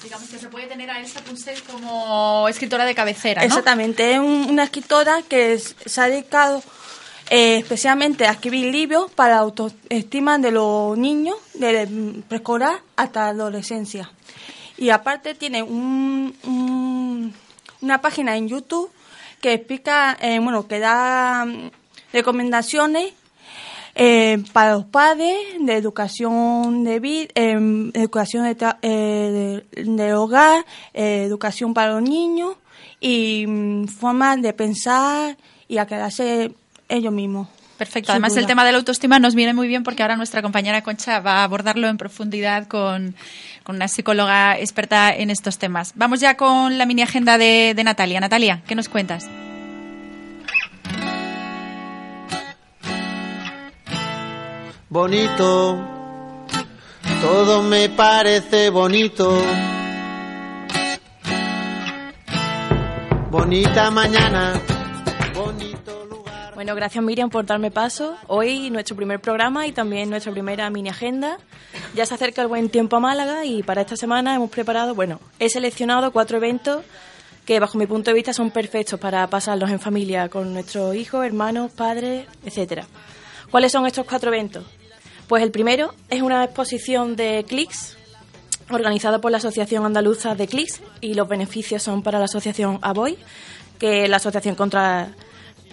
Digamos 0.02 0.28
que 0.28 0.38
se 0.38 0.48
puede 0.48 0.66
tener 0.66 0.90
a 0.90 1.00
Elsa 1.00 1.20
Punset 1.20 1.64
como 1.66 2.48
escritora 2.48 2.84
de 2.84 2.94
cabecera, 2.94 3.40
¿no? 3.40 3.46
Exactamente, 3.46 4.12
es 4.12 4.20
una 4.20 4.64
escritora 4.64 5.22
que 5.28 5.58
se 5.58 6.00
ha 6.00 6.08
dedicado 6.08 6.62
eh, 7.28 7.56
especialmente 7.56 8.24
a 8.26 8.32
escribir 8.32 8.72
libros 8.72 9.10
para 9.10 9.34
la 9.34 9.40
autoestima 9.40 10.38
de 10.38 10.52
los 10.52 10.96
niños, 10.96 11.36
desde 11.54 11.88
preescolar 12.28 12.80
hasta 12.94 13.32
la 13.32 13.42
adolescencia. 13.42 14.10
Y 14.78 14.90
aparte 14.90 15.34
tiene 15.34 15.62
un, 15.62 17.34
una 17.80 18.00
página 18.00 18.36
en 18.36 18.48
YouTube 18.48 18.90
que 19.46 19.52
explica, 19.52 20.16
eh, 20.20 20.40
bueno, 20.40 20.66
que 20.66 20.80
da 20.80 21.44
mm, 21.46 21.70
recomendaciones 22.12 23.12
eh, 23.94 24.42
para 24.52 24.72
los 24.72 24.86
padres 24.86 25.36
de 25.60 25.76
educación 25.76 26.82
de 26.82 26.98
vida, 26.98 27.28
em, 27.36 27.92
educación 27.94 28.42
de, 28.42 28.56
eh, 28.82 30.12
hogar, 30.14 30.66
educación 30.92 31.74
para 31.74 31.92
los 31.92 32.02
niños 32.02 32.56
y 32.98 33.46
mm, 33.46 33.86
formas 33.86 34.42
de 34.42 34.52
pensar 34.52 35.36
y 35.68 35.78
a 35.78 35.86
quedarse 35.86 36.52
ellos 36.88 37.12
mismos. 37.12 37.46
Perfecto. 37.78 38.12
Además, 38.12 38.36
el 38.36 38.46
tema 38.46 38.64
de 38.64 38.72
la 38.72 38.78
autoestima 38.78 39.18
nos 39.18 39.34
viene 39.34 39.52
muy 39.52 39.68
bien 39.68 39.82
porque 39.82 40.02
ahora 40.02 40.16
nuestra 40.16 40.42
compañera 40.42 40.82
Concha 40.82 41.20
va 41.20 41.40
a 41.40 41.44
abordarlo 41.44 41.88
en 41.88 41.98
profundidad 41.98 42.66
con, 42.66 43.14
una 43.68 43.88
psicóloga 43.88 44.58
experta 44.58 45.14
en 45.14 45.30
estos 45.30 45.58
temas. 45.58 45.92
Vamos 45.94 46.20
ya 46.20 46.36
con 46.36 46.78
la 46.78 46.86
mini 46.86 47.02
agenda 47.02 47.36
de, 47.36 47.74
de 47.74 47.84
Natalia. 47.84 48.20
Natalia, 48.20 48.62
¿qué 48.66 48.74
nos 48.74 48.88
cuentas? 48.88 49.28
Bonito, 54.88 55.84
todo 57.20 57.62
me 57.62 57.88
parece 57.90 58.70
bonito. 58.70 59.42
Bonita 63.30 63.90
mañana 63.90 64.62
bueno, 66.56 66.74
gracias 66.74 67.04
Miriam 67.04 67.28
por 67.28 67.44
darme 67.44 67.70
paso. 67.70 68.16
Hoy 68.28 68.70
nuestro 68.70 68.96
primer 68.96 69.20
programa 69.20 69.66
y 69.66 69.72
también 69.72 70.08
nuestra 70.08 70.32
primera 70.32 70.70
mini 70.70 70.88
agenda. 70.88 71.36
Ya 71.94 72.06
se 72.06 72.14
acerca 72.14 72.40
el 72.40 72.48
buen 72.48 72.70
tiempo 72.70 72.96
a 72.96 73.00
Málaga 73.00 73.44
y 73.44 73.62
para 73.62 73.82
esta 73.82 73.94
semana 73.94 74.34
hemos 74.34 74.48
preparado, 74.48 74.94
bueno, 74.94 75.20
he 75.38 75.50
seleccionado 75.50 76.12
cuatro 76.12 76.38
eventos 76.38 76.82
que 77.44 77.60
bajo 77.60 77.76
mi 77.76 77.86
punto 77.86 78.10
de 78.10 78.14
vista 78.14 78.32
son 78.32 78.50
perfectos 78.50 78.98
para 78.98 79.26
pasarlos 79.26 79.68
en 79.68 79.78
familia 79.80 80.30
con 80.30 80.54
nuestros 80.54 80.96
hijos, 80.96 81.26
hermanos, 81.26 81.72
padres, 81.72 82.26
etcétera. 82.42 82.86
¿Cuáles 83.50 83.70
son 83.70 83.86
estos 83.86 84.06
cuatro 84.06 84.32
eventos? 84.32 84.64
Pues 85.28 85.42
el 85.42 85.50
primero 85.50 85.92
es 86.08 86.22
una 86.22 86.42
exposición 86.42 87.16
de 87.16 87.44
clics 87.46 87.98
organizada 88.70 89.20
por 89.20 89.30
la 89.30 89.36
Asociación 89.36 89.84
Andaluza 89.84 90.34
de 90.34 90.46
Clics 90.46 90.80
y 91.02 91.12
los 91.12 91.28
beneficios 91.28 91.82
son 91.82 92.02
para 92.02 92.18
la 92.18 92.24
Asociación 92.24 92.78
ABOY, 92.80 93.18
que 93.78 94.04
es 94.04 94.10
la 94.10 94.16
Asociación 94.16 94.54
contra 94.54 95.10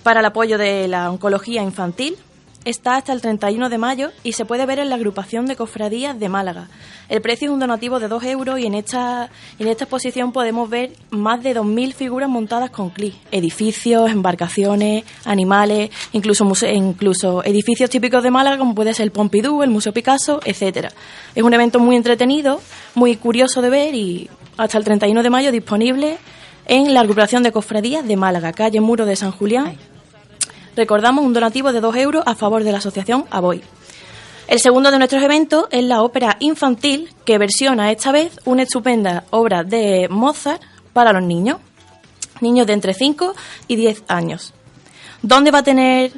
para 0.04 0.20
el 0.20 0.26
apoyo 0.26 0.58
de 0.58 0.88
la 0.88 1.10
oncología 1.10 1.64
infantil. 1.64 2.18
Está 2.66 2.96
hasta 2.96 3.12
el 3.12 3.20
31 3.20 3.70
de 3.70 3.78
mayo 3.78 4.12
y 4.24 4.34
se 4.34 4.46
puede 4.46 4.66
ver 4.66 4.80
en 4.80 4.90
la 4.90 4.96
agrupación 4.96 5.48
de 5.48 5.58
cofradías 5.58 6.18
de 6.18 6.30
Málaga. 6.30 6.70
El 7.10 7.22
precio 7.22 7.48
es 7.50 7.54
un 7.54 7.60
donativo 7.60 8.00
de 8.00 8.08
2 8.08 8.24
euros 8.24 8.58
y 8.58 8.66
en 8.66 8.74
esta, 8.74 9.30
en 9.60 9.68
esta 9.68 9.84
exposición 9.84 10.32
podemos 10.32 10.70
ver 10.70 10.94
más 11.10 11.44
de 11.44 11.54
2.000 11.54 11.94
figuras 11.94 12.30
montadas 12.30 12.70
con 12.70 12.90
clic, 12.90 13.16
edificios, 13.32 14.10
embarcaciones, 14.10 15.04
animales, 15.26 15.90
incluso, 16.14 16.50
incluso 16.72 17.44
edificios 17.44 17.90
típicos 17.90 18.24
de 18.24 18.32
Málaga 18.32 18.58
como 18.58 18.76
puede 18.76 18.94
ser 18.94 19.04
el 19.04 19.12
Pompidou, 19.12 19.62
el 19.62 19.70
Museo 19.70 19.92
Picasso, 19.92 20.40
etcétera. 20.46 20.90
Es 21.36 21.44
un 21.44 21.54
evento 21.54 21.80
muy 21.80 21.98
entretenido, 21.98 22.62
muy 22.96 23.18
curioso 23.18 23.62
de 23.62 23.70
ver 23.70 23.94
y 23.94 24.30
hasta 24.56 24.78
el 24.78 24.86
31 24.86 25.22
de 25.22 25.30
mayo 25.30 25.52
disponible 25.52 26.18
en 26.66 26.94
la 26.94 27.02
agrupación 27.02 27.44
de 27.44 27.52
cofradías 27.52 28.08
de 28.08 28.16
Málaga, 28.16 28.54
calle 28.54 28.80
Muro 28.80 29.06
de 29.06 29.18
San 29.18 29.32
Julián, 29.32 29.78
Recordamos 30.76 31.24
un 31.26 31.34
donativo 31.34 31.72
de 31.72 31.82
2 31.82 31.96
euros 31.98 32.24
a 32.26 32.36
favor 32.36 32.64
de 32.64 32.72
la 32.72 32.80
asociación 32.80 33.26
ABOY. 33.30 33.62
El 34.48 34.60
segundo 34.60 34.92
de 34.92 34.98
nuestros 34.98 35.24
eventos 35.24 35.66
es 35.72 35.84
la 35.84 36.02
ópera 36.02 36.36
infantil, 36.40 37.10
que 37.26 37.38
versiona 37.38 37.92
esta 37.92 38.12
vez 38.12 38.40
una 38.46 38.64
estupenda 38.64 39.24
obra 39.30 39.64
de 39.64 40.08
Mozart 40.10 40.62
para 40.92 41.14
los 41.14 41.24
niños, 41.24 41.58
niños 42.42 42.68
de 42.68 42.74
entre 42.74 42.94
5 42.94 43.34
y 43.68 43.76
10 43.76 44.04
años. 44.08 44.54
¿Dónde 45.22 45.52
va 45.52 45.60
a 45.60 45.64
tener 45.64 46.12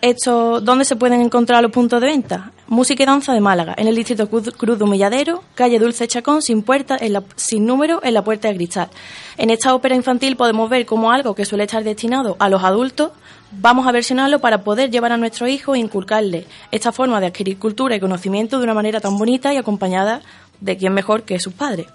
esto, 0.00 0.60
dónde 0.60 0.84
se 0.84 0.94
pueden 0.96 1.20
encontrar 1.20 1.62
los 1.62 1.72
puntos 1.72 2.00
de 2.00 2.06
venta? 2.06 2.52
Música 2.68 3.02
y 3.02 3.06
danza 3.06 3.32
de 3.32 3.40
Málaga, 3.40 3.74
en 3.76 3.88
el 3.88 3.96
distrito 3.96 4.28
Cruz 4.30 4.78
de 4.78 4.84
Humilladero, 4.84 5.42
calle 5.54 5.78
Dulce 5.78 6.06
Chacón, 6.06 6.40
sin 6.40 6.62
puerta, 6.62 6.96
en 7.00 7.14
la- 7.14 7.24
sin 7.36 7.66
número, 7.66 8.00
en 8.04 8.14
la 8.14 8.22
puerta 8.22 8.48
de 8.48 8.54
cristal. 8.54 8.88
En 9.36 9.50
esta 9.50 9.74
ópera 9.74 9.94
infantil 9.96 10.36
podemos 10.36 10.70
ver 10.70 10.86
cómo 10.86 11.10
algo 11.10 11.34
que 11.34 11.44
suele 11.44 11.64
estar 11.64 11.82
destinado 11.82 12.36
a 12.38 12.48
los 12.48 12.62
adultos, 12.62 13.10
vamos 13.52 13.86
a 13.86 13.92
versionarlo 13.92 14.40
para 14.40 14.62
poder 14.64 14.90
llevar 14.90 15.12
a 15.12 15.16
nuestros 15.16 15.48
hijos 15.50 15.76
e 15.76 15.80
inculcarles 15.80 16.46
esta 16.70 16.92
forma 16.92 17.20
de 17.20 17.26
adquirir 17.26 17.58
cultura 17.58 17.94
y 17.94 18.00
conocimiento 18.00 18.58
de 18.58 18.64
una 18.64 18.74
manera 18.74 19.00
tan 19.00 19.16
bonita 19.18 19.52
y 19.52 19.56
acompañada 19.56 20.22
de 20.60 20.76
quién 20.76 20.94
mejor 20.94 21.22
que 21.22 21.38
sus 21.38 21.52
padres. 21.52 21.86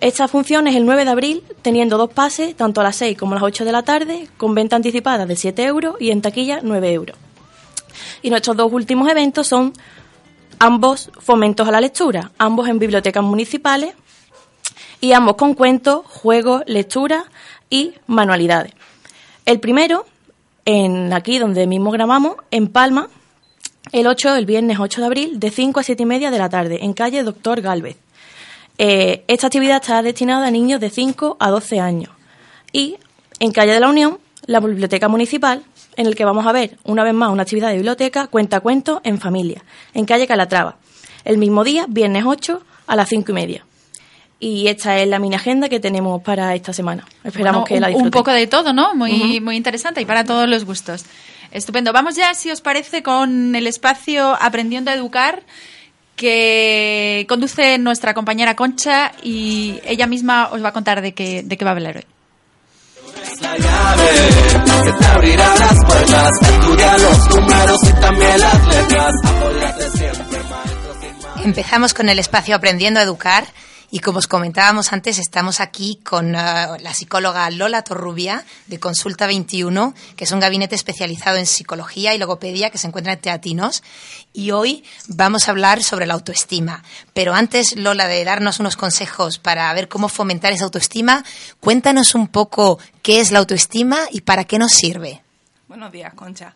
Esta 0.00 0.28
función 0.28 0.66
es 0.66 0.76
el 0.76 0.84
9 0.84 1.06
de 1.06 1.10
abril, 1.10 1.42
teniendo 1.62 1.96
dos 1.96 2.12
pases, 2.12 2.54
tanto 2.54 2.82
a 2.82 2.84
las 2.84 2.96
6 2.96 3.16
como 3.16 3.32
a 3.32 3.36
las 3.36 3.44
8 3.44 3.64
de 3.64 3.72
la 3.72 3.82
tarde, 3.82 4.28
con 4.36 4.54
venta 4.54 4.76
anticipada 4.76 5.24
de 5.24 5.36
7 5.36 5.64
euros 5.64 5.96
y 5.98 6.10
en 6.10 6.20
taquilla 6.20 6.60
9 6.62 6.92
euros. 6.92 7.16
Y 8.20 8.28
nuestros 8.28 8.56
dos 8.56 8.70
últimos 8.72 9.08
eventos 9.08 9.46
son 9.46 9.72
ambos 10.58 11.10
fomentos 11.18 11.66
a 11.66 11.70
la 11.70 11.80
lectura, 11.80 12.30
ambos 12.36 12.68
en 12.68 12.78
bibliotecas 12.78 13.24
municipales 13.24 13.94
y 15.00 15.12
ambos 15.12 15.36
con 15.36 15.54
cuentos, 15.54 16.04
juegos, 16.06 16.62
lectura 16.66 17.24
y 17.70 17.94
manualidades. 18.06 18.72
El 19.46 19.60
primero, 19.60 20.04
en 20.66 21.12
aquí 21.12 21.38
donde 21.38 21.66
mismo 21.66 21.90
grabamos, 21.90 22.36
en 22.50 22.68
Palma, 22.68 23.08
el 23.92 24.06
8, 24.06 24.34
el 24.34 24.46
viernes 24.46 24.78
8 24.78 25.00
de 25.00 25.06
abril, 25.06 25.40
de 25.40 25.50
5 25.50 25.80
a 25.80 25.82
7 25.82 26.02
y 26.02 26.06
media 26.06 26.30
de 26.30 26.38
la 26.38 26.50
tarde, 26.50 26.80
en 26.82 26.92
calle 26.92 27.22
Doctor 27.22 27.62
Galvez. 27.62 27.96
Eh, 28.76 29.24
esta 29.28 29.46
actividad 29.46 29.80
está 29.80 30.02
destinada 30.02 30.48
a 30.48 30.50
niños 30.50 30.80
de 30.80 30.90
5 30.90 31.36
a 31.38 31.50
12 31.50 31.80
años. 31.80 32.10
Y 32.72 32.96
en 33.38 33.52
Calle 33.52 33.72
de 33.72 33.80
la 33.80 33.88
Unión, 33.88 34.18
la 34.44 34.60
Biblioteca 34.60 35.08
Municipal, 35.08 35.62
en 35.96 36.06
el 36.06 36.14
que 36.14 36.24
vamos 36.24 36.46
a 36.46 36.52
ver 36.52 36.76
una 36.84 37.04
vez 37.04 37.14
más 37.14 37.30
una 37.30 37.42
actividad 37.42 37.68
de 37.68 37.76
biblioteca, 37.76 38.26
cuenta 38.26 38.60
cuentos 38.60 39.00
en 39.04 39.18
familia, 39.18 39.64
en 39.94 40.04
Calle 40.04 40.26
Calatrava. 40.26 40.76
El 41.24 41.38
mismo 41.38 41.64
día, 41.64 41.86
viernes 41.88 42.24
8, 42.26 42.60
a 42.88 42.96
las 42.96 43.08
5 43.08 43.30
y 43.30 43.34
media. 43.34 43.66
Y 44.38 44.68
esta 44.68 44.98
es 44.98 45.08
la 45.08 45.18
mini 45.18 45.34
agenda 45.36 45.68
que 45.68 45.80
tenemos 45.80 46.22
para 46.22 46.54
esta 46.54 46.72
semana. 46.72 47.04
Esperamos 47.24 47.62
Bueno, 47.62 47.64
que 47.64 47.80
la 47.80 47.86
un, 47.86 47.92
disfruten. 47.94 48.06
un 48.06 48.10
poco 48.10 48.30
de 48.32 48.46
todo, 48.46 48.72
¿no? 48.74 48.94
Muy, 48.94 49.40
muy 49.40 49.56
interesante 49.56 50.00
y 50.02 50.04
para 50.04 50.24
todos 50.24 50.46
los 50.48 50.64
gustos. 50.66 51.04
Estupendo. 51.52 51.92
Vamos 51.92 52.16
ya, 52.16 52.34
si 52.34 52.50
os 52.50 52.60
parece, 52.60 53.02
con 53.02 53.54
el 53.54 53.66
espacio 53.66 54.36
Aprendiendo 54.40 54.90
a 54.90 54.94
Educar 54.94 55.42
que 56.16 57.24
conduce 57.28 57.78
nuestra 57.78 58.14
compañera 58.14 58.56
Concha 58.56 59.12
y 59.22 59.78
ella 59.84 60.06
misma 60.06 60.48
os 60.50 60.62
va 60.62 60.68
a 60.68 60.72
contar 60.72 61.00
de 61.02 61.12
qué, 61.12 61.42
de 61.42 61.56
qué 61.56 61.64
va 61.64 61.70
a 61.72 61.74
hablar 61.74 61.96
hoy. 61.98 62.04
que 64.84 64.92
te 64.92 65.04
abrirá 65.06 65.56
las 65.56 65.84
puertas, 65.84 66.30
estudia 66.42 66.98
los 66.98 67.28
números 67.36 67.80
y 67.84 68.00
también 68.00 68.40
las 68.40 68.66
letras. 68.68 69.14
Apóyate 69.24 69.90
siempre, 69.90 70.38
maestros 70.44 70.96
y 71.40 71.44
Empezamos 71.44 71.94
con 71.94 72.08
el 72.08 72.18
espacio 72.18 72.54
Aprendiendo 72.56 73.00
a 73.00 73.02
Educar 73.02 73.44
y 73.90 74.00
como 74.00 74.18
os 74.18 74.26
comentábamos 74.26 74.92
antes, 74.92 75.18
estamos 75.18 75.60
aquí 75.60 76.00
con 76.04 76.34
eh, 76.34 76.38
la 76.38 76.92
psicóloga 76.92 77.48
Lola 77.50 77.82
Torrubia 77.82 78.44
de 78.66 78.80
Consulta 78.80 79.26
21, 79.26 79.94
que 80.16 80.24
es 80.24 80.32
un 80.32 80.40
gabinete 80.40 80.74
especializado 80.74 81.36
en 81.36 81.46
psicología 81.46 82.14
y 82.14 82.18
logopedia 82.18 82.70
que 82.70 82.78
se 82.78 82.88
encuentra 82.88 83.12
en 83.12 83.20
Teatinos. 83.20 83.82
Y 84.32 84.50
hoy 84.50 84.84
vamos 85.08 85.46
a 85.46 85.52
hablar 85.52 85.82
sobre 85.82 86.06
la 86.06 86.14
autoestima. 86.14 86.82
Pero 87.14 87.34
antes, 87.34 87.76
Lola, 87.76 88.08
de 88.08 88.24
darnos 88.24 88.58
unos 88.58 88.76
consejos 88.76 89.38
para 89.38 89.72
ver 89.72 89.88
cómo 89.88 90.08
fomentar 90.08 90.52
esa 90.52 90.64
autoestima, 90.64 91.24
cuéntanos 91.60 92.14
un 92.14 92.28
poco 92.28 92.78
qué 93.02 93.20
es 93.20 93.30
la 93.30 93.38
autoestima 93.38 93.98
y 94.10 94.22
para 94.22 94.44
qué 94.44 94.58
nos 94.58 94.72
sirve. 94.72 95.22
Buenos 95.68 95.92
días, 95.92 96.12
Concha. 96.14 96.54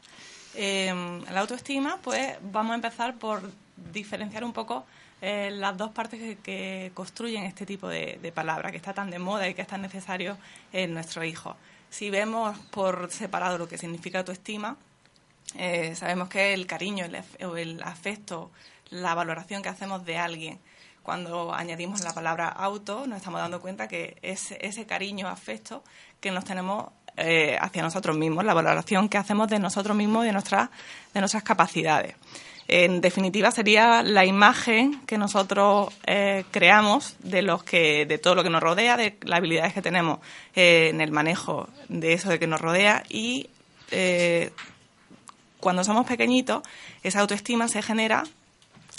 Eh, 0.54 0.92
la 1.32 1.40
autoestima, 1.40 1.98
pues 2.02 2.36
vamos 2.42 2.72
a 2.72 2.74
empezar 2.74 3.14
por 3.16 3.50
diferenciar 3.92 4.44
un 4.44 4.52
poco 4.52 4.84
eh, 5.20 5.50
las 5.50 5.76
dos 5.76 5.90
partes 5.90 6.20
que, 6.20 6.36
que 6.38 6.92
construyen 6.94 7.44
este 7.44 7.66
tipo 7.66 7.88
de, 7.88 8.18
de 8.22 8.32
palabra, 8.32 8.70
que 8.70 8.76
está 8.76 8.92
tan 8.94 9.10
de 9.10 9.18
moda 9.18 9.48
y 9.48 9.54
que 9.54 9.62
es 9.62 9.68
tan 9.68 9.82
necesario 9.82 10.38
en 10.72 10.94
nuestros 10.94 11.24
hijos. 11.24 11.56
Si 11.90 12.08
vemos 12.08 12.56
por 12.70 13.10
separado 13.10 13.58
lo 13.58 13.68
que 13.68 13.76
significa 13.76 14.18
autoestima, 14.18 14.76
eh, 15.56 15.94
sabemos 15.96 16.28
que 16.28 16.54
el 16.54 16.66
cariño 16.66 17.04
el, 17.04 17.18
el 17.58 17.82
afecto, 17.82 18.50
la 18.90 19.14
valoración 19.14 19.62
que 19.62 19.68
hacemos 19.68 20.04
de 20.04 20.16
alguien. 20.16 20.58
Cuando 21.02 21.52
añadimos 21.52 22.02
la 22.02 22.12
palabra 22.12 22.48
auto, 22.48 23.06
nos 23.06 23.16
estamos 23.16 23.40
dando 23.40 23.60
cuenta 23.60 23.88
que 23.88 24.18
es 24.22 24.52
ese 24.60 24.86
cariño, 24.86 25.28
afecto 25.28 25.82
que 26.20 26.30
nos 26.30 26.44
tenemos 26.44 26.90
eh, 27.16 27.58
hacia 27.60 27.82
nosotros 27.82 28.16
mismos, 28.16 28.44
la 28.44 28.54
valoración 28.54 29.08
que 29.08 29.18
hacemos 29.18 29.48
de 29.48 29.58
nosotros 29.58 29.96
mismos 29.96 30.24
y 30.24 30.26
de, 30.26 30.32
nuestras 30.32 30.70
de 31.12 31.20
nuestras 31.20 31.42
capacidades. 31.42 32.14
En 32.72 33.00
definitiva, 33.00 33.50
sería 33.50 34.04
la 34.04 34.24
imagen 34.24 35.00
que 35.04 35.18
nosotros 35.18 35.92
eh, 36.06 36.44
creamos 36.52 37.16
de 37.18 37.42
los 37.42 37.64
que, 37.64 38.06
de 38.06 38.16
todo 38.18 38.36
lo 38.36 38.44
que 38.44 38.48
nos 38.48 38.62
rodea, 38.62 38.96
de 38.96 39.18
las 39.22 39.38
habilidades 39.38 39.74
que 39.74 39.82
tenemos 39.82 40.20
eh, 40.54 40.90
en 40.90 41.00
el 41.00 41.10
manejo 41.10 41.68
de 41.88 42.12
eso 42.12 42.28
de 42.28 42.38
que 42.38 42.46
nos 42.46 42.60
rodea 42.60 43.02
y 43.08 43.50
eh, 43.90 44.52
cuando 45.58 45.82
somos 45.82 46.06
pequeñitos, 46.06 46.62
esa 47.02 47.18
autoestima 47.18 47.66
se 47.66 47.82
genera 47.82 48.22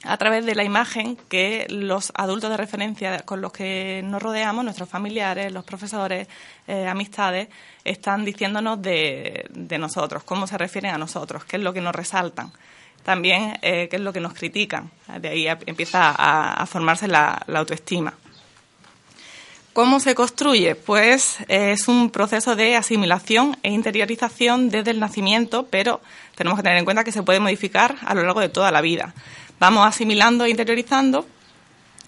a 0.03 0.17
través 0.17 0.45
de 0.45 0.53
la 0.53 0.65
imagen 0.65 1.15
que 1.29 1.65
los 1.69 2.11
adultos 2.13 2.49
de 2.49 2.57
referencia 2.57 3.19
con 3.21 3.39
los 3.39 3.53
que 3.53 4.01
nos 4.03 4.21
rodeamos, 4.21 4.65
nuestros 4.65 4.89
familiares, 4.89 5.49
los 5.53 5.63
profesores, 5.63 6.27
amistades, 6.67 7.47
están 7.85 8.25
diciéndonos 8.25 8.81
de, 8.81 9.45
de 9.49 9.77
nosotros, 9.77 10.23
cómo 10.23 10.45
se 10.45 10.57
refieren 10.57 10.93
a 10.93 10.97
nosotros, 10.97 11.45
qué 11.45 11.55
es 11.55 11.63
lo 11.63 11.71
que 11.71 11.81
nos 11.81 11.95
resaltan, 11.95 12.51
también 13.03 13.57
eh, 13.61 13.87
qué 13.89 13.95
es 13.97 14.01
lo 14.01 14.13
que 14.13 14.19
nos 14.19 14.33
critican. 14.33 14.91
De 15.19 15.29
ahí 15.29 15.47
empieza 15.65 16.13
a, 16.17 16.65
formarse 16.65 17.07
la- 17.07 17.41
la 17.47 17.59
autoestima. 17.59 18.13
¿Cómo 19.73 20.01
se 20.01 20.15
construye? 20.15 20.75
Pues 20.75 21.37
eh, 21.47 21.71
es 21.71 21.87
un 21.87 22.09
proceso 22.09 22.55
de 22.57 22.75
asimilación 22.75 23.57
e 23.63 23.71
interiorización 23.71 24.69
desde 24.69 24.91
el 24.91 24.99
nacimiento, 24.99 25.67
pero 25.69 26.01
tenemos 26.35 26.59
que 26.59 26.63
tener 26.63 26.77
en 26.77 26.83
cuenta 26.85 27.05
que 27.05 27.13
se 27.13 27.23
puede 27.23 27.39
modificar 27.39 27.95
a 28.05 28.13
lo 28.13 28.23
largo 28.23 28.41
de 28.41 28.49
toda 28.49 28.69
la 28.71 28.81
vida. 28.81 29.13
Vamos 29.59 29.87
asimilando 29.87 30.43
e 30.43 30.49
interiorizando 30.49 31.25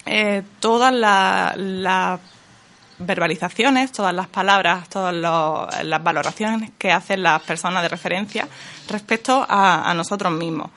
eh, 0.04 0.42
todas 0.60 0.92
la- 0.92 1.54
las 1.56 2.20
verbalizaciones, 2.98 3.92
todas 3.92 4.14
las 4.14 4.28
palabras, 4.28 4.88
todas 4.88 5.14
las 5.14 6.04
valoraciones 6.04 6.70
que 6.78 6.92
hacen 6.92 7.22
las 7.22 7.42
personas 7.42 7.82
de 7.82 7.88
referencia 7.88 8.48
respecto 8.88 9.44
a, 9.48 9.92
nosotros 9.94 10.32
mismos. 10.32 10.70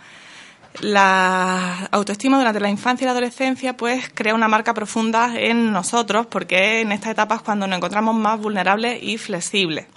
La 0.82 1.88
autoestima 1.92 2.38
durante 2.38 2.60
la 2.60 2.70
infancia 2.70 3.06
y 3.06 3.08
la 3.08 3.12
adolescencia 3.12 3.76
pues 3.76 4.10
crea 4.14 4.36
una 4.36 4.48
marca 4.48 4.74
profunda 4.74 5.34
en 5.36 5.72
nosotros 5.72 6.28
porque 6.28 6.82
en 6.82 6.92
esta 6.92 7.10
etapa 7.10 7.36
es 7.36 7.42
cuando 7.42 7.66
nos 7.66 7.78
encontramos 7.78 8.16
más 8.16 8.40
vulnerables 8.40 9.02
y 9.02 9.18
flexibles. 9.18 9.88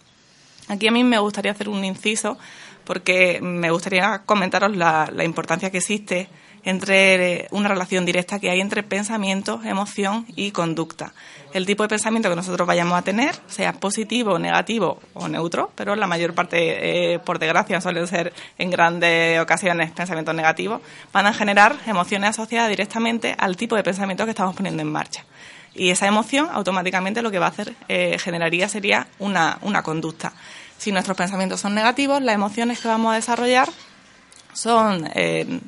Aquí 0.68 0.88
a 0.88 0.92
mí 0.92 1.04
me 1.04 1.18
gustaría 1.18 1.52
hacer 1.52 1.68
un 1.68 1.84
inciso 1.84 2.38
porque 2.84 3.40
me 3.42 3.70
gustaría 3.70 4.22
comentaros 4.24 4.74
la, 4.74 5.10
la 5.12 5.24
importancia 5.24 5.70
que 5.70 5.78
existe 5.78 6.28
entre 6.64 7.48
una 7.50 7.68
relación 7.68 8.04
directa 8.04 8.38
que 8.38 8.50
hay 8.50 8.61
entre 8.61 8.82
pensamiento, 8.82 9.61
emoción 9.64 10.26
y 10.36 10.50
conducta. 10.50 11.12
El 11.52 11.66
tipo 11.66 11.82
de 11.82 11.88
pensamiento 11.88 12.28
que 12.28 12.36
nosotros 12.36 12.66
vayamos 12.66 12.98
a 12.98 13.02
tener, 13.02 13.34
sea 13.46 13.72
positivo, 13.72 14.38
negativo 14.38 15.00
o 15.14 15.28
neutro, 15.28 15.70
pero 15.74 15.96
la 15.96 16.06
mayor 16.06 16.34
parte, 16.34 17.14
eh, 17.14 17.18
por 17.18 17.38
desgracia, 17.38 17.80
suelen 17.80 18.06
ser 18.06 18.32
en 18.58 18.70
grandes 18.70 19.40
ocasiones 19.40 19.90
pensamientos 19.90 20.34
negativos, 20.34 20.80
van 21.12 21.26
a 21.26 21.32
generar 21.32 21.76
emociones 21.86 22.30
asociadas 22.30 22.68
directamente 22.68 23.34
al 23.38 23.56
tipo 23.56 23.76
de 23.76 23.82
pensamiento 23.82 24.24
que 24.24 24.30
estamos 24.30 24.54
poniendo 24.54 24.82
en 24.82 24.92
marcha. 24.92 25.24
Y 25.74 25.90
esa 25.90 26.06
emoción 26.06 26.48
automáticamente 26.52 27.22
lo 27.22 27.30
que 27.30 27.38
va 27.38 27.46
a 27.46 27.50
hacer, 27.50 27.74
eh, 27.88 28.18
generaría 28.18 28.68
sería 28.68 29.06
una, 29.18 29.58
una 29.62 29.82
conducta. 29.82 30.32
Si 30.78 30.92
nuestros 30.92 31.16
pensamientos 31.16 31.61
son 31.61 31.74
negativos, 31.74 32.22
las 32.22 32.34
emociones 32.34 32.80
que 32.80 32.88
vamos 32.88 33.12
a 33.12 33.16
desarrollar 33.16 33.68
son 34.52 35.08
eh, 35.14 35.61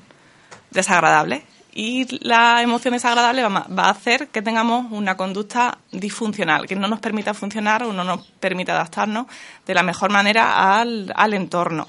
desagradables. 0.73 1.43
Y 1.75 2.19
la 2.27 2.61
emoción 2.61 2.93
desagradable 2.93 3.43
va 3.43 3.85
a 3.85 3.91
hacer 3.91 4.29
que 4.29 4.43
tengamos 4.43 4.93
una 4.93 5.17
conducta 5.17 5.79
disfuncional, 5.91 6.67
que 6.67 6.77
no 6.77 6.87
nos 6.87 7.01
permita 7.01 7.33
funcionar 7.33 7.83
o 7.85 7.95
no 7.95 8.05
nos 8.05 8.27
permita 8.41 8.73
adaptarnos 8.73 9.27
de 9.65 9.75
la 9.75 9.83
mejor 9.83 10.11
manera 10.11 10.79
al, 10.79 11.11
al 11.17 11.33
entorno. 11.33 11.89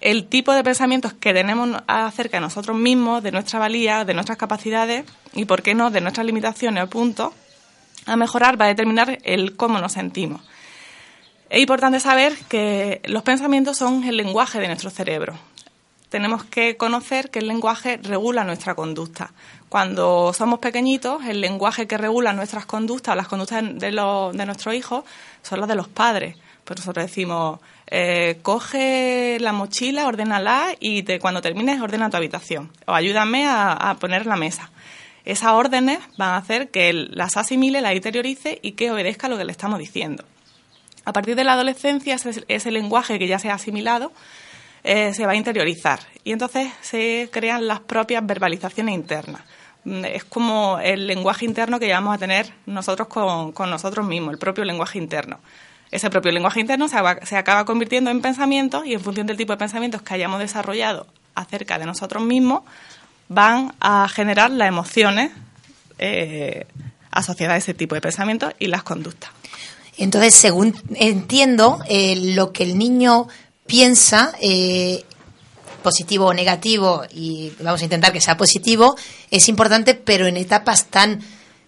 El 0.00 0.28
tipo 0.28 0.52
de 0.52 0.62
pensamientos 0.62 1.14
que 1.14 1.34
tenemos 1.34 1.82
acerca 1.88 2.36
de 2.36 2.42
nosotros 2.42 2.76
mismos, 2.76 3.20
de 3.24 3.32
nuestra 3.32 3.58
valía, 3.58 4.04
de 4.04 4.14
nuestras 4.14 4.38
capacidades 4.38 5.04
y, 5.32 5.44
por 5.46 5.62
qué 5.62 5.74
no, 5.74 5.90
de 5.90 6.00
nuestras 6.00 6.24
limitaciones 6.24 6.84
o 6.84 6.88
puntos 6.88 7.32
a 8.06 8.16
mejorar 8.16 8.60
va 8.60 8.66
a 8.66 8.68
determinar 8.68 9.18
el 9.24 9.56
cómo 9.56 9.80
nos 9.80 9.92
sentimos. 9.92 10.42
Es 11.50 11.60
importante 11.60 11.98
saber 11.98 12.36
que 12.48 13.00
los 13.04 13.22
pensamientos 13.22 13.76
son 13.78 14.04
el 14.04 14.16
lenguaje 14.16 14.60
de 14.60 14.68
nuestro 14.68 14.90
cerebro. 14.90 15.38
Tenemos 16.08 16.44
que 16.44 16.76
conocer 16.76 17.30
que 17.30 17.40
el 17.40 17.48
lenguaje 17.48 17.98
regula 18.02 18.44
nuestra 18.44 18.74
conducta. 18.74 19.32
Cuando 19.68 20.32
somos 20.32 20.58
pequeñitos, 20.58 21.24
el 21.26 21.40
lenguaje 21.40 21.86
que 21.86 21.98
regula 21.98 22.32
nuestras 22.32 22.64
conductas, 22.64 23.14
las 23.16 23.28
conductas 23.28 23.62
de, 23.74 23.92
los, 23.92 24.34
de 24.36 24.46
nuestros 24.46 24.74
hijos, 24.74 25.04
son 25.42 25.60
las 25.60 25.68
de 25.68 25.74
los 25.74 25.88
padres. 25.88 26.36
Pues 26.64 26.80
nosotros 26.80 27.06
decimos, 27.06 27.60
eh, 27.86 28.38
coge 28.42 29.38
la 29.40 29.52
mochila, 29.52 30.06
ordénala 30.06 30.74
y 30.80 31.02
te, 31.02 31.18
cuando 31.18 31.42
termines 31.42 31.80
ordena 31.80 32.10
tu 32.10 32.16
habitación. 32.16 32.70
O 32.86 32.92
ayúdame 32.92 33.46
a, 33.46 33.96
poner 34.00 34.26
la 34.26 34.36
mesa. 34.36 34.70
Esas 35.24 35.52
órdenes 35.52 35.98
van 36.16 36.30
a 36.30 36.36
hacer 36.38 36.70
que 36.70 36.88
él 36.88 37.10
las 37.12 37.36
asimile, 37.36 37.82
las 37.82 37.94
interiorice 37.94 38.58
y 38.62 38.72
que 38.72 38.90
obedezca 38.90 39.28
lo 39.28 39.36
que 39.36 39.44
le 39.44 39.52
estamos 39.52 39.78
diciendo. 39.78 40.24
A 41.04 41.12
partir 41.12 41.36
de 41.36 41.44
la 41.44 41.52
adolescencia, 41.52 42.14
ese, 42.14 42.44
ese 42.48 42.70
lenguaje 42.70 43.18
que 43.18 43.26
ya 43.26 43.38
se 43.38 43.50
ha 43.50 43.54
asimilado 43.54 44.12
eh, 44.84 45.12
se 45.14 45.26
va 45.26 45.32
a 45.32 45.36
interiorizar 45.36 46.00
y 46.24 46.32
entonces 46.32 46.68
se 46.80 47.28
crean 47.32 47.66
las 47.66 47.80
propias 47.80 48.24
verbalizaciones 48.26 48.94
internas. 48.94 49.42
Mm, 49.84 50.04
Es 50.04 50.24
como 50.24 50.78
el 50.80 51.06
lenguaje 51.06 51.44
interno 51.44 51.78
que 51.78 51.86
llevamos 51.86 52.14
a 52.14 52.18
tener 52.18 52.52
nosotros 52.66 53.08
con, 53.08 53.52
con 53.52 53.70
nosotros 53.70 54.06
mismos, 54.06 54.32
el 54.32 54.38
propio 54.38 54.64
lenguaje 54.64 54.98
interno. 54.98 55.38
Ese 55.90 56.10
propio 56.10 56.32
lenguaje 56.32 56.60
interno 56.60 56.88
se, 56.88 56.98
se 57.24 57.36
acaba 57.36 57.64
convirtiendo 57.64 58.10
en 58.10 58.20
pensamientos 58.20 58.84
y 58.84 58.92
en 58.94 59.00
función 59.00 59.26
del 59.26 59.36
tipo 59.36 59.52
de 59.52 59.56
pensamientos 59.56 60.02
que 60.02 60.14
hayamos 60.14 60.38
desarrollado 60.38 61.06
acerca 61.34 61.78
de 61.78 61.86
nosotros 61.86 62.22
mismos, 62.22 62.62
van 63.28 63.72
a 63.80 64.06
generar 64.08 64.50
las 64.50 64.68
emociones 64.68 65.30
eh, 65.98 66.66
asociadas 67.10 67.54
a 67.54 67.58
ese 67.58 67.74
tipo 67.74 67.94
de 67.94 68.00
pensamientos 68.00 68.54
y 68.58 68.66
las 68.66 68.82
conductas. 68.82 69.30
Entonces, 69.96 70.34
según 70.34 70.74
entiendo, 70.94 71.80
eh, 71.88 72.34
lo 72.34 72.52
que 72.52 72.64
el 72.64 72.78
niño 72.78 73.26
piensa, 73.68 74.32
eh, 74.40 75.04
positivo 75.84 76.26
o 76.26 76.34
negativo, 76.34 77.04
y 77.12 77.52
vamos 77.60 77.80
a 77.80 77.84
intentar 77.84 78.12
que 78.12 78.20
sea 78.20 78.36
positivo, 78.36 78.96
es 79.30 79.48
importante, 79.48 79.94
pero 79.94 80.26
en 80.26 80.36
etapas 80.36 80.86
tan 80.86 81.20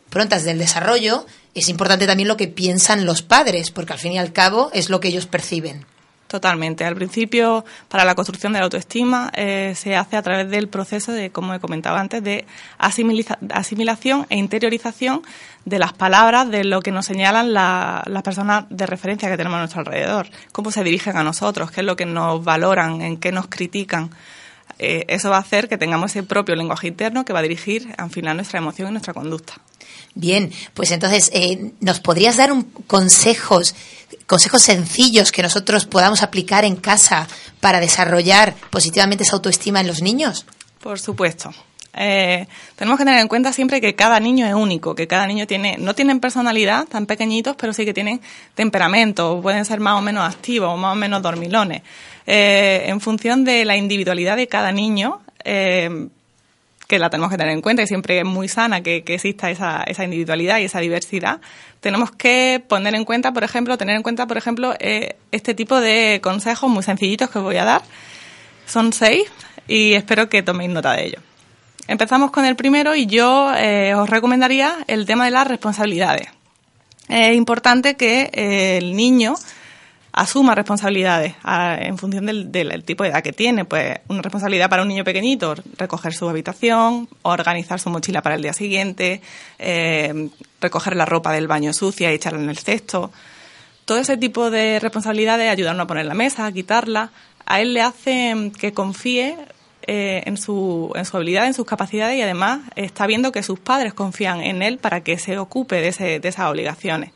prontas 0.09 0.43
del 0.43 0.59
desarrollo, 0.59 1.27
es 1.55 1.69
importante 1.69 2.07
también 2.07 2.27
lo 2.29 2.37
que 2.37 2.49
piensan 2.49 3.07
los 3.07 3.23
padres, 3.23 3.71
porque 3.71 3.93
al 3.93 4.01
fin 4.01 4.13
y 4.13 4.19
al 4.19 4.33
cabo 4.33 4.71
es 4.73 4.91
lo 4.91 4.99
que 4.99 5.09
ellos 5.09 5.27
perciben. 5.27 5.87
Totalmente. 6.31 6.85
Al 6.85 6.95
principio, 6.95 7.65
para 7.89 8.05
la 8.05 8.15
construcción 8.15 8.53
de 8.53 8.61
la 8.61 8.67
autoestima, 8.67 9.33
eh, 9.35 9.73
se 9.75 9.97
hace 9.97 10.17
a 10.17 10.23
través 10.23 10.49
del 10.49 10.69
proceso 10.69 11.11
de, 11.11 11.31
como 11.31 11.55
he 11.55 11.59
comentado 11.59 11.97
antes, 11.97 12.23
de 12.23 12.47
asimilación 12.79 14.27
e 14.31 14.37
interiorización 14.37 15.23
de 15.65 15.81
las 15.81 15.93
palabras, 15.93 16.49
de 16.49 16.63
lo 16.63 16.83
que 16.83 16.93
nos 16.93 17.07
señalan 17.07 17.53
la- 17.53 18.05
las 18.07 18.23
personas 18.23 18.65
de 18.71 18.87
referencia 18.87 19.29
que 19.29 19.37
tenemos 19.37 19.57
a 19.57 19.61
nuestro 19.61 19.81
alrededor, 19.81 20.29
cómo 20.53 20.71
se 20.71 20.85
dirigen 20.85 21.17
a 21.17 21.25
nosotros, 21.25 21.73
qué 21.73 21.81
es 21.81 21.87
lo 21.87 21.97
que 21.97 22.07
nos 22.07 22.45
valoran, 22.45 23.03
en 23.03 23.17
qué 23.17 23.33
nos 23.33 23.49
critican. 23.49 24.11
Eh, 24.79 25.07
eso 25.09 25.31
va 25.31 25.37
a 25.39 25.41
hacer 25.41 25.69
que 25.69 25.79
tengamos 25.79 26.13
ese 26.13 26.23
propio 26.23 26.55
lenguaje 26.55 26.87
interno 26.87 27.25
que 27.25 27.33
va 27.33 27.41
a 27.41 27.43
dirigir, 27.43 27.93
al 27.99 28.11
final, 28.11 28.37
nuestra 28.37 28.61
emoción 28.61 28.89
y 28.91 28.93
nuestra 28.93 29.15
conducta. 29.15 29.55
Bien, 30.15 30.51
pues 30.75 30.91
entonces, 30.91 31.31
eh, 31.33 31.73
¿nos 31.81 32.01
podrías 32.01 32.37
dar 32.37 32.53
un, 32.53 32.65
consejos, 32.87 33.75
consejos 34.27 34.63
sencillos 34.63 35.33
que 35.33 35.43
nosotros 35.43 35.87
podamos 35.87 36.23
aplicar 36.23 36.65
en 36.65 36.77
casa 36.77 37.29
para 37.61 37.81
desarrollar 37.81 38.55
positivamente 38.71 39.25
esa 39.25 39.37
autoestima 39.37 39.81
en 39.81 39.87
los 39.87 40.03
niños? 40.03 40.47
Por 40.81 40.99
supuesto. 40.99 41.53
Eh, 41.93 42.47
tenemos 42.77 42.99
que 42.99 43.05
tener 43.05 43.21
en 43.21 43.29
cuenta 43.29 43.53
siempre 43.53 43.81
que 43.81 43.95
cada 43.95 44.21
niño 44.21 44.47
es 44.47 44.55
único, 44.55 44.95
que 44.95 45.09
cada 45.09 45.27
niño 45.27 45.47
tiene, 45.47 45.77
no 45.79 45.95
tienen 45.95 46.21
personalidad 46.21 46.87
tan 46.87 47.07
pequeñitos, 47.07 47.57
pero 47.57 47.73
sí 47.73 47.85
que 47.85 47.93
tienen 47.93 48.21
temperamento, 48.55 49.41
pueden 49.43 49.65
ser 49.65 49.81
más 49.81 49.99
o 49.99 50.01
menos 50.01 50.29
activos, 50.29 50.79
más 50.79 50.93
o 50.93 50.97
menos 50.97 51.23
dormilones. 51.23 51.83
Eh, 52.27 52.85
en 52.87 53.01
función 53.01 53.45
de 53.45 53.65
la 53.65 53.77
individualidad 53.77 54.37
de 54.37 54.47
cada 54.47 54.71
niño, 54.71 55.21
eh, 55.45 56.09
que 56.91 56.99
la 56.99 57.09
tenemos 57.09 57.31
que 57.31 57.37
tener 57.37 57.53
en 57.53 57.63
cuenta 57.63 57.85
y 57.85 57.87
siempre 57.87 58.19
es 58.19 58.25
muy 58.25 58.49
sana 58.49 58.81
que, 58.81 59.05
que 59.05 59.15
exista 59.15 59.49
esa, 59.49 59.85
esa 59.85 60.03
individualidad 60.03 60.59
y 60.59 60.65
esa 60.65 60.81
diversidad, 60.81 61.41
tenemos 61.79 62.11
que 62.11 62.61
poner 62.67 62.97
en 62.97 63.05
cuenta, 63.05 63.31
por 63.33 63.45
ejemplo, 63.45 63.79
tener 63.79 63.95
en 63.95 64.03
cuenta, 64.03 64.27
por 64.27 64.37
ejemplo, 64.37 64.75
eh, 64.81 65.15
este 65.31 65.55
tipo 65.55 65.81
de 65.81 66.19
consejos 66.21 66.69
muy 66.69 66.83
sencillitos 66.83 67.31
que 67.31 67.39
os 67.39 67.45
voy 67.45 67.59
a 67.59 67.65
dar. 67.65 67.83
Son 68.67 68.93
seis 68.93 69.31
y 69.69 69.93
espero 69.93 70.29
que 70.29 70.43
toméis 70.43 70.69
nota 70.69 70.95
de 70.95 71.07
ellos. 71.07 71.23
Empezamos 71.87 72.33
con 72.33 72.45
el 72.45 72.57
primero 72.57 72.97
y 72.97 73.07
yo 73.07 73.53
eh, 73.57 73.95
os 73.95 74.11
recomendaría 74.11 74.79
el 74.89 75.07
tema 75.07 75.27
de 75.27 75.31
las 75.31 75.47
responsabilidades. 75.47 76.27
Es 77.09 77.37
importante 77.37 77.97
que 77.97 78.31
eh, 78.33 78.79
el 78.79 78.97
niño 78.97 79.37
asuma 80.13 80.55
responsabilidades 80.55 81.35
en 81.45 81.97
función 81.99 82.27
del, 82.27 82.51
del 82.51 82.83
tipo 82.85 83.05
de 83.05 83.11
edad 83.11 83.23
que 83.23 83.33
tiene. 83.33 83.65
Pues 83.65 83.99
una 84.09 84.23
responsabilidad 84.23 84.69
para 84.69 84.83
un 84.83 84.89
niño 84.89 85.05
pequeñito, 85.05 85.55
recoger 85.77 86.13
su 86.15 86.29
habitación, 86.29 87.09
organizar 87.23 87.79
su 87.81 87.91
mochila 87.91 88.23
para 88.23 88.35
el 88.35 88.43
día 88.43 88.53
siguiente, 88.53 89.21
eh, 89.59 90.29
recoger 90.61 90.97
la 90.97 91.05
ropa 91.07 91.33
del 91.33 91.47
baño 91.49 91.73
sucia 91.73 92.11
y 92.11 92.15
echarla 92.15 92.41
en 92.43 92.51
el 92.51 92.59
cesto. 92.59 93.11
Todo 93.85 93.99
ese 93.99 94.17
tipo 94.17 94.51
de 94.51 94.79
responsabilidades, 94.81 95.51
ayudarnos 95.51 95.85
a 95.85 95.87
poner 95.87 96.07
la 96.07 96.15
mesa, 96.15 96.47
a 96.47 96.53
quitarla, 96.53 97.11
a 97.47 97.61
él 97.61 97.75
le 97.75 97.81
hace 97.83 98.53
que 98.59 98.73
confíe 98.73 99.37
eh, 99.87 100.23
en, 100.27 100.37
su, 100.37 100.93
en 100.95 101.05
su 101.05 101.17
habilidad, 101.17 101.47
en 101.47 101.55
sus 101.55 101.65
capacidades 101.67 102.17
y 102.17 102.23
además 102.23 102.61
está 102.77 103.07
viendo 103.07 103.33
que 103.33 103.43
sus 103.43 103.59
padres 103.59 103.95
confían 103.95 104.41
en 104.43 104.63
él 104.63 104.79
para 104.79 105.01
que 105.03 105.19
se 105.19 105.39
ocupe 105.39 105.77
de, 105.81 105.89
ese- 105.89 106.21
de 106.21 106.29
esas 106.29 106.47
obligaciones. 106.51 107.11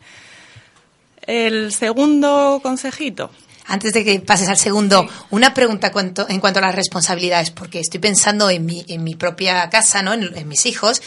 El 1.27 1.73
segundo 1.73 2.61
consejito. 2.63 3.31
Antes 3.67 3.95
de 3.95 4.05
que 4.05 4.21
pases 4.21 4.49
al 4.49 4.59
segundo, 4.59 5.09
una 5.31 5.55
pregunta 5.55 5.91
cuanto- 5.91 6.27
en 6.29 6.39
cuanto 6.39 6.59
a 6.59 6.63
las 6.63 6.75
responsabilidades, 6.75 7.51
porque 7.51 7.81
estoy 7.81 7.99
pensando 7.99 8.51
en 8.51 8.67
mi, 8.67 8.85
en 8.89 9.03
mi 9.03 9.15
propia 9.15 9.69
casa, 9.71 10.03
¿no? 10.03 10.13
en, 10.13 10.37
en 10.37 10.47
mis 10.49 10.67
hijos, 10.67 11.01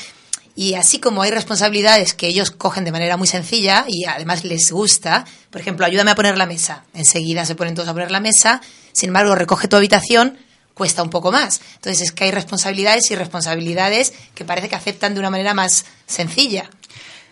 y 0.55 0.73
así 0.73 0.99
como 0.99 1.21
hay 1.21 1.29
responsabilidades 1.29 2.15
que 2.15 2.27
ellos 2.27 2.49
cogen 2.49 2.83
de 2.83 2.91
manera 2.91 3.15
muy 3.15 3.27
sencilla 3.27 3.85
y 3.87 4.05
además 4.05 4.43
les 4.43 4.71
gusta, 4.71 5.23
por 5.51 5.61
ejemplo, 5.61 5.85
ayúdame 5.85 6.09
a 6.09 6.15
poner 6.15 6.35
la 6.35 6.47
mesa, 6.47 6.83
enseguida 6.95 7.45
se 7.45 7.53
ponen 7.53 7.75
todos 7.75 7.89
a 7.89 7.93
poner 7.93 8.09
la 8.09 8.19
mesa, 8.19 8.59
sin 8.91 9.09
embargo, 9.09 9.35
recoge 9.35 9.67
tu 9.67 9.75
habitación, 9.75 10.39
cuesta 10.73 11.03
un 11.03 11.11
poco 11.11 11.31
más. 11.31 11.61
Entonces 11.75 12.01
es 12.01 12.11
que 12.11 12.23
hay 12.23 12.31
responsabilidades 12.31 13.11
y 13.11 13.15
responsabilidades 13.15 14.13
que 14.33 14.45
parece 14.45 14.67
que 14.67 14.75
aceptan 14.75 15.13
de 15.13 15.19
una 15.19 15.29
manera 15.29 15.53
más 15.53 15.85
sencilla. 16.07 16.71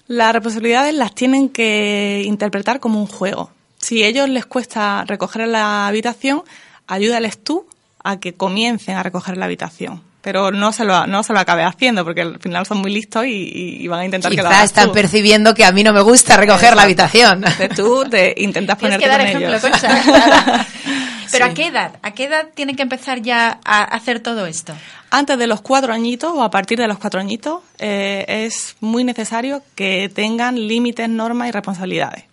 Las 0.08 0.34
responsabilidades 0.34 0.94
las 0.94 1.16
tienen 1.16 1.50
que 1.50 2.24
interpretar 2.26 2.80
como 2.80 3.00
un 3.00 3.08
juego. 3.08 3.52
Si 3.80 4.04
a 4.04 4.08
ellos 4.08 4.30
les 4.30 4.46
cuesta 4.46 5.04
recoger 5.06 5.48
la 5.48 5.88
habitación, 5.88 6.44
ayúdales 6.88 7.38
tú 7.44 7.66
a 8.04 8.20
que 8.20 8.34
comiencen 8.34 8.96
a 8.98 9.04
recoger 9.04 9.38
la 9.38 9.46
habitación. 9.46 10.02
Pero 10.22 10.50
no 10.52 10.72
se 10.72 10.86
lo, 10.86 11.06
no 11.06 11.22
se 11.22 11.34
lo 11.34 11.40
acabe 11.40 11.64
haciendo, 11.64 12.04
porque 12.04 12.22
al 12.22 12.40
final 12.40 12.66
son 12.66 12.80
muy 12.80 12.92
listos 12.92 13.26
y, 13.28 13.78
y- 13.82 13.88
van 13.88 14.00
a 14.00 14.06
intentar 14.06 14.32
que 14.32 14.38
lo 14.38 14.44
Quizá 14.44 14.50
hagas 14.58 14.66
están 14.72 14.88
tú. 14.88 14.94
percibiendo 14.94 15.54
que 15.54 15.64
a 15.66 15.72
mí 15.72 15.84
no 15.84 15.94
me 15.94 16.02
gusta 16.02 16.36
recoger 16.36 16.76
la 16.76 16.82
habitación. 16.84 17.38
Entonces 17.44 17.70
tú 17.76 18.06
te 18.10 18.34
intentas 18.38 18.78
ponerte 18.78 19.04
que 19.04 19.10
dar 19.10 19.20
con 19.20 19.28
ejemplo, 19.28 19.50
ellos. 19.50 19.62
Concha, 19.62 20.02
claro. 20.04 20.64
Pero 21.32 21.46
Sí. 21.46 21.52
¿a 21.52 21.54
qué 21.54 21.68
edad? 21.68 22.00
¿A 22.02 22.12
qué 22.12 22.26
edad 22.26 22.48
tienen 22.54 22.76
que 22.76 22.84
empezar 22.84 23.22
ya 23.22 23.60
a 23.64 23.84
hacer 23.84 24.20
todo 24.20 24.46
esto? 24.46 24.74
Antes 25.10 25.38
de 25.38 25.48
los 25.48 25.62
cuatro 25.62 25.94
añitos 25.94 26.32
o 26.36 26.44
a 26.44 26.50
partir 26.52 26.78
de 26.78 26.88
los 26.88 26.98
cuatro 26.98 27.20
añitos 27.20 27.62
eh, 27.80 28.26
es 28.28 28.76
muy 28.82 29.04
necesario 29.04 29.62
que 29.76 30.10
tengan 30.14 30.68
límites, 30.68 31.08
normas 31.10 31.50
y 31.50 31.52
responsabilidades. 31.52 32.26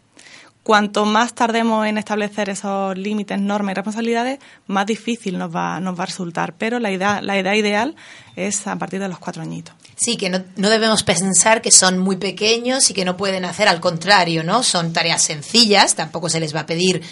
Cuanto 0.62 1.05
más 1.05 1.34
tardemos 1.34 1.84
en 1.88 1.99
establecer 1.99 2.49
esos 2.49 2.97
límites, 2.97 3.40
normas 3.40 3.72
y 3.72 3.74
responsabilidades, 3.74 4.38
más 4.68 4.86
difícil 4.86 5.36
nos 5.36 5.55
va, 5.55 5.80
nos 5.80 5.99
va 5.99 6.05
a 6.05 6.07
resultar. 6.07 6.55
Pero 6.57 6.78
la 6.78 6.90
edad, 6.90 7.20
la 7.20 7.36
edad 7.36 7.55
ideal 7.55 7.97
es 8.36 8.68
a 8.68 8.76
partir 8.76 9.01
de 9.01 9.09
los 9.09 9.18
cuatro 9.18 9.43
añitos. 9.43 9.74
Sí, 9.97 10.16
que 10.16 10.30
no, 10.30 10.40
no 10.57 10.70
debemos 10.70 11.03
pensar 11.03 11.62
que 11.62 11.72
son 11.72 11.99
muy 11.99 12.16
pequeños 12.16 12.88
y 12.90 12.95
que 12.95 13.05
no 13.05 13.16
pueden 13.16 13.45
hacer, 13.45 13.66
al 13.66 13.80
contrario, 13.80 14.45
¿no? 14.45 14.62
Son 14.62 14.93
tareas 14.93 15.22
sencillas, 15.22 15.97
tampoco 15.97 16.28
se 16.28 16.38
les 16.38 16.55
va 16.55 16.61
a 16.61 16.66
pedir 16.66 17.03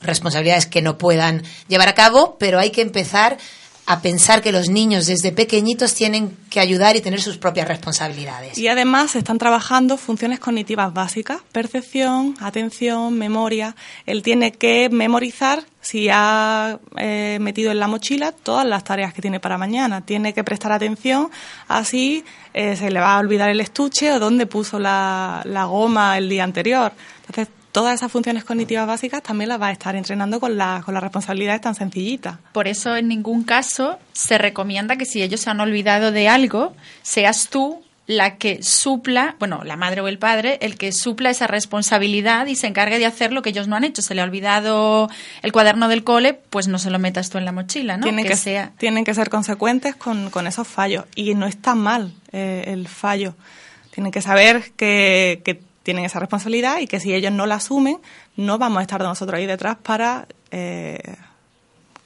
responsabilidades 0.00 0.66
que 0.66 0.82
no 0.82 0.98
puedan 0.98 1.42
llevar 1.68 1.88
a 1.88 1.94
cabo, 1.94 2.36
pero 2.38 2.58
hay 2.58 2.70
que 2.70 2.82
empezar 2.82 3.38
a 3.86 4.00
pensar 4.00 4.40
que 4.40 4.50
los 4.50 4.70
niños 4.70 5.06
desde 5.06 5.30
pequeñitos 5.32 5.94
tienen 5.94 6.36
que 6.48 6.58
ayudar 6.58 6.96
y 6.96 7.02
tener 7.02 7.20
sus 7.20 7.36
propias 7.36 7.68
responsabilidades. 7.68 8.56
Y 8.56 8.68
además 8.68 9.14
están 9.14 9.38
trabajando 9.38 9.98
funciones 9.98 10.40
cognitivas 10.40 10.94
básicas, 10.94 11.42
percepción, 11.52 12.34
atención, 12.40 13.18
memoria. 13.18 13.76
Él 14.06 14.22
tiene 14.22 14.52
que 14.52 14.88
memorizar 14.90 15.64
si 15.82 16.08
ha 16.10 16.78
eh, 16.96 17.38
metido 17.42 17.72
en 17.72 17.78
la 17.78 17.86
mochila 17.86 18.32
todas 18.32 18.66
las 18.66 18.84
tareas 18.84 19.12
que 19.12 19.20
tiene 19.20 19.38
para 19.38 19.58
mañana. 19.58 20.00
Tiene 20.00 20.32
que 20.32 20.44
prestar 20.44 20.72
atención, 20.72 21.30
así 21.68 22.24
eh, 22.54 22.76
se 22.76 22.90
le 22.90 23.00
va 23.00 23.16
a 23.16 23.18
olvidar 23.18 23.50
el 23.50 23.60
estuche 23.60 24.12
o 24.12 24.18
dónde 24.18 24.46
puso 24.46 24.78
la, 24.78 25.42
la 25.44 25.64
goma 25.64 26.16
el 26.16 26.30
día 26.30 26.44
anterior. 26.44 26.92
Entonces, 27.26 27.48
todas 27.74 27.94
esas 27.94 28.12
funciones 28.12 28.44
cognitivas 28.44 28.86
básicas 28.86 29.20
también 29.20 29.48
las 29.48 29.60
va 29.60 29.66
a 29.66 29.72
estar 29.72 29.96
entrenando 29.96 30.38
con, 30.38 30.56
la, 30.56 30.82
con 30.84 30.94
las 30.94 31.02
responsabilidades 31.02 31.60
tan 31.60 31.74
sencillitas. 31.74 32.38
Por 32.52 32.68
eso 32.68 32.96
en 32.96 33.08
ningún 33.08 33.42
caso 33.42 33.98
se 34.12 34.38
recomienda 34.38 34.96
que 34.96 35.04
si 35.04 35.22
ellos 35.22 35.40
se 35.40 35.50
han 35.50 35.58
olvidado 35.58 36.12
de 36.12 36.28
algo, 36.28 36.76
seas 37.02 37.48
tú 37.48 37.82
la 38.06 38.36
que 38.36 38.62
supla, 38.62 39.34
bueno, 39.40 39.64
la 39.64 39.76
madre 39.76 40.02
o 40.02 40.06
el 40.08 40.18
padre, 40.18 40.58
el 40.60 40.76
que 40.76 40.92
supla 40.92 41.30
esa 41.30 41.48
responsabilidad 41.48 42.46
y 42.46 42.54
se 42.54 42.68
encargue 42.68 43.00
de 43.00 43.06
hacer 43.06 43.32
lo 43.32 43.42
que 43.42 43.50
ellos 43.50 43.66
no 43.66 43.74
han 43.74 43.82
hecho. 43.82 44.02
Se 44.02 44.14
le 44.14 44.20
ha 44.20 44.24
olvidado 44.24 45.10
el 45.42 45.50
cuaderno 45.50 45.88
del 45.88 46.04
cole, 46.04 46.32
pues 46.50 46.68
no 46.68 46.78
se 46.78 46.90
lo 46.90 47.00
metas 47.00 47.28
tú 47.28 47.38
en 47.38 47.44
la 47.44 47.50
mochila, 47.50 47.96
¿no? 47.96 48.04
Tienen 48.04 48.24
que, 48.24 48.36
sea... 48.36 48.70
tienen 48.78 49.04
que 49.04 49.14
ser 49.14 49.30
consecuentes 49.30 49.96
con, 49.96 50.30
con 50.30 50.46
esos 50.46 50.68
fallos. 50.68 51.06
Y 51.16 51.34
no 51.34 51.46
está 51.46 51.74
mal 51.74 52.12
eh, 52.30 52.66
el 52.68 52.86
fallo. 52.86 53.34
Tienen 53.90 54.12
que 54.12 54.22
saber 54.22 54.70
que, 54.76 55.42
que 55.44 55.60
tienen 55.84 56.04
esa 56.04 56.18
responsabilidad 56.18 56.80
y 56.80 56.88
que 56.88 56.98
si 56.98 57.14
ellos 57.14 57.30
no 57.30 57.46
la 57.46 57.56
asumen, 57.56 57.98
no 58.36 58.58
vamos 58.58 58.78
a 58.78 58.82
estar 58.82 59.00
nosotros 59.00 59.38
ahí 59.38 59.46
detrás 59.46 59.76
para 59.76 60.26
eh, 60.50 60.98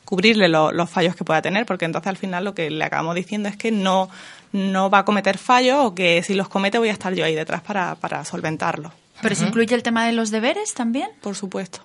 cubrirle 0.05 0.49
los 0.49 0.91
fallos 0.91 1.17
que 1.17 1.25
pueda 1.25 1.41
tener, 1.41 1.65
porque 1.65 1.87
entonces 1.87 2.09
al 2.09 2.19
final 2.19 2.45
lo 2.45 2.55
que 2.55 2.69
le 2.71 2.85
acabamos 2.85 3.15
diciendo 3.15 3.49
es 3.49 3.57
que 3.57 3.71
no, 3.71 4.11
no 4.53 4.91
va 4.91 4.99
a 4.99 5.05
cometer 5.07 5.39
fallos 5.39 5.79
o 5.79 5.95
que 5.95 6.23
si 6.23 6.35
los 6.35 6.49
comete 6.49 6.79
voy 6.79 6.91
a 6.91 6.93
estar 6.93 7.15
yo 7.15 7.25
ahí 7.25 7.35
detrás 7.35 7.63
para, 7.63 7.95
para 7.95 8.25
solventarlo. 8.25 8.93
¿Pero 9.23 9.35
se 9.35 9.47
incluye 9.47 9.75
el 9.75 9.83
tema 9.83 10.07
de 10.07 10.13
los 10.13 10.31
deberes 10.31 10.75
también? 10.75 11.11
Por 11.23 11.35
supuesto. 11.35 11.81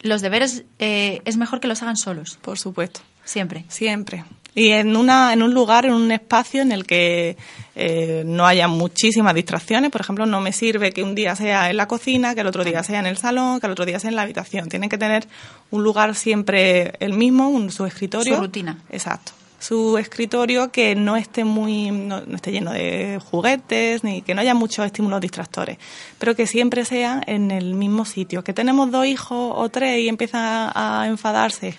¿Los 0.00 0.20
deberes 0.20 0.64
eh, 0.80 1.22
es 1.24 1.36
mejor 1.36 1.60
que 1.60 1.68
los 1.68 1.82
hagan 1.82 1.96
solos? 1.96 2.38
Por 2.42 2.58
supuesto. 2.58 3.00
Siempre. 3.24 3.64
Siempre 3.68 4.24
y 4.54 4.68
en, 4.70 4.96
una, 4.96 5.32
en 5.32 5.42
un 5.42 5.54
lugar, 5.54 5.86
en 5.86 5.94
un 5.94 6.12
espacio 6.12 6.60
en 6.60 6.72
el 6.72 6.84
que 6.84 7.36
eh, 7.74 8.22
no 8.26 8.46
haya 8.46 8.68
muchísimas 8.68 9.34
distracciones. 9.34 9.90
Por 9.90 10.02
ejemplo, 10.02 10.26
no 10.26 10.40
me 10.40 10.52
sirve 10.52 10.92
que 10.92 11.02
un 11.02 11.14
día 11.14 11.34
sea 11.34 11.70
en 11.70 11.76
la 11.78 11.88
cocina, 11.88 12.34
que 12.34 12.42
el 12.42 12.46
otro 12.46 12.62
día 12.62 12.82
sea 12.82 13.00
en 13.00 13.06
el 13.06 13.16
salón, 13.16 13.60
que 13.60 13.66
el 13.66 13.72
otro 13.72 13.86
día 13.86 13.98
sea 13.98 14.10
en 14.10 14.16
la 14.16 14.22
habitación. 14.22 14.68
Tienen 14.68 14.90
que 14.90 14.98
tener 14.98 15.26
un 15.70 15.82
lugar 15.82 16.14
siempre 16.14 16.92
el 17.00 17.14
mismo, 17.14 17.48
un, 17.48 17.70
su 17.70 17.86
escritorio. 17.86 18.36
Su 18.36 18.42
rutina. 18.42 18.78
Exacto. 18.90 19.32
Su 19.58 19.96
escritorio 19.96 20.72
que 20.72 20.96
no 20.96 21.16
esté 21.16 21.44
muy, 21.44 21.90
no, 21.92 22.18
esté 22.34 22.50
lleno 22.50 22.72
de 22.72 23.20
juguetes, 23.24 24.02
ni 24.02 24.20
que 24.20 24.34
no 24.34 24.40
haya 24.40 24.54
muchos 24.54 24.84
estímulos 24.84 25.20
distractores, 25.20 25.78
pero 26.18 26.34
que 26.34 26.48
siempre 26.48 26.84
sea 26.84 27.22
en 27.26 27.52
el 27.52 27.74
mismo 27.74 28.04
sitio. 28.04 28.42
Que 28.42 28.52
tenemos 28.52 28.90
dos 28.90 29.06
hijos 29.06 29.54
o 29.56 29.68
tres 29.68 30.00
y 30.00 30.08
empiezan 30.08 30.72
a 30.74 31.04
enfadarse 31.06 31.76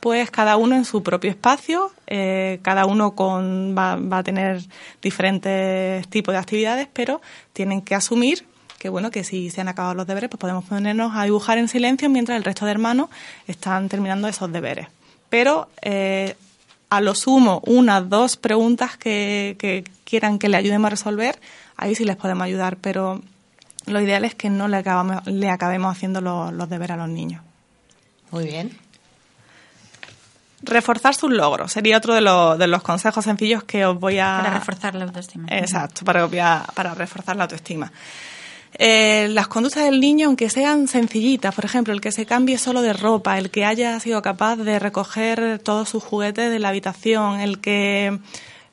pues 0.00 0.30
cada 0.30 0.56
uno 0.56 0.74
en 0.74 0.84
su 0.84 1.02
propio 1.02 1.30
espacio, 1.30 1.92
eh, 2.06 2.58
cada 2.62 2.86
uno 2.86 3.14
con, 3.14 3.74
va, 3.76 3.96
va, 3.96 4.18
a 4.18 4.22
tener 4.22 4.62
diferentes 5.02 6.08
tipos 6.08 6.32
de 6.32 6.38
actividades, 6.38 6.88
pero 6.92 7.20
tienen 7.52 7.82
que 7.82 7.94
asumir 7.94 8.44
que 8.80 8.88
bueno, 8.88 9.10
que 9.10 9.24
si 9.24 9.50
se 9.50 9.60
han 9.60 9.68
acabado 9.68 9.94
los 9.94 10.06
deberes, 10.06 10.30
pues 10.30 10.40
podemos 10.40 10.64
ponernos 10.64 11.12
a 11.14 11.24
dibujar 11.24 11.58
en 11.58 11.68
silencio 11.68 12.08
mientras 12.08 12.38
el 12.38 12.44
resto 12.44 12.64
de 12.64 12.70
hermanos 12.70 13.10
están 13.46 13.90
terminando 13.90 14.26
esos 14.26 14.50
deberes. 14.50 14.88
Pero 15.28 15.68
eh, 15.82 16.34
a 16.88 17.02
lo 17.02 17.14
sumo, 17.14 17.60
unas, 17.66 18.08
dos 18.08 18.38
preguntas 18.38 18.96
que, 18.96 19.56
que 19.58 19.84
quieran 20.04 20.38
que 20.38 20.48
le 20.48 20.56
ayudemos 20.56 20.86
a 20.86 20.90
resolver, 20.90 21.38
ahí 21.76 21.94
sí 21.94 22.06
les 22.06 22.16
podemos 22.16 22.44
ayudar, 22.44 22.78
pero 22.78 23.20
lo 23.84 24.00
ideal 24.00 24.24
es 24.24 24.34
que 24.34 24.48
no 24.48 24.66
le, 24.66 24.78
acabamos, 24.78 25.26
le 25.26 25.50
acabemos 25.50 25.94
haciendo 25.94 26.22
los, 26.22 26.50
los 26.52 26.70
deberes 26.70 26.94
a 26.94 27.00
los 27.00 27.08
niños. 27.10 27.42
Muy 28.30 28.44
bien. 28.44 28.70
Reforzar 30.62 31.14
sus 31.14 31.30
logros 31.30 31.72
sería 31.72 31.96
otro 31.96 32.14
de, 32.14 32.20
los, 32.20 32.58
de 32.58 32.66
los 32.66 32.82
consejos 32.82 33.24
sencillos 33.24 33.64
que 33.64 33.86
os 33.86 33.98
voy 33.98 34.18
a... 34.18 34.40
Para 34.42 34.58
reforzar 34.58 34.94
la 34.94 35.04
autoestima. 35.04 35.46
Exacto, 35.48 36.04
para, 36.04 36.28
para 36.74 36.94
reforzar 36.94 37.36
la 37.36 37.44
autoestima. 37.44 37.90
Eh, 38.74 39.28
las 39.30 39.48
conductas 39.48 39.84
del 39.84 40.00
niño, 40.00 40.26
aunque 40.26 40.48
sean 40.50 40.86
sencillitas, 40.86 41.54
por 41.54 41.64
ejemplo, 41.64 41.92
el 41.92 42.00
que 42.00 42.12
se 42.12 42.26
cambie 42.26 42.58
solo 42.58 42.82
de 42.82 42.92
ropa, 42.92 43.38
el 43.38 43.50
que 43.50 43.64
haya 43.64 43.98
sido 44.00 44.22
capaz 44.22 44.56
de 44.56 44.78
recoger 44.78 45.58
todos 45.58 45.88
sus 45.88 46.04
juguetes 46.04 46.50
de 46.50 46.58
la 46.58 46.68
habitación, 46.68 47.40
el 47.40 47.60
que 47.60 48.20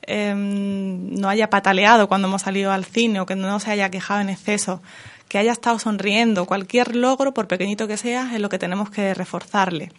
em, 0.03 1.15
no 1.15 1.29
haya 1.29 1.49
pataleado 1.49 2.07
cuando 2.07 2.27
hemos 2.27 2.43
salido 2.43 2.71
al 2.71 2.85
cine 2.85 3.21
o 3.21 3.25
que 3.25 3.35
no 3.35 3.59
se 3.59 3.71
haya 3.71 3.89
quejado 3.89 4.21
en 4.21 4.29
exceso, 4.29 4.81
que 5.29 5.39
haya 5.39 5.51
estado 5.51 5.79
sonriendo, 5.79 6.45
cualquier 6.45 6.95
logro, 6.95 7.33
por 7.33 7.47
pequeñito 7.47 7.87
que 7.87 7.97
sea, 7.97 8.31
es 8.33 8.41
lo 8.41 8.49
que 8.49 8.59
tenemos 8.59 8.89
que 8.89 9.13
reforzarle 9.13 9.91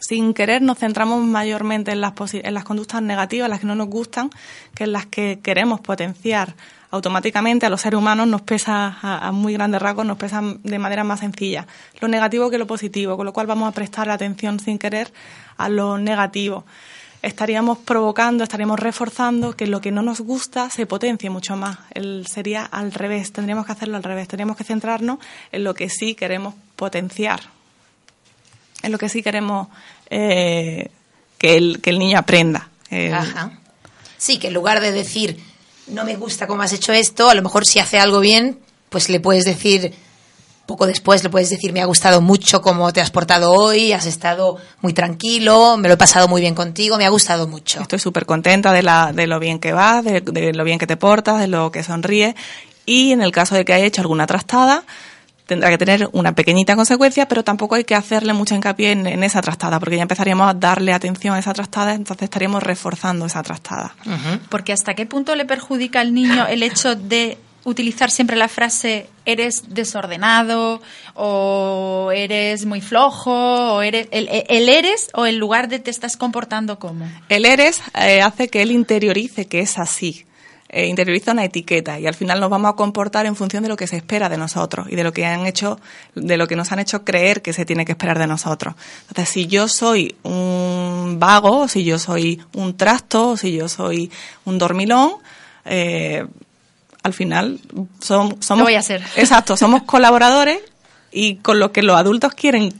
sin 0.00 0.34
querer 0.34 0.62
nos 0.62 0.78
centramos 0.78 1.22
mayormente 1.24 1.92
en 1.92 2.00
las, 2.00 2.12
en 2.32 2.54
las 2.54 2.64
conductas 2.64 3.02
negativas, 3.02 3.48
las 3.48 3.60
que 3.60 3.66
no 3.66 3.74
nos 3.74 3.88
gustan, 3.88 4.30
que 4.74 4.84
en 4.84 4.92
las 4.92 5.06
que 5.06 5.40
queremos 5.42 5.80
potenciar. 5.80 6.54
Automáticamente 6.90 7.66
a 7.66 7.70
los 7.70 7.82
seres 7.82 7.98
humanos 7.98 8.26
nos 8.28 8.40
pesa, 8.40 8.96
a, 9.02 9.30
muy 9.30 9.52
grandes 9.52 9.82
rasgos, 9.82 10.06
nos 10.06 10.16
pesa 10.16 10.40
de 10.42 10.78
manera 10.78 11.04
más 11.04 11.20
sencilla 11.20 11.66
lo 12.00 12.08
negativo 12.08 12.48
que 12.48 12.56
lo 12.56 12.66
positivo, 12.66 13.16
con 13.16 13.26
lo 13.26 13.32
cual 13.34 13.46
vamos 13.46 13.68
a 13.68 13.72
prestar 13.72 14.08
atención 14.08 14.58
sin 14.58 14.78
querer 14.78 15.12
a 15.58 15.68
lo 15.68 15.98
negativo. 15.98 16.64
Estaríamos 17.20 17.78
provocando, 17.78 18.44
estaríamos 18.44 18.78
reforzando 18.78 19.54
que 19.54 19.66
lo 19.66 19.82
que 19.82 19.90
no 19.90 20.02
nos 20.02 20.20
gusta 20.20 20.70
se 20.70 20.86
potencie 20.86 21.28
mucho 21.28 21.56
más. 21.56 21.78
El, 21.90 22.26
sería 22.26 22.64
al 22.64 22.92
revés, 22.92 23.32
tendríamos 23.32 23.66
que 23.66 23.72
hacerlo 23.72 23.96
al 23.96 24.04
revés, 24.04 24.28
tendríamos 24.28 24.56
que 24.56 24.64
centrarnos 24.64 25.18
en 25.52 25.64
lo 25.64 25.74
que 25.74 25.90
sí 25.90 26.14
queremos 26.14 26.54
potenciar 26.76 27.57
es 28.82 28.90
lo 28.90 28.98
que 28.98 29.08
sí 29.08 29.22
queremos 29.22 29.68
eh, 30.10 30.90
que, 31.38 31.56
el, 31.56 31.80
que 31.80 31.90
el 31.90 31.98
niño 31.98 32.18
aprenda. 32.18 32.68
Ajá. 33.12 33.58
Sí, 34.16 34.38
que 34.38 34.48
en 34.48 34.54
lugar 34.54 34.80
de 34.80 34.92
decir, 34.92 35.38
no 35.86 36.04
me 36.04 36.16
gusta 36.16 36.46
cómo 36.46 36.62
has 36.62 36.72
hecho 36.72 36.92
esto, 36.92 37.30
a 37.30 37.34
lo 37.34 37.42
mejor 37.42 37.66
si 37.66 37.78
hace 37.78 37.98
algo 37.98 38.20
bien, 38.20 38.58
pues 38.88 39.08
le 39.08 39.20
puedes 39.20 39.44
decir, 39.44 39.94
poco 40.66 40.86
después 40.86 41.22
le 41.22 41.30
puedes 41.30 41.50
decir, 41.50 41.72
me 41.72 41.80
ha 41.80 41.86
gustado 41.86 42.20
mucho 42.20 42.60
cómo 42.60 42.92
te 42.92 43.00
has 43.00 43.10
portado 43.10 43.52
hoy, 43.52 43.92
has 43.92 44.06
estado 44.06 44.58
muy 44.80 44.92
tranquilo, 44.92 45.76
me 45.76 45.88
lo 45.88 45.94
he 45.94 45.96
pasado 45.96 46.28
muy 46.28 46.40
bien 46.40 46.54
contigo, 46.54 46.98
me 46.98 47.06
ha 47.06 47.10
gustado 47.10 47.46
mucho. 47.46 47.80
Estoy 47.80 47.98
súper 47.98 48.26
contenta 48.26 48.72
de, 48.72 48.82
la, 48.82 49.12
de 49.14 49.26
lo 49.26 49.38
bien 49.38 49.60
que 49.60 49.72
vas, 49.72 50.04
de, 50.04 50.20
de, 50.20 50.52
lo 50.52 50.64
bien 50.64 50.78
que 50.78 50.86
te 50.86 50.96
portas, 50.96 51.40
de 51.40 51.48
lo 51.48 51.72
que 51.72 51.82
sonríes. 51.82 52.34
Y 52.84 53.12
en 53.12 53.22
el 53.22 53.32
caso 53.32 53.54
de 53.54 53.64
que 53.64 53.72
haya 53.72 53.86
hecho 53.86 54.02
alguna 54.02 54.26
trastada, 54.26 54.84
tendrá 55.48 55.70
que 55.70 55.78
tener 55.78 56.08
una 56.12 56.34
pequeñita 56.34 56.76
consecuencia, 56.76 57.26
pero 57.26 57.42
tampoco 57.42 57.74
hay 57.74 57.84
que 57.84 57.94
hacerle 57.94 58.34
mucho 58.34 58.54
hincapié 58.54 58.92
en, 58.92 59.24
esa 59.24 59.40
trastada, 59.40 59.80
porque 59.80 59.96
ya 59.96 60.02
empezaríamos 60.02 60.48
a 60.48 60.52
darle 60.52 60.92
atención 60.92 61.34
a 61.34 61.38
esa 61.38 61.54
trastada, 61.54 61.94
entonces 61.94 62.24
estaríamos 62.24 62.62
reforzando 62.62 63.24
esa 63.24 63.42
trastada. 63.42 63.96
Porque 64.50 64.72
hasta 64.74 64.94
qué 64.94 65.06
punto 65.06 65.34
le 65.34 65.46
perjudica 65.46 66.00
al 66.00 66.12
niño 66.12 66.46
el 66.46 66.62
hecho 66.62 66.94
de 66.94 67.38
utilizar 67.64 68.10
siempre 68.10 68.36
la 68.36 68.48
frase 68.48 69.08
eres 69.24 69.74
desordenado 69.74 70.80
o 71.14 72.10
eres 72.14 72.66
muy 72.66 72.80
flojo 72.80 73.74
o 73.74 73.82
eres 73.82 74.08
el, 74.10 74.28
eres 74.28 75.10
o 75.14 75.26
el 75.26 75.36
lugar 75.36 75.68
de 75.68 75.78
te 75.78 75.90
estás 75.90 76.16
comportando 76.16 76.78
como 76.78 77.06
el 77.28 77.44
eres 77.44 77.82
eh, 78.00 78.22
hace 78.22 78.48
que 78.48 78.62
él 78.62 78.70
interiorice 78.70 79.46
que 79.46 79.60
es 79.60 79.78
así 79.78 80.24
eh, 80.70 80.86
interioriza 80.86 81.32
una 81.32 81.44
etiqueta 81.44 81.98
y 81.98 82.06
al 82.06 82.14
final 82.14 82.40
nos 82.40 82.50
vamos 82.50 82.70
a 82.70 82.76
comportar 82.76 83.24
en 83.24 83.36
función 83.36 83.62
de 83.62 83.70
lo 83.70 83.76
que 83.76 83.86
se 83.86 83.96
espera 83.96 84.28
de 84.28 84.36
nosotros 84.36 84.86
y 84.90 84.96
de 84.96 85.04
lo 85.04 85.12
que 85.12 85.24
han 85.24 85.46
hecho, 85.46 85.80
de 86.14 86.36
lo 86.36 86.46
que 86.46 86.56
nos 86.56 86.72
han 86.72 86.78
hecho 86.78 87.04
creer 87.04 87.40
que 87.40 87.54
se 87.54 87.64
tiene 87.64 87.86
que 87.86 87.92
esperar 87.92 88.18
de 88.18 88.26
nosotros. 88.26 88.74
Entonces, 89.08 89.30
si 89.30 89.46
yo 89.46 89.66
soy 89.66 90.16
un 90.24 91.16
vago, 91.18 91.68
si 91.68 91.84
yo 91.84 91.98
soy 91.98 92.42
un 92.52 92.76
trasto, 92.76 93.36
si 93.38 93.52
yo 93.52 93.68
soy 93.68 94.10
un 94.44 94.58
dormilón, 94.58 95.12
eh, 95.64 96.26
al 97.02 97.14
final 97.14 97.60
somos, 98.00 98.34
somos 98.44 98.64
voy 98.64 98.74
a 98.74 98.82
ser. 98.82 99.02
exacto, 99.16 99.56
somos 99.56 99.82
colaboradores 99.86 100.60
y 101.10 101.36
con 101.36 101.58
lo 101.58 101.72
que 101.72 101.82
los 101.82 101.96
adultos 101.96 102.34
quieren 102.34 102.74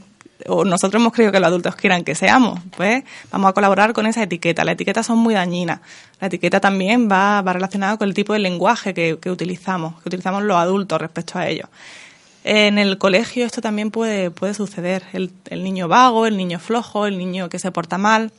o 0.46 0.64
nosotros 0.64 1.00
hemos 1.00 1.12
creído 1.12 1.32
que 1.32 1.40
los 1.40 1.48
adultos 1.48 1.74
quieran 1.74 2.04
que 2.04 2.14
seamos, 2.14 2.60
pues 2.76 3.04
vamos 3.30 3.50
a 3.50 3.52
colaborar 3.52 3.92
con 3.92 4.06
esa 4.06 4.22
etiqueta. 4.22 4.64
Las 4.64 4.74
etiquetas 4.74 5.06
son 5.06 5.18
muy 5.18 5.34
dañinas. 5.34 5.80
La 6.20 6.28
etiqueta 6.28 6.60
también 6.60 7.08
va, 7.10 7.42
va 7.42 7.52
relacionada 7.52 7.96
con 7.96 8.08
el 8.08 8.14
tipo 8.14 8.32
de 8.32 8.38
lenguaje 8.38 8.94
que, 8.94 9.18
que 9.20 9.30
utilizamos, 9.30 10.00
que 10.02 10.08
utilizamos 10.08 10.42
los 10.44 10.56
adultos 10.56 11.00
respecto 11.00 11.38
a 11.38 11.48
ello. 11.48 11.68
En 12.44 12.78
el 12.78 12.98
colegio 12.98 13.44
esto 13.44 13.60
también 13.60 13.90
puede, 13.90 14.30
puede 14.30 14.54
suceder. 14.54 15.02
El, 15.12 15.32
el 15.50 15.64
niño 15.64 15.88
vago, 15.88 16.26
el 16.26 16.36
niño 16.36 16.58
flojo, 16.58 17.06
el 17.06 17.18
niño 17.18 17.48
que 17.48 17.58
se 17.58 17.72
porta 17.72 17.98
mal, 17.98 18.32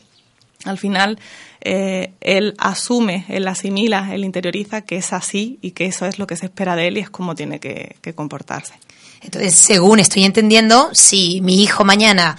al 0.65 0.77
final 0.77 1.19
eh, 1.61 2.13
él 2.21 2.55
asume, 2.57 3.25
él 3.29 3.47
asimila, 3.47 4.13
él 4.13 4.25
interioriza 4.25 4.81
que 4.81 4.97
es 4.97 5.13
así 5.13 5.57
y 5.61 5.71
que 5.71 5.85
eso 5.85 6.05
es 6.05 6.19
lo 6.19 6.27
que 6.27 6.35
se 6.35 6.47
espera 6.47 6.75
de 6.75 6.87
él 6.87 6.97
y 6.97 7.01
es 7.01 7.09
como 7.09 7.35
tiene 7.35 7.59
que 7.59 8.13
comportarse. 8.15 8.73
Entonces, 9.21 9.55
según 9.55 9.99
estoy 9.99 10.23
entendiendo, 10.25 10.89
si 10.93 11.41
mi 11.41 11.61
hijo 11.61 11.83
mañana 11.83 12.37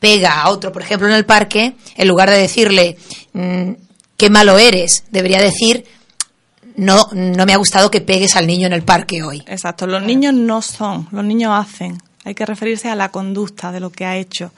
pega 0.00 0.42
a 0.42 0.50
otro, 0.50 0.72
por 0.72 0.82
ejemplo, 0.82 1.08
en 1.08 1.14
el 1.14 1.24
parque, 1.24 1.74
en 1.96 2.08
lugar 2.08 2.30
de 2.30 2.38
decirle 2.38 2.96
mmm, 3.32 3.72
qué 4.16 4.30
malo 4.30 4.58
eres, 4.58 5.04
debería 5.10 5.40
decir 5.40 5.84
no, 6.76 7.08
no 7.12 7.44
me 7.44 7.52
ha 7.52 7.56
gustado 7.56 7.90
que 7.90 8.00
pegues 8.00 8.36
al 8.36 8.46
niño 8.46 8.68
en 8.68 8.72
el 8.72 8.82
parque 8.82 9.22
hoy. 9.22 9.42
Exacto, 9.48 9.86
los 9.86 10.02
niños 10.02 10.32
no 10.32 10.62
son, 10.62 11.08
los 11.10 11.24
niños 11.24 11.52
hacen. 11.52 11.98
Hay 12.24 12.34
que 12.34 12.46
referirse 12.46 12.88
a 12.88 12.94
la 12.94 13.10
conducta 13.10 13.72
de 13.72 13.80
lo 13.80 13.90
que 13.90 14.04
ha 14.04 14.16
hecho. 14.16 14.52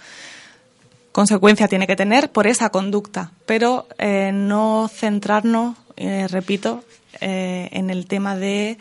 Consecuencia 1.13 1.67
tiene 1.67 1.87
que 1.87 1.97
tener 1.97 2.31
por 2.31 2.47
esa 2.47 2.69
conducta, 2.69 3.33
pero 3.47 3.89
eh, 3.99 4.33
no 4.35 4.91
centrarnos, 4.93 5.77
eh, 5.97 6.29
repito, 6.29 6.85
eh, 7.21 7.69
en 7.73 7.89
el 7.91 8.07
tema 8.07 8.37
de 8.37 8.77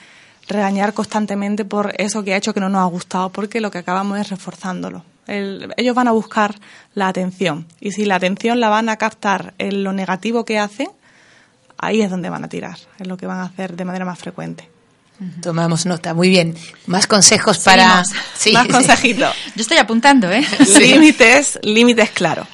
regañar 0.49 0.93
constantemente 0.93 1.63
por 1.63 1.93
eso 1.97 2.23
que 2.23 2.33
ha 2.33 2.37
hecho 2.37 2.53
que 2.53 2.59
no 2.59 2.67
nos 2.67 2.81
ha 2.81 2.85
gustado, 2.85 3.29
porque 3.29 3.61
lo 3.61 3.71
que 3.71 3.77
acabamos 3.77 4.19
es 4.19 4.29
reforzándolo. 4.29 5.05
El, 5.27 5.73
ellos 5.77 5.95
van 5.95 6.07
a 6.07 6.11
buscar 6.11 6.55
la 6.95 7.07
atención 7.07 7.67
y 7.79 7.91
si 7.91 8.03
la 8.05 8.15
atención 8.15 8.59
la 8.59 8.69
van 8.69 8.89
a 8.89 8.97
captar 8.97 9.53
en 9.59 9.83
lo 9.83 9.93
negativo 9.93 10.43
que 10.43 10.57
hacen, 10.57 10.89
ahí 11.77 12.01
es 12.01 12.09
donde 12.09 12.29
van 12.29 12.43
a 12.43 12.49
tirar, 12.49 12.77
es 12.97 13.07
lo 13.07 13.15
que 13.15 13.27
van 13.27 13.37
a 13.37 13.43
hacer 13.43 13.75
de 13.75 13.85
manera 13.85 14.05
más 14.05 14.19
frecuente. 14.19 14.67
Tomamos 15.41 15.85
nota, 15.85 16.13
muy 16.13 16.29
bien. 16.29 16.55
Más 16.87 17.05
consejos 17.05 17.59
para... 17.59 18.03
Sí, 18.35 18.53
más 18.53 18.67
consejitos. 18.67 19.35
Yo 19.53 19.61
estoy 19.61 19.77
apuntando, 19.77 20.31
¿eh? 20.31 20.45
Límites, 20.79 21.59
límites 21.61 22.11
claros. 22.11 22.47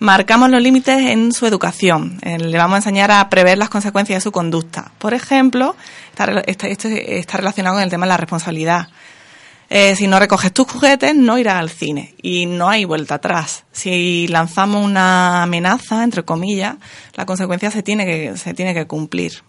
Marcamos 0.00 0.50
los 0.50 0.60
límites 0.60 0.98
en 0.98 1.32
su 1.32 1.46
educación. 1.46 2.18
Le 2.22 2.58
vamos 2.58 2.74
a 2.74 2.78
enseñar 2.78 3.10
a 3.10 3.28
prever 3.30 3.56
las 3.58 3.68
consecuencias 3.68 4.18
de 4.18 4.20
su 4.22 4.32
conducta. 4.32 4.92
Por 4.98 5.14
ejemplo, 5.14 5.76
está, 6.10 6.24
está- 6.46 6.68
esto 6.68 6.88
está 6.88 7.38
relacionado 7.38 7.76
con 7.76 7.82
el 7.82 7.90
tema 7.90 8.06
de 8.06 8.10
la 8.10 8.16
responsabilidad. 8.16 8.88
Eh, 9.70 9.96
si 9.96 10.06
no 10.06 10.18
recoges 10.18 10.52
tus 10.52 10.70
juguetes, 10.70 11.14
no 11.14 11.38
irás 11.38 11.54
al 11.56 11.70
cine. 11.70 12.14
Y 12.20 12.44
no 12.46 12.68
hay 12.68 12.84
vuelta 12.84 13.14
atrás. 13.14 13.64
Si 13.72 14.28
lanzamos 14.28 14.84
una 14.84 15.42
amenaza, 15.42 16.04
entre 16.04 16.22
comillas, 16.22 16.76
la 17.14 17.24
consecuencia 17.24 17.70
se 17.70 17.82
tiene 17.82 18.04
que, 18.04 18.36
se 18.36 18.52
tiene 18.52 18.74
que 18.74 18.86
cumplir. 18.86 19.42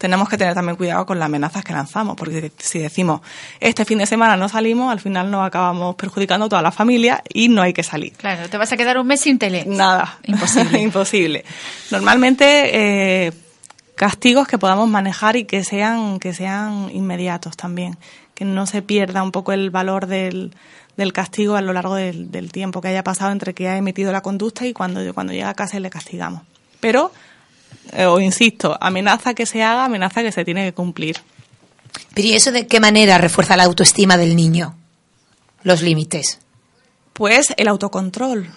Tenemos 0.00 0.30
que 0.30 0.38
tener 0.38 0.54
también 0.54 0.76
cuidado 0.76 1.04
con 1.04 1.18
las 1.18 1.26
amenazas 1.26 1.62
que 1.62 1.74
lanzamos, 1.74 2.16
porque 2.16 2.50
si 2.56 2.78
decimos, 2.78 3.20
este 3.60 3.84
fin 3.84 3.98
de 3.98 4.06
semana 4.06 4.34
no 4.34 4.48
salimos, 4.48 4.90
al 4.90 4.98
final 4.98 5.30
nos 5.30 5.46
acabamos 5.46 5.94
perjudicando 5.94 6.46
a 6.46 6.48
toda 6.48 6.62
la 6.62 6.72
familia 6.72 7.22
y 7.28 7.50
no 7.50 7.60
hay 7.60 7.74
que 7.74 7.82
salir. 7.82 8.14
Claro, 8.14 8.48
te 8.48 8.56
vas 8.56 8.72
a 8.72 8.78
quedar 8.78 8.96
un 8.96 9.06
mes 9.06 9.20
sin 9.20 9.38
tele. 9.38 9.66
Nada. 9.66 10.16
Imposible. 10.24 10.78
Imposible. 10.80 11.44
Normalmente, 11.90 13.26
eh, 13.26 13.32
castigos 13.94 14.48
que 14.48 14.56
podamos 14.56 14.88
manejar 14.88 15.36
y 15.36 15.44
que 15.44 15.64
sean, 15.64 16.18
que 16.18 16.32
sean 16.32 16.88
inmediatos 16.94 17.58
también. 17.58 17.98
Que 18.34 18.46
no 18.46 18.64
se 18.64 18.80
pierda 18.80 19.22
un 19.22 19.32
poco 19.32 19.52
el 19.52 19.68
valor 19.68 20.06
del, 20.06 20.54
del 20.96 21.12
castigo 21.12 21.56
a 21.56 21.60
lo 21.60 21.74
largo 21.74 21.94
del, 21.96 22.30
del 22.30 22.52
tiempo 22.52 22.80
que 22.80 22.88
haya 22.88 23.04
pasado 23.04 23.32
entre 23.32 23.52
que 23.52 23.68
ha 23.68 23.76
emitido 23.76 24.12
la 24.12 24.22
conducta 24.22 24.66
y 24.66 24.72
cuando, 24.72 25.12
cuando 25.12 25.34
llega 25.34 25.50
a 25.50 25.54
casa 25.54 25.76
y 25.76 25.80
le 25.80 25.90
castigamos. 25.90 26.40
Pero, 26.80 27.12
eh, 27.92 28.06
os 28.06 28.20
insisto, 28.22 28.76
amenaza 28.80 29.34
que 29.34 29.46
se 29.46 29.62
haga, 29.62 29.84
amenaza 29.84 30.22
que 30.22 30.32
se 30.32 30.44
tiene 30.44 30.64
que 30.66 30.72
cumplir. 30.74 31.16
Pero 32.14 32.28
¿y 32.28 32.34
eso 32.34 32.52
de 32.52 32.66
qué 32.66 32.80
manera 32.80 33.18
refuerza 33.18 33.56
la 33.56 33.64
autoestima 33.64 34.16
del 34.16 34.36
niño? 34.36 34.76
Los 35.62 35.82
límites. 35.82 36.38
Pues 37.12 37.52
el 37.56 37.68
autocontrol. 37.68 38.48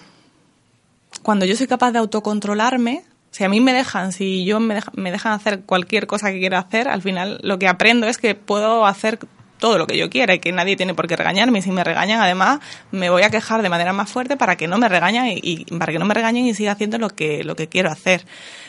Cuando 1.22 1.46
yo 1.46 1.56
soy 1.56 1.66
capaz 1.66 1.92
de 1.92 1.98
autocontrolarme, 1.98 3.04
si 3.30 3.44
a 3.44 3.48
mí 3.48 3.60
me 3.60 3.72
dejan, 3.72 4.12
si 4.12 4.44
yo 4.44 4.60
me, 4.60 4.74
deja- 4.74 4.92
me 4.94 5.10
dejan 5.10 5.32
hacer 5.32 5.60
cualquier 5.62 6.06
cosa 6.06 6.30
que 6.30 6.38
quiera 6.38 6.58
hacer, 6.58 6.88
al 6.88 7.02
final 7.02 7.40
lo 7.42 7.58
que 7.58 7.68
aprendo 7.68 8.06
es 8.06 8.18
que 8.18 8.34
puedo 8.34 8.86
hacer 8.86 9.18
todo 9.58 9.78
lo 9.78 9.86
que 9.86 9.96
yo 9.96 10.10
quiera 10.10 10.34
y 10.34 10.40
que 10.40 10.52
nadie 10.52 10.76
tiene 10.76 10.94
por 10.94 11.06
qué 11.08 11.16
regañarme. 11.16 11.60
Y 11.60 11.62
si 11.62 11.70
me 11.70 11.84
regañan, 11.84 12.20
además, 12.20 12.60
me 12.90 13.10
voy 13.10 13.22
a 13.22 13.30
quejar 13.30 13.62
de 13.62 13.68
manera 13.68 13.92
más 13.92 14.10
fuerte 14.10 14.36
para 14.36 14.56
que 14.56 14.68
no 14.68 14.76
me 14.78 14.88
regañen 14.88 15.26
y, 15.28 15.40
y 15.42 15.64
para 15.78 15.92
que 15.92 15.98
no 15.98 16.04
me 16.04 16.14
regañen 16.14 16.46
y 16.46 16.54
siga 16.54 16.72
haciendo 16.72 16.98
lo 16.98 17.08
que, 17.10 17.44
lo 17.44 17.56
que 17.56 17.68
quiero 17.68 17.90
hacer. 17.90 18.26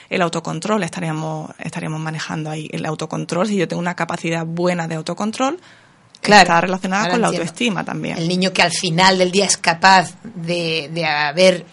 El 0.09 0.21
autocontrol 0.21 0.83
estaríamos, 0.83 1.51
estaríamos 1.59 1.99
manejando 1.99 2.49
ahí. 2.49 2.69
El 2.71 2.85
autocontrol, 2.85 3.47
si 3.47 3.57
yo 3.57 3.67
tengo 3.67 3.79
una 3.79 3.95
capacidad 3.95 4.45
buena 4.45 4.87
de 4.87 4.95
autocontrol, 4.95 5.59
Claro, 6.21 6.41
está 6.41 6.61
relacionada 6.61 7.09
con 7.09 7.21
la 7.21 7.27
autoestima 7.27 7.83
también. 7.83 8.17
El 8.17 8.27
niño 8.27 8.51
que 8.51 8.63
al 8.63 8.71
final 8.71 9.17
del 9.19 9.31
día 9.31 9.45
es 9.45 9.57
capaz 9.57 10.15
de, 10.23 10.89
de 10.91 11.05
haber, 11.05 11.65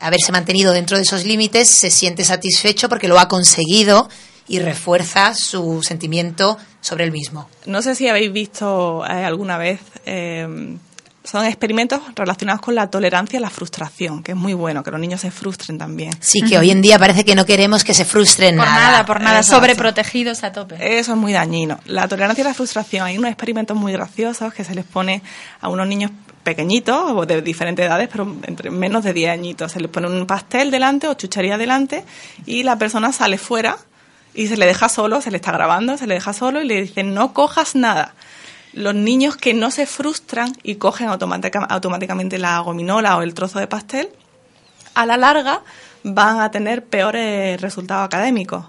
haberse 0.00 0.32
mantenido 0.32 0.72
dentro 0.72 0.96
de 0.96 1.04
esos 1.04 1.24
límites 1.24 1.70
se 1.70 1.90
siente 1.90 2.24
satisfecho 2.24 2.88
porque 2.88 3.06
lo 3.06 3.20
ha 3.20 3.28
conseguido 3.28 4.08
y 4.48 4.58
refuerza 4.58 5.32
su 5.34 5.80
sentimiento 5.84 6.58
sobre 6.80 7.04
el 7.04 7.12
mismo. 7.12 7.48
No 7.66 7.82
sé 7.82 7.94
si 7.94 8.08
habéis 8.08 8.32
visto 8.32 9.04
eh, 9.06 9.24
alguna 9.24 9.58
vez, 9.58 9.80
eh, 10.06 10.76
son 11.22 11.44
experimentos 11.44 12.00
relacionados 12.14 12.62
con 12.62 12.74
la 12.74 12.90
tolerancia 12.90 13.38
a 13.38 13.42
la 13.42 13.50
frustración, 13.50 14.22
que 14.22 14.32
es 14.32 14.38
muy 14.38 14.54
bueno, 14.54 14.82
que 14.82 14.90
los 14.90 15.00
niños 15.00 15.20
se 15.20 15.30
frustren 15.30 15.76
también. 15.78 16.12
Sí, 16.20 16.42
que 16.42 16.58
hoy 16.58 16.70
en 16.70 16.80
día 16.80 16.98
parece 16.98 17.24
que 17.24 17.34
no 17.34 17.44
queremos 17.44 17.84
que 17.84 17.92
se 17.92 18.04
frustren 18.04 18.56
Por 18.56 18.64
nada. 18.66 18.80
nada, 18.80 19.06
por 19.06 19.20
nada, 19.20 19.42
sobreprotegidos 19.42 20.42
a 20.44 20.52
tope. 20.52 20.98
Eso 20.98 21.12
es 21.12 21.18
muy 21.18 21.32
dañino. 21.32 21.78
La 21.84 22.08
tolerancia 22.08 22.42
a 22.44 22.48
la 22.48 22.54
frustración, 22.54 23.06
hay 23.06 23.18
unos 23.18 23.30
experimentos 23.30 23.76
muy 23.76 23.92
graciosos 23.92 24.54
que 24.54 24.64
se 24.64 24.74
les 24.74 24.84
pone 24.84 25.22
a 25.60 25.68
unos 25.68 25.86
niños 25.86 26.10
pequeñitos 26.42 27.12
o 27.12 27.26
de 27.26 27.42
diferentes 27.42 27.84
edades, 27.84 28.08
pero 28.10 28.24
entre 28.46 28.70
menos 28.70 29.04
de 29.04 29.12
10 29.12 29.30
añitos. 29.30 29.72
Se 29.72 29.80
les 29.80 29.90
pone 29.90 30.06
un 30.06 30.26
pastel 30.26 30.70
delante 30.70 31.06
o 31.06 31.14
chuchería 31.14 31.58
delante 31.58 32.04
y 32.46 32.62
la 32.62 32.76
persona 32.76 33.12
sale 33.12 33.36
fuera 33.36 33.76
y 34.32 34.46
se 34.46 34.56
le 34.56 34.66
deja 34.66 34.88
solo, 34.88 35.20
se 35.20 35.30
le 35.30 35.36
está 35.36 35.52
grabando, 35.52 35.98
se 35.98 36.06
le 36.06 36.14
deja 36.14 36.32
solo 36.32 36.62
y 36.62 36.66
le 36.66 36.80
dicen 36.82 37.14
no 37.14 37.34
cojas 37.34 37.74
nada. 37.74 38.14
Los 38.72 38.94
niños 38.94 39.36
que 39.36 39.54
no 39.54 39.70
se 39.70 39.86
frustran 39.86 40.52
y 40.62 40.76
cogen 40.76 41.08
automática- 41.08 41.66
automáticamente 41.68 42.38
la 42.38 42.58
gominola 42.60 43.16
o 43.16 43.22
el 43.22 43.34
trozo 43.34 43.58
de 43.58 43.66
pastel, 43.66 44.08
a 44.94 45.06
la 45.06 45.16
larga 45.16 45.62
van 46.04 46.40
a 46.40 46.50
tener 46.50 46.84
peores 46.84 47.60
resultados 47.60 48.04
académicos. 48.06 48.64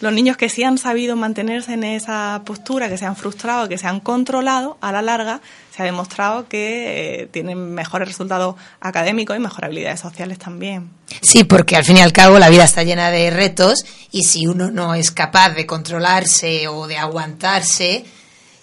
Los 0.00 0.12
niños 0.12 0.36
que 0.36 0.48
sí 0.48 0.64
han 0.64 0.78
sabido 0.78 1.14
mantenerse 1.14 1.74
en 1.74 1.84
esa 1.84 2.42
postura, 2.44 2.88
que 2.88 2.98
se 2.98 3.06
han 3.06 3.14
frustrado, 3.14 3.68
que 3.68 3.78
se 3.78 3.86
han 3.86 4.00
controlado, 4.00 4.76
a 4.80 4.90
la 4.90 5.00
larga 5.00 5.40
se 5.74 5.82
ha 5.82 5.84
demostrado 5.84 6.48
que 6.48 7.22
eh, 7.22 7.26
tienen 7.28 7.72
mejores 7.72 8.08
resultados 8.08 8.56
académicos 8.80 9.36
y 9.36 9.38
mejores 9.38 9.68
habilidades 9.68 10.00
sociales 10.00 10.38
también. 10.40 10.90
Sí, 11.20 11.44
porque 11.44 11.76
al 11.76 11.84
fin 11.84 11.98
y 11.98 12.00
al 12.00 12.12
cabo 12.12 12.40
la 12.40 12.48
vida 12.48 12.64
está 12.64 12.82
llena 12.82 13.10
de 13.10 13.30
retos 13.30 13.84
y 14.10 14.24
si 14.24 14.48
uno 14.48 14.72
no 14.72 14.96
es 14.96 15.12
capaz 15.12 15.50
de 15.50 15.66
controlarse 15.66 16.66
o 16.66 16.88
de 16.88 16.98
aguantarse, 16.98 18.04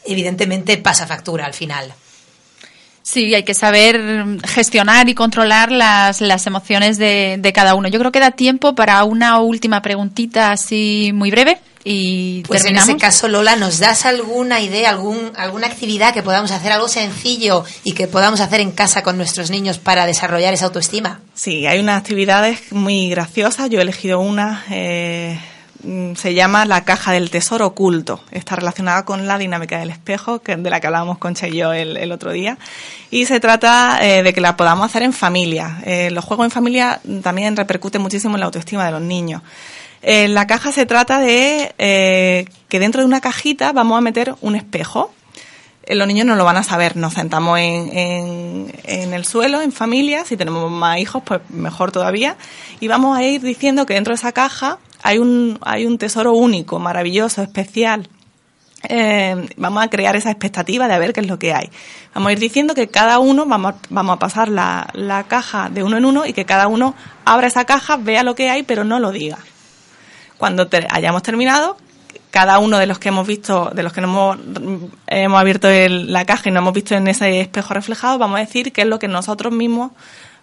evidentemente 0.05 0.77
pasa 0.77 1.07
factura 1.07 1.45
al 1.45 1.53
final. 1.53 1.93
Sí, 3.01 3.33
hay 3.33 3.43
que 3.43 3.55
saber 3.55 3.99
gestionar 4.45 5.09
y 5.09 5.15
controlar 5.15 5.71
las, 5.71 6.21
las 6.21 6.45
emociones 6.45 6.99
de, 6.99 7.37
de 7.39 7.53
cada 7.53 7.73
uno. 7.73 7.87
Yo 7.87 7.97
creo 7.97 8.11
que 8.11 8.19
da 8.19 8.31
tiempo 8.31 8.75
para 8.75 9.03
una 9.03 9.39
última 9.39 9.81
preguntita 9.81 10.51
así 10.51 11.11
muy 11.13 11.31
breve 11.31 11.57
y 11.83 12.43
Pues 12.43 12.65
en 12.65 12.75
ese 12.77 12.97
caso, 12.97 13.27
Lola, 13.27 13.55
¿nos 13.55 13.79
das 13.79 14.05
alguna 14.05 14.59
idea, 14.59 14.89
algún, 14.91 15.31
alguna 15.37 15.67
actividad 15.67 16.13
que 16.13 16.21
podamos 16.21 16.51
hacer, 16.51 16.71
algo 16.71 16.87
sencillo 16.87 17.63
y 17.83 17.93
que 17.93 18.07
podamos 18.07 18.41
hacer 18.41 18.59
en 18.59 18.71
casa 18.71 19.01
con 19.01 19.17
nuestros 19.17 19.49
niños 19.49 19.79
para 19.79 20.05
desarrollar 20.05 20.53
esa 20.53 20.65
autoestima? 20.65 21.21
Sí, 21.33 21.65
hay 21.65 21.79
unas 21.79 21.99
actividades 22.01 22.71
muy 22.71 23.09
graciosas. 23.09 23.69
Yo 23.69 23.79
he 23.79 23.81
elegido 23.81 24.19
una. 24.19 24.65
eh, 24.69 25.39
se 26.15 26.33
llama 26.33 26.65
la 26.65 26.83
caja 26.83 27.11
del 27.13 27.29
tesoro 27.29 27.67
oculto. 27.67 28.21
Está 28.31 28.55
relacionada 28.55 29.05
con 29.05 29.27
la 29.27 29.37
dinámica 29.37 29.79
del 29.79 29.89
espejo, 29.89 30.39
que, 30.39 30.55
de 30.55 30.69
la 30.69 30.79
que 30.79 30.87
hablábamos 30.87 31.17
Concha 31.17 31.47
y 31.47 31.57
yo 31.57 31.71
el, 31.73 31.95
el 31.97 32.11
otro 32.11 32.31
día. 32.31 32.57
Y 33.11 33.25
se 33.25 33.39
trata 33.39 33.99
eh, 34.01 34.23
de 34.23 34.33
que 34.33 34.41
la 34.41 34.57
podamos 34.57 34.85
hacer 34.85 35.03
en 35.03 35.13
familia. 35.13 35.81
Eh, 35.85 36.09
los 36.11 36.25
juegos 36.25 36.45
en 36.45 36.51
familia 36.51 36.99
también 37.23 37.55
repercuten 37.55 38.01
muchísimo 38.01 38.35
en 38.35 38.41
la 38.41 38.45
autoestima 38.47 38.85
de 38.85 38.91
los 38.91 39.01
niños. 39.01 39.41
En 40.01 40.33
la 40.33 40.47
caja 40.47 40.71
se 40.71 40.85
trata 40.85 41.19
de 41.19 41.73
eh, 41.77 42.45
que 42.69 42.79
dentro 42.79 43.01
de 43.01 43.05
una 43.07 43.21
cajita 43.21 43.71
vamos 43.73 43.97
a 43.97 44.01
meter 44.01 44.35
un 44.41 44.55
espejo. 44.55 45.13
Eh, 45.83 45.95
Los 45.95 46.07
niños 46.07 46.25
no 46.25 46.35
lo 46.35 46.45
van 46.45 46.57
a 46.57 46.63
saber, 46.63 46.95
nos 46.97 47.13
sentamos 47.15 47.57
en, 47.59 47.97
en- 47.97 48.73
en 48.83 49.13
el 49.13 49.25
suelo, 49.25 49.61
en 49.61 49.71
familia, 49.71 50.23
si 50.25 50.37
tenemos 50.37 50.69
más 50.71 50.99
hijos, 50.99 51.21
pues 51.25 51.41
mejor 51.49 51.91
todavía, 51.91 52.35
y 52.79 52.87
vamos 52.87 53.17
a 53.17 53.23
ir 53.23 53.41
diciendo 53.41 53.85
que 53.85 53.93
dentro 53.95 54.11
de 54.11 54.15
esa 54.15 54.31
caja 54.31 54.77
hay 55.09 55.17
un, 55.17 55.57
hay 55.61 55.85
un 55.85 55.97
tesoro 55.97 56.33
único, 56.33 56.79
maravilloso, 56.79 57.41
especial. 57.41 58.07
Eh, 58.87 59.35
vamos 59.57 59.83
a 59.83 59.89
crear 59.89 60.15
esa 60.15 60.31
expectativa 60.31 60.87
de 60.87 60.93
a 60.93 60.99
ver 60.99 61.11
qué 61.13 61.19
es 61.19 61.27
lo 61.27 61.37
que 61.37 61.53
hay. 61.53 61.69
Vamos 62.13 62.29
a 62.29 62.31
ir 62.33 62.39
diciendo 62.39 62.73
que 62.75 62.87
cada 62.87 63.19
uno, 63.19 63.45
vamos, 63.45 63.75
vamos 63.89 64.15
a 64.15 64.19
pasar 64.19 64.47
la, 64.49 64.89
la 64.93 65.23
caja 65.25 65.69
de 65.69 65.83
uno 65.83 65.97
en 65.97 66.05
uno 66.05 66.25
y 66.25 66.33
que 66.33 66.45
cada 66.45 66.67
uno 66.67 66.95
abra 67.25 67.47
esa 67.47 67.65
caja, 67.65 67.97
vea 67.97 68.23
lo 68.23 68.35
que 68.35 68.49
hay, 68.49 68.63
pero 68.63 68.83
no 68.83 68.99
lo 68.99 69.11
diga. 69.11 69.39
Cuando 70.37 70.67
te- 70.67 70.87
hayamos 70.89 71.23
terminado, 71.23 71.75
cada 72.31 72.59
uno 72.59 72.77
de 72.77 72.85
los 72.85 72.99
que 72.99 73.09
hemos 73.09 73.27
visto, 73.27 73.71
de 73.73 73.83
los 73.83 73.91
que 73.91 74.01
no 74.01 74.07
hemos, 74.07 74.37
hemos 75.07 75.39
abierto 75.41 75.67
la 75.71 76.23
caja 76.25 76.47
y 76.47 76.51
no 76.53 76.59
hemos 76.59 76.73
visto 76.73 76.95
en 76.95 77.07
ese 77.07 77.41
espejo 77.41 77.73
reflejado, 77.73 78.17
vamos 78.17 78.37
a 78.37 78.41
decir 78.45 78.71
qué 78.71 78.81
es 78.83 78.87
lo 78.87 78.99
que 78.99 79.07
nosotros 79.07 79.51
mismos 79.51 79.91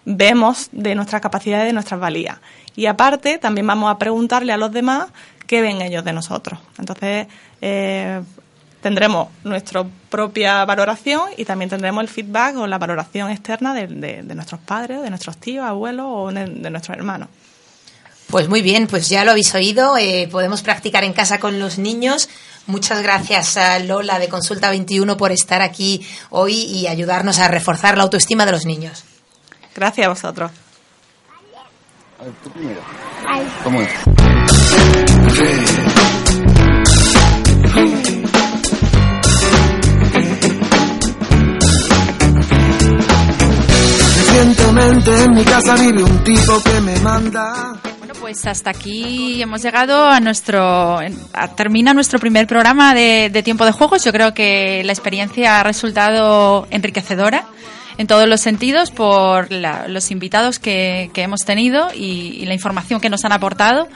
vemos 0.07 0.69
de 0.71 0.95
nuestras 0.95 1.21
capacidades, 1.21 1.67
de 1.67 1.73
nuestras 1.73 1.99
valías. 1.99 2.37
Y 2.75 2.85
aparte, 2.85 3.37
también 3.37 3.67
vamos 3.67 3.91
a 3.91 3.97
preguntarle 3.97 4.53
a 4.53 4.57
los 4.57 4.71
demás 4.71 5.07
qué 5.45 5.61
ven 5.61 5.81
ellos 5.81 6.05
de 6.05 6.13
nosotros. 6.13 6.59
Entonces, 6.79 7.27
eh, 7.61 8.21
tendremos 8.81 9.27
nuestra 9.43 9.85
propia 10.09 10.63
valoración 10.63 11.23
y 11.35 11.43
también 11.43 11.69
tendremos 11.69 12.01
el 12.01 12.07
feedback 12.07 12.55
o 12.55 12.67
la 12.67 12.77
valoración 12.77 13.29
externa 13.31 13.73
de, 13.73 14.23
nuestros 14.23 14.61
padres, 14.61 15.01
de 15.01 15.09
nuestros 15.09 15.37
tíos, 15.37 15.65
abuelos 15.65 16.05
o 16.09 16.31
de, 16.31 16.45
de 16.45 16.69
nuestros 16.69 16.97
hermanos. 16.97 17.27
Pues 18.29 18.47
muy 18.47 18.61
bien, 18.61 18.87
pues 18.87 19.09
ya 19.09 19.25
lo 19.25 19.31
habéis 19.31 19.53
oído, 19.55 19.97
eh, 19.97 20.27
podemos 20.31 20.61
practicar 20.61 21.03
en 21.03 21.13
casa 21.13 21.39
con 21.39 21.59
los 21.59 21.77
niños. 21.77 22.29
Muchas 22.65 23.01
gracias 23.01 23.57
a 23.57 23.79
Lola 23.79 24.19
de 24.19 24.29
Consulta 24.29 24.69
21 24.69 25.17
por 25.17 25.31
estar 25.31 25.61
aquí 25.61 26.05
hoy 26.29 26.53
y 26.53 26.87
ayudarnos 26.87 27.39
a 27.39 27.47
reforzar 27.47 27.97
la 27.97 28.03
autoestima 28.03 28.45
de 28.45 28.51
los 28.51 28.65
niños. 28.65 29.05
Gracias 29.77 30.05
a 30.07 30.09
vosotros. 30.09 30.51
A 32.19 32.23
ver, 32.23 32.33
tú 32.43 32.49
primero. 32.49 32.81
¿Cómo 33.63 33.79
es? 33.81 33.89
Recientemente 44.17 45.23
en 45.23 45.31
mi 45.31 45.43
casa 45.43 45.75
vive 45.75 46.03
un 46.03 46.23
tipo 46.23 46.61
que 46.63 46.81
me 46.81 46.99
manda. 46.99 47.75
Bueno, 47.99 48.13
pues 48.19 48.45
hasta 48.45 48.69
aquí 48.71 49.41
hemos 49.41 49.61
llegado 49.61 50.07
a 50.07 50.19
nuestro. 50.19 50.99
a- 51.33 51.47
termina 51.55 51.93
nuestro 51.93 52.19
primer 52.19 52.47
programa 52.47 52.93
de, 52.93 53.29
de 53.31 53.43
tiempo 53.43 53.65
de 53.65 53.71
juegos. 53.71 54.03
Yo 54.03 54.11
creo 54.11 54.33
que 54.33 54.81
la 54.85 54.91
experiencia 54.91 55.59
ha 55.59 55.63
resultado 55.63 56.67
enriquecedora 56.71 57.45
en 57.97 58.07
todos 58.07 58.27
los 58.27 58.41
sentidos 58.41 58.91
por 58.91 59.51
la- 59.51 59.87
los 59.87 60.11
invitados 60.11 60.59
que, 60.59 61.09
que 61.13 61.23
hemos 61.23 61.41
tenido 61.41 61.89
y, 61.93 62.37
y 62.41 62.45
la 62.45 62.53
información 62.53 62.99
que 63.01 63.09
nos 63.09 63.25
han 63.25 63.31
aportado 63.31 63.87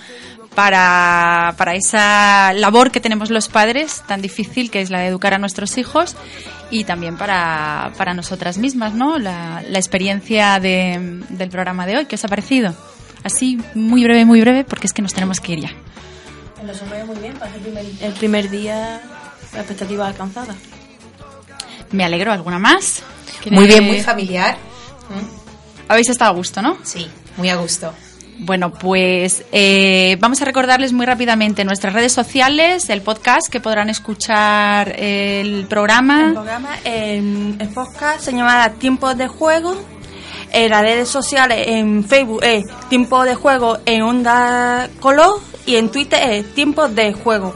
para, 0.55 1.53
para 1.57 1.75
esa 1.75 2.51
labor 2.53 2.91
que 2.91 2.99
tenemos 2.99 3.29
los 3.29 3.47
padres 3.47 4.03
tan 4.07 4.21
difícil 4.21 4.69
que 4.69 4.81
es 4.81 4.89
la 4.89 4.99
de 4.99 5.07
educar 5.07 5.33
a 5.33 5.37
nuestros 5.37 5.77
hijos 5.77 6.15
y 6.69 6.83
también 6.83 7.17
para, 7.17 7.91
para 7.97 8.13
nosotras 8.13 8.57
mismas, 8.57 8.93
¿no? 8.93 9.17
La, 9.17 9.63
la 9.69 9.77
experiencia 9.79 10.59
de- 10.59 11.21
del 11.29 11.49
programa 11.49 11.85
de 11.85 11.97
hoy. 11.97 12.05
¿Qué 12.05 12.15
os 12.15 12.25
ha 12.25 12.27
parecido? 12.27 12.73
Así, 13.23 13.59
muy 13.75 14.03
breve, 14.03 14.25
muy 14.25 14.41
breve, 14.41 14.63
porque 14.63 14.87
es 14.87 14.93
que 14.93 15.01
nos 15.01 15.13
tenemos 15.13 15.39
que 15.39 15.53
ir 15.53 15.59
ya. 15.61 15.69
Lo 16.65 17.05
muy 17.05 17.17
bien, 17.19 17.33
para 17.37 17.53
el 17.55 17.61
primer, 17.61 17.85
el 18.01 18.13
primer 18.13 18.49
día, 18.49 19.01
la 19.53 19.59
expectativa 19.59 20.07
alcanzada. 20.07 20.55
Me 21.91 22.03
alegro, 22.03 22.31
¿alguna 22.31 22.59
más? 22.59 23.03
Muy 23.49 23.65
bien, 23.67 23.79
¿Quiere- 23.79 23.81
muy 23.81 24.01
familiar. 24.01 24.57
Habéis 25.87 26.09
estado 26.09 26.31
a 26.31 26.33
gusto, 26.35 26.61
¿no? 26.61 26.77
Sí, 26.83 27.07
muy 27.37 27.49
a 27.49 27.55
gusto. 27.55 27.93
Bueno, 28.39 28.71
pues 28.73 29.43
eh, 29.51 30.17
vamos 30.19 30.41
a 30.41 30.45
recordarles 30.45 30.93
muy 30.93 31.05
rápidamente 31.05 31.63
nuestras 31.63 31.93
redes 31.93 32.11
sociales, 32.11 32.89
el 32.89 33.01
podcast 33.01 33.49
que 33.49 33.59
podrán 33.59 33.89
escuchar 33.89 34.95
el 34.99 35.65
programa. 35.67 36.27
El 36.27 36.33
programa, 36.33 36.69
en 36.83 37.57
el 37.59 37.69
podcast 37.69 38.21
se 38.21 38.31
llama 38.31 38.69
Tiempos 38.79 39.17
de 39.17 39.27
Juego. 39.27 39.75
En 40.53 40.69
las 40.71 40.81
redes 40.81 41.07
sociales, 41.07 41.65
en 41.67 42.03
Facebook 42.03 42.43
es 42.43 42.63
Tiempo 42.89 43.23
de 43.23 43.35
Juego 43.35 43.77
en 43.85 44.01
Onda 44.01 44.89
Color 44.99 45.39
y 45.65 45.75
en 45.75 45.89
Twitter 45.89 46.19
es 46.31 46.53
Tiempos 46.55 46.93
de 46.95 47.13
Juego. 47.13 47.53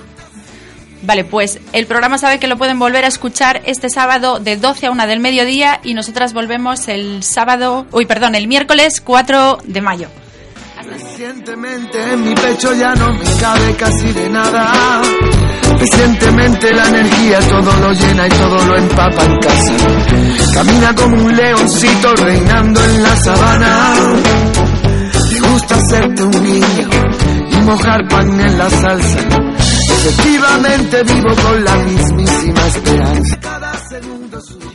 Vale, 1.05 1.23
pues 1.23 1.59
el 1.71 1.85
programa 1.85 2.17
sabe 2.17 2.39
que 2.39 2.47
lo 2.47 2.57
pueden 2.57 2.79
volver 2.79 3.05
a 3.05 3.07
escuchar 3.07 3.61
este 3.65 3.89
sábado 3.89 4.39
de 4.39 4.57
12 4.57 4.87
a 4.87 4.91
1 4.91 5.07
del 5.07 5.19
mediodía 5.19 5.79
y 5.83 5.93
nosotras 5.93 6.33
volvemos 6.33 6.87
el 6.87 7.21
sábado, 7.21 7.85
uy, 7.91 8.07
perdón, 8.07 8.33
el 8.33 8.47
miércoles 8.47 9.01
4 9.01 9.59
de 9.65 9.81
mayo. 9.81 10.07
Recientemente 10.83 12.13
en 12.13 12.23
mi 12.23 12.35
pecho 12.35 12.73
ya 12.73 12.93
no 12.95 13.13
me 13.13 13.25
cabe 13.39 13.75
casi 13.75 14.11
de 14.13 14.29
nada. 14.29 15.01
Recientemente 15.79 16.73
la 16.73 16.87
energía 16.89 17.39
todo 17.49 17.79
lo 17.81 17.93
llena 17.93 18.27
y 18.27 18.29
todo 18.29 18.65
lo 18.65 18.75
empapa 18.77 19.23
en 19.25 19.37
casa. 19.37 19.73
Camina 20.53 20.95
como 20.95 21.23
un 21.23 21.35
leoncito 21.35 22.15
reinando 22.15 22.83
en 22.83 23.03
la 23.03 23.15
sabana. 23.17 23.93
Te 25.29 25.39
gusta 25.49 25.75
hacerte 25.75 26.23
un 26.23 26.43
niño 26.43 26.89
y 27.51 27.55
mojar 27.61 28.07
pan 28.07 28.39
en 28.39 28.57
la 28.57 28.69
salsa. 28.69 29.54
Efectivamente 30.07 31.03
vivo 31.03 31.35
con 31.35 31.63
la 31.63 31.75
mismísima 31.77 32.67
esperanza. 32.67 33.39
Cada 33.39 33.73
segundo 33.89 34.39
suyo. 34.39 34.74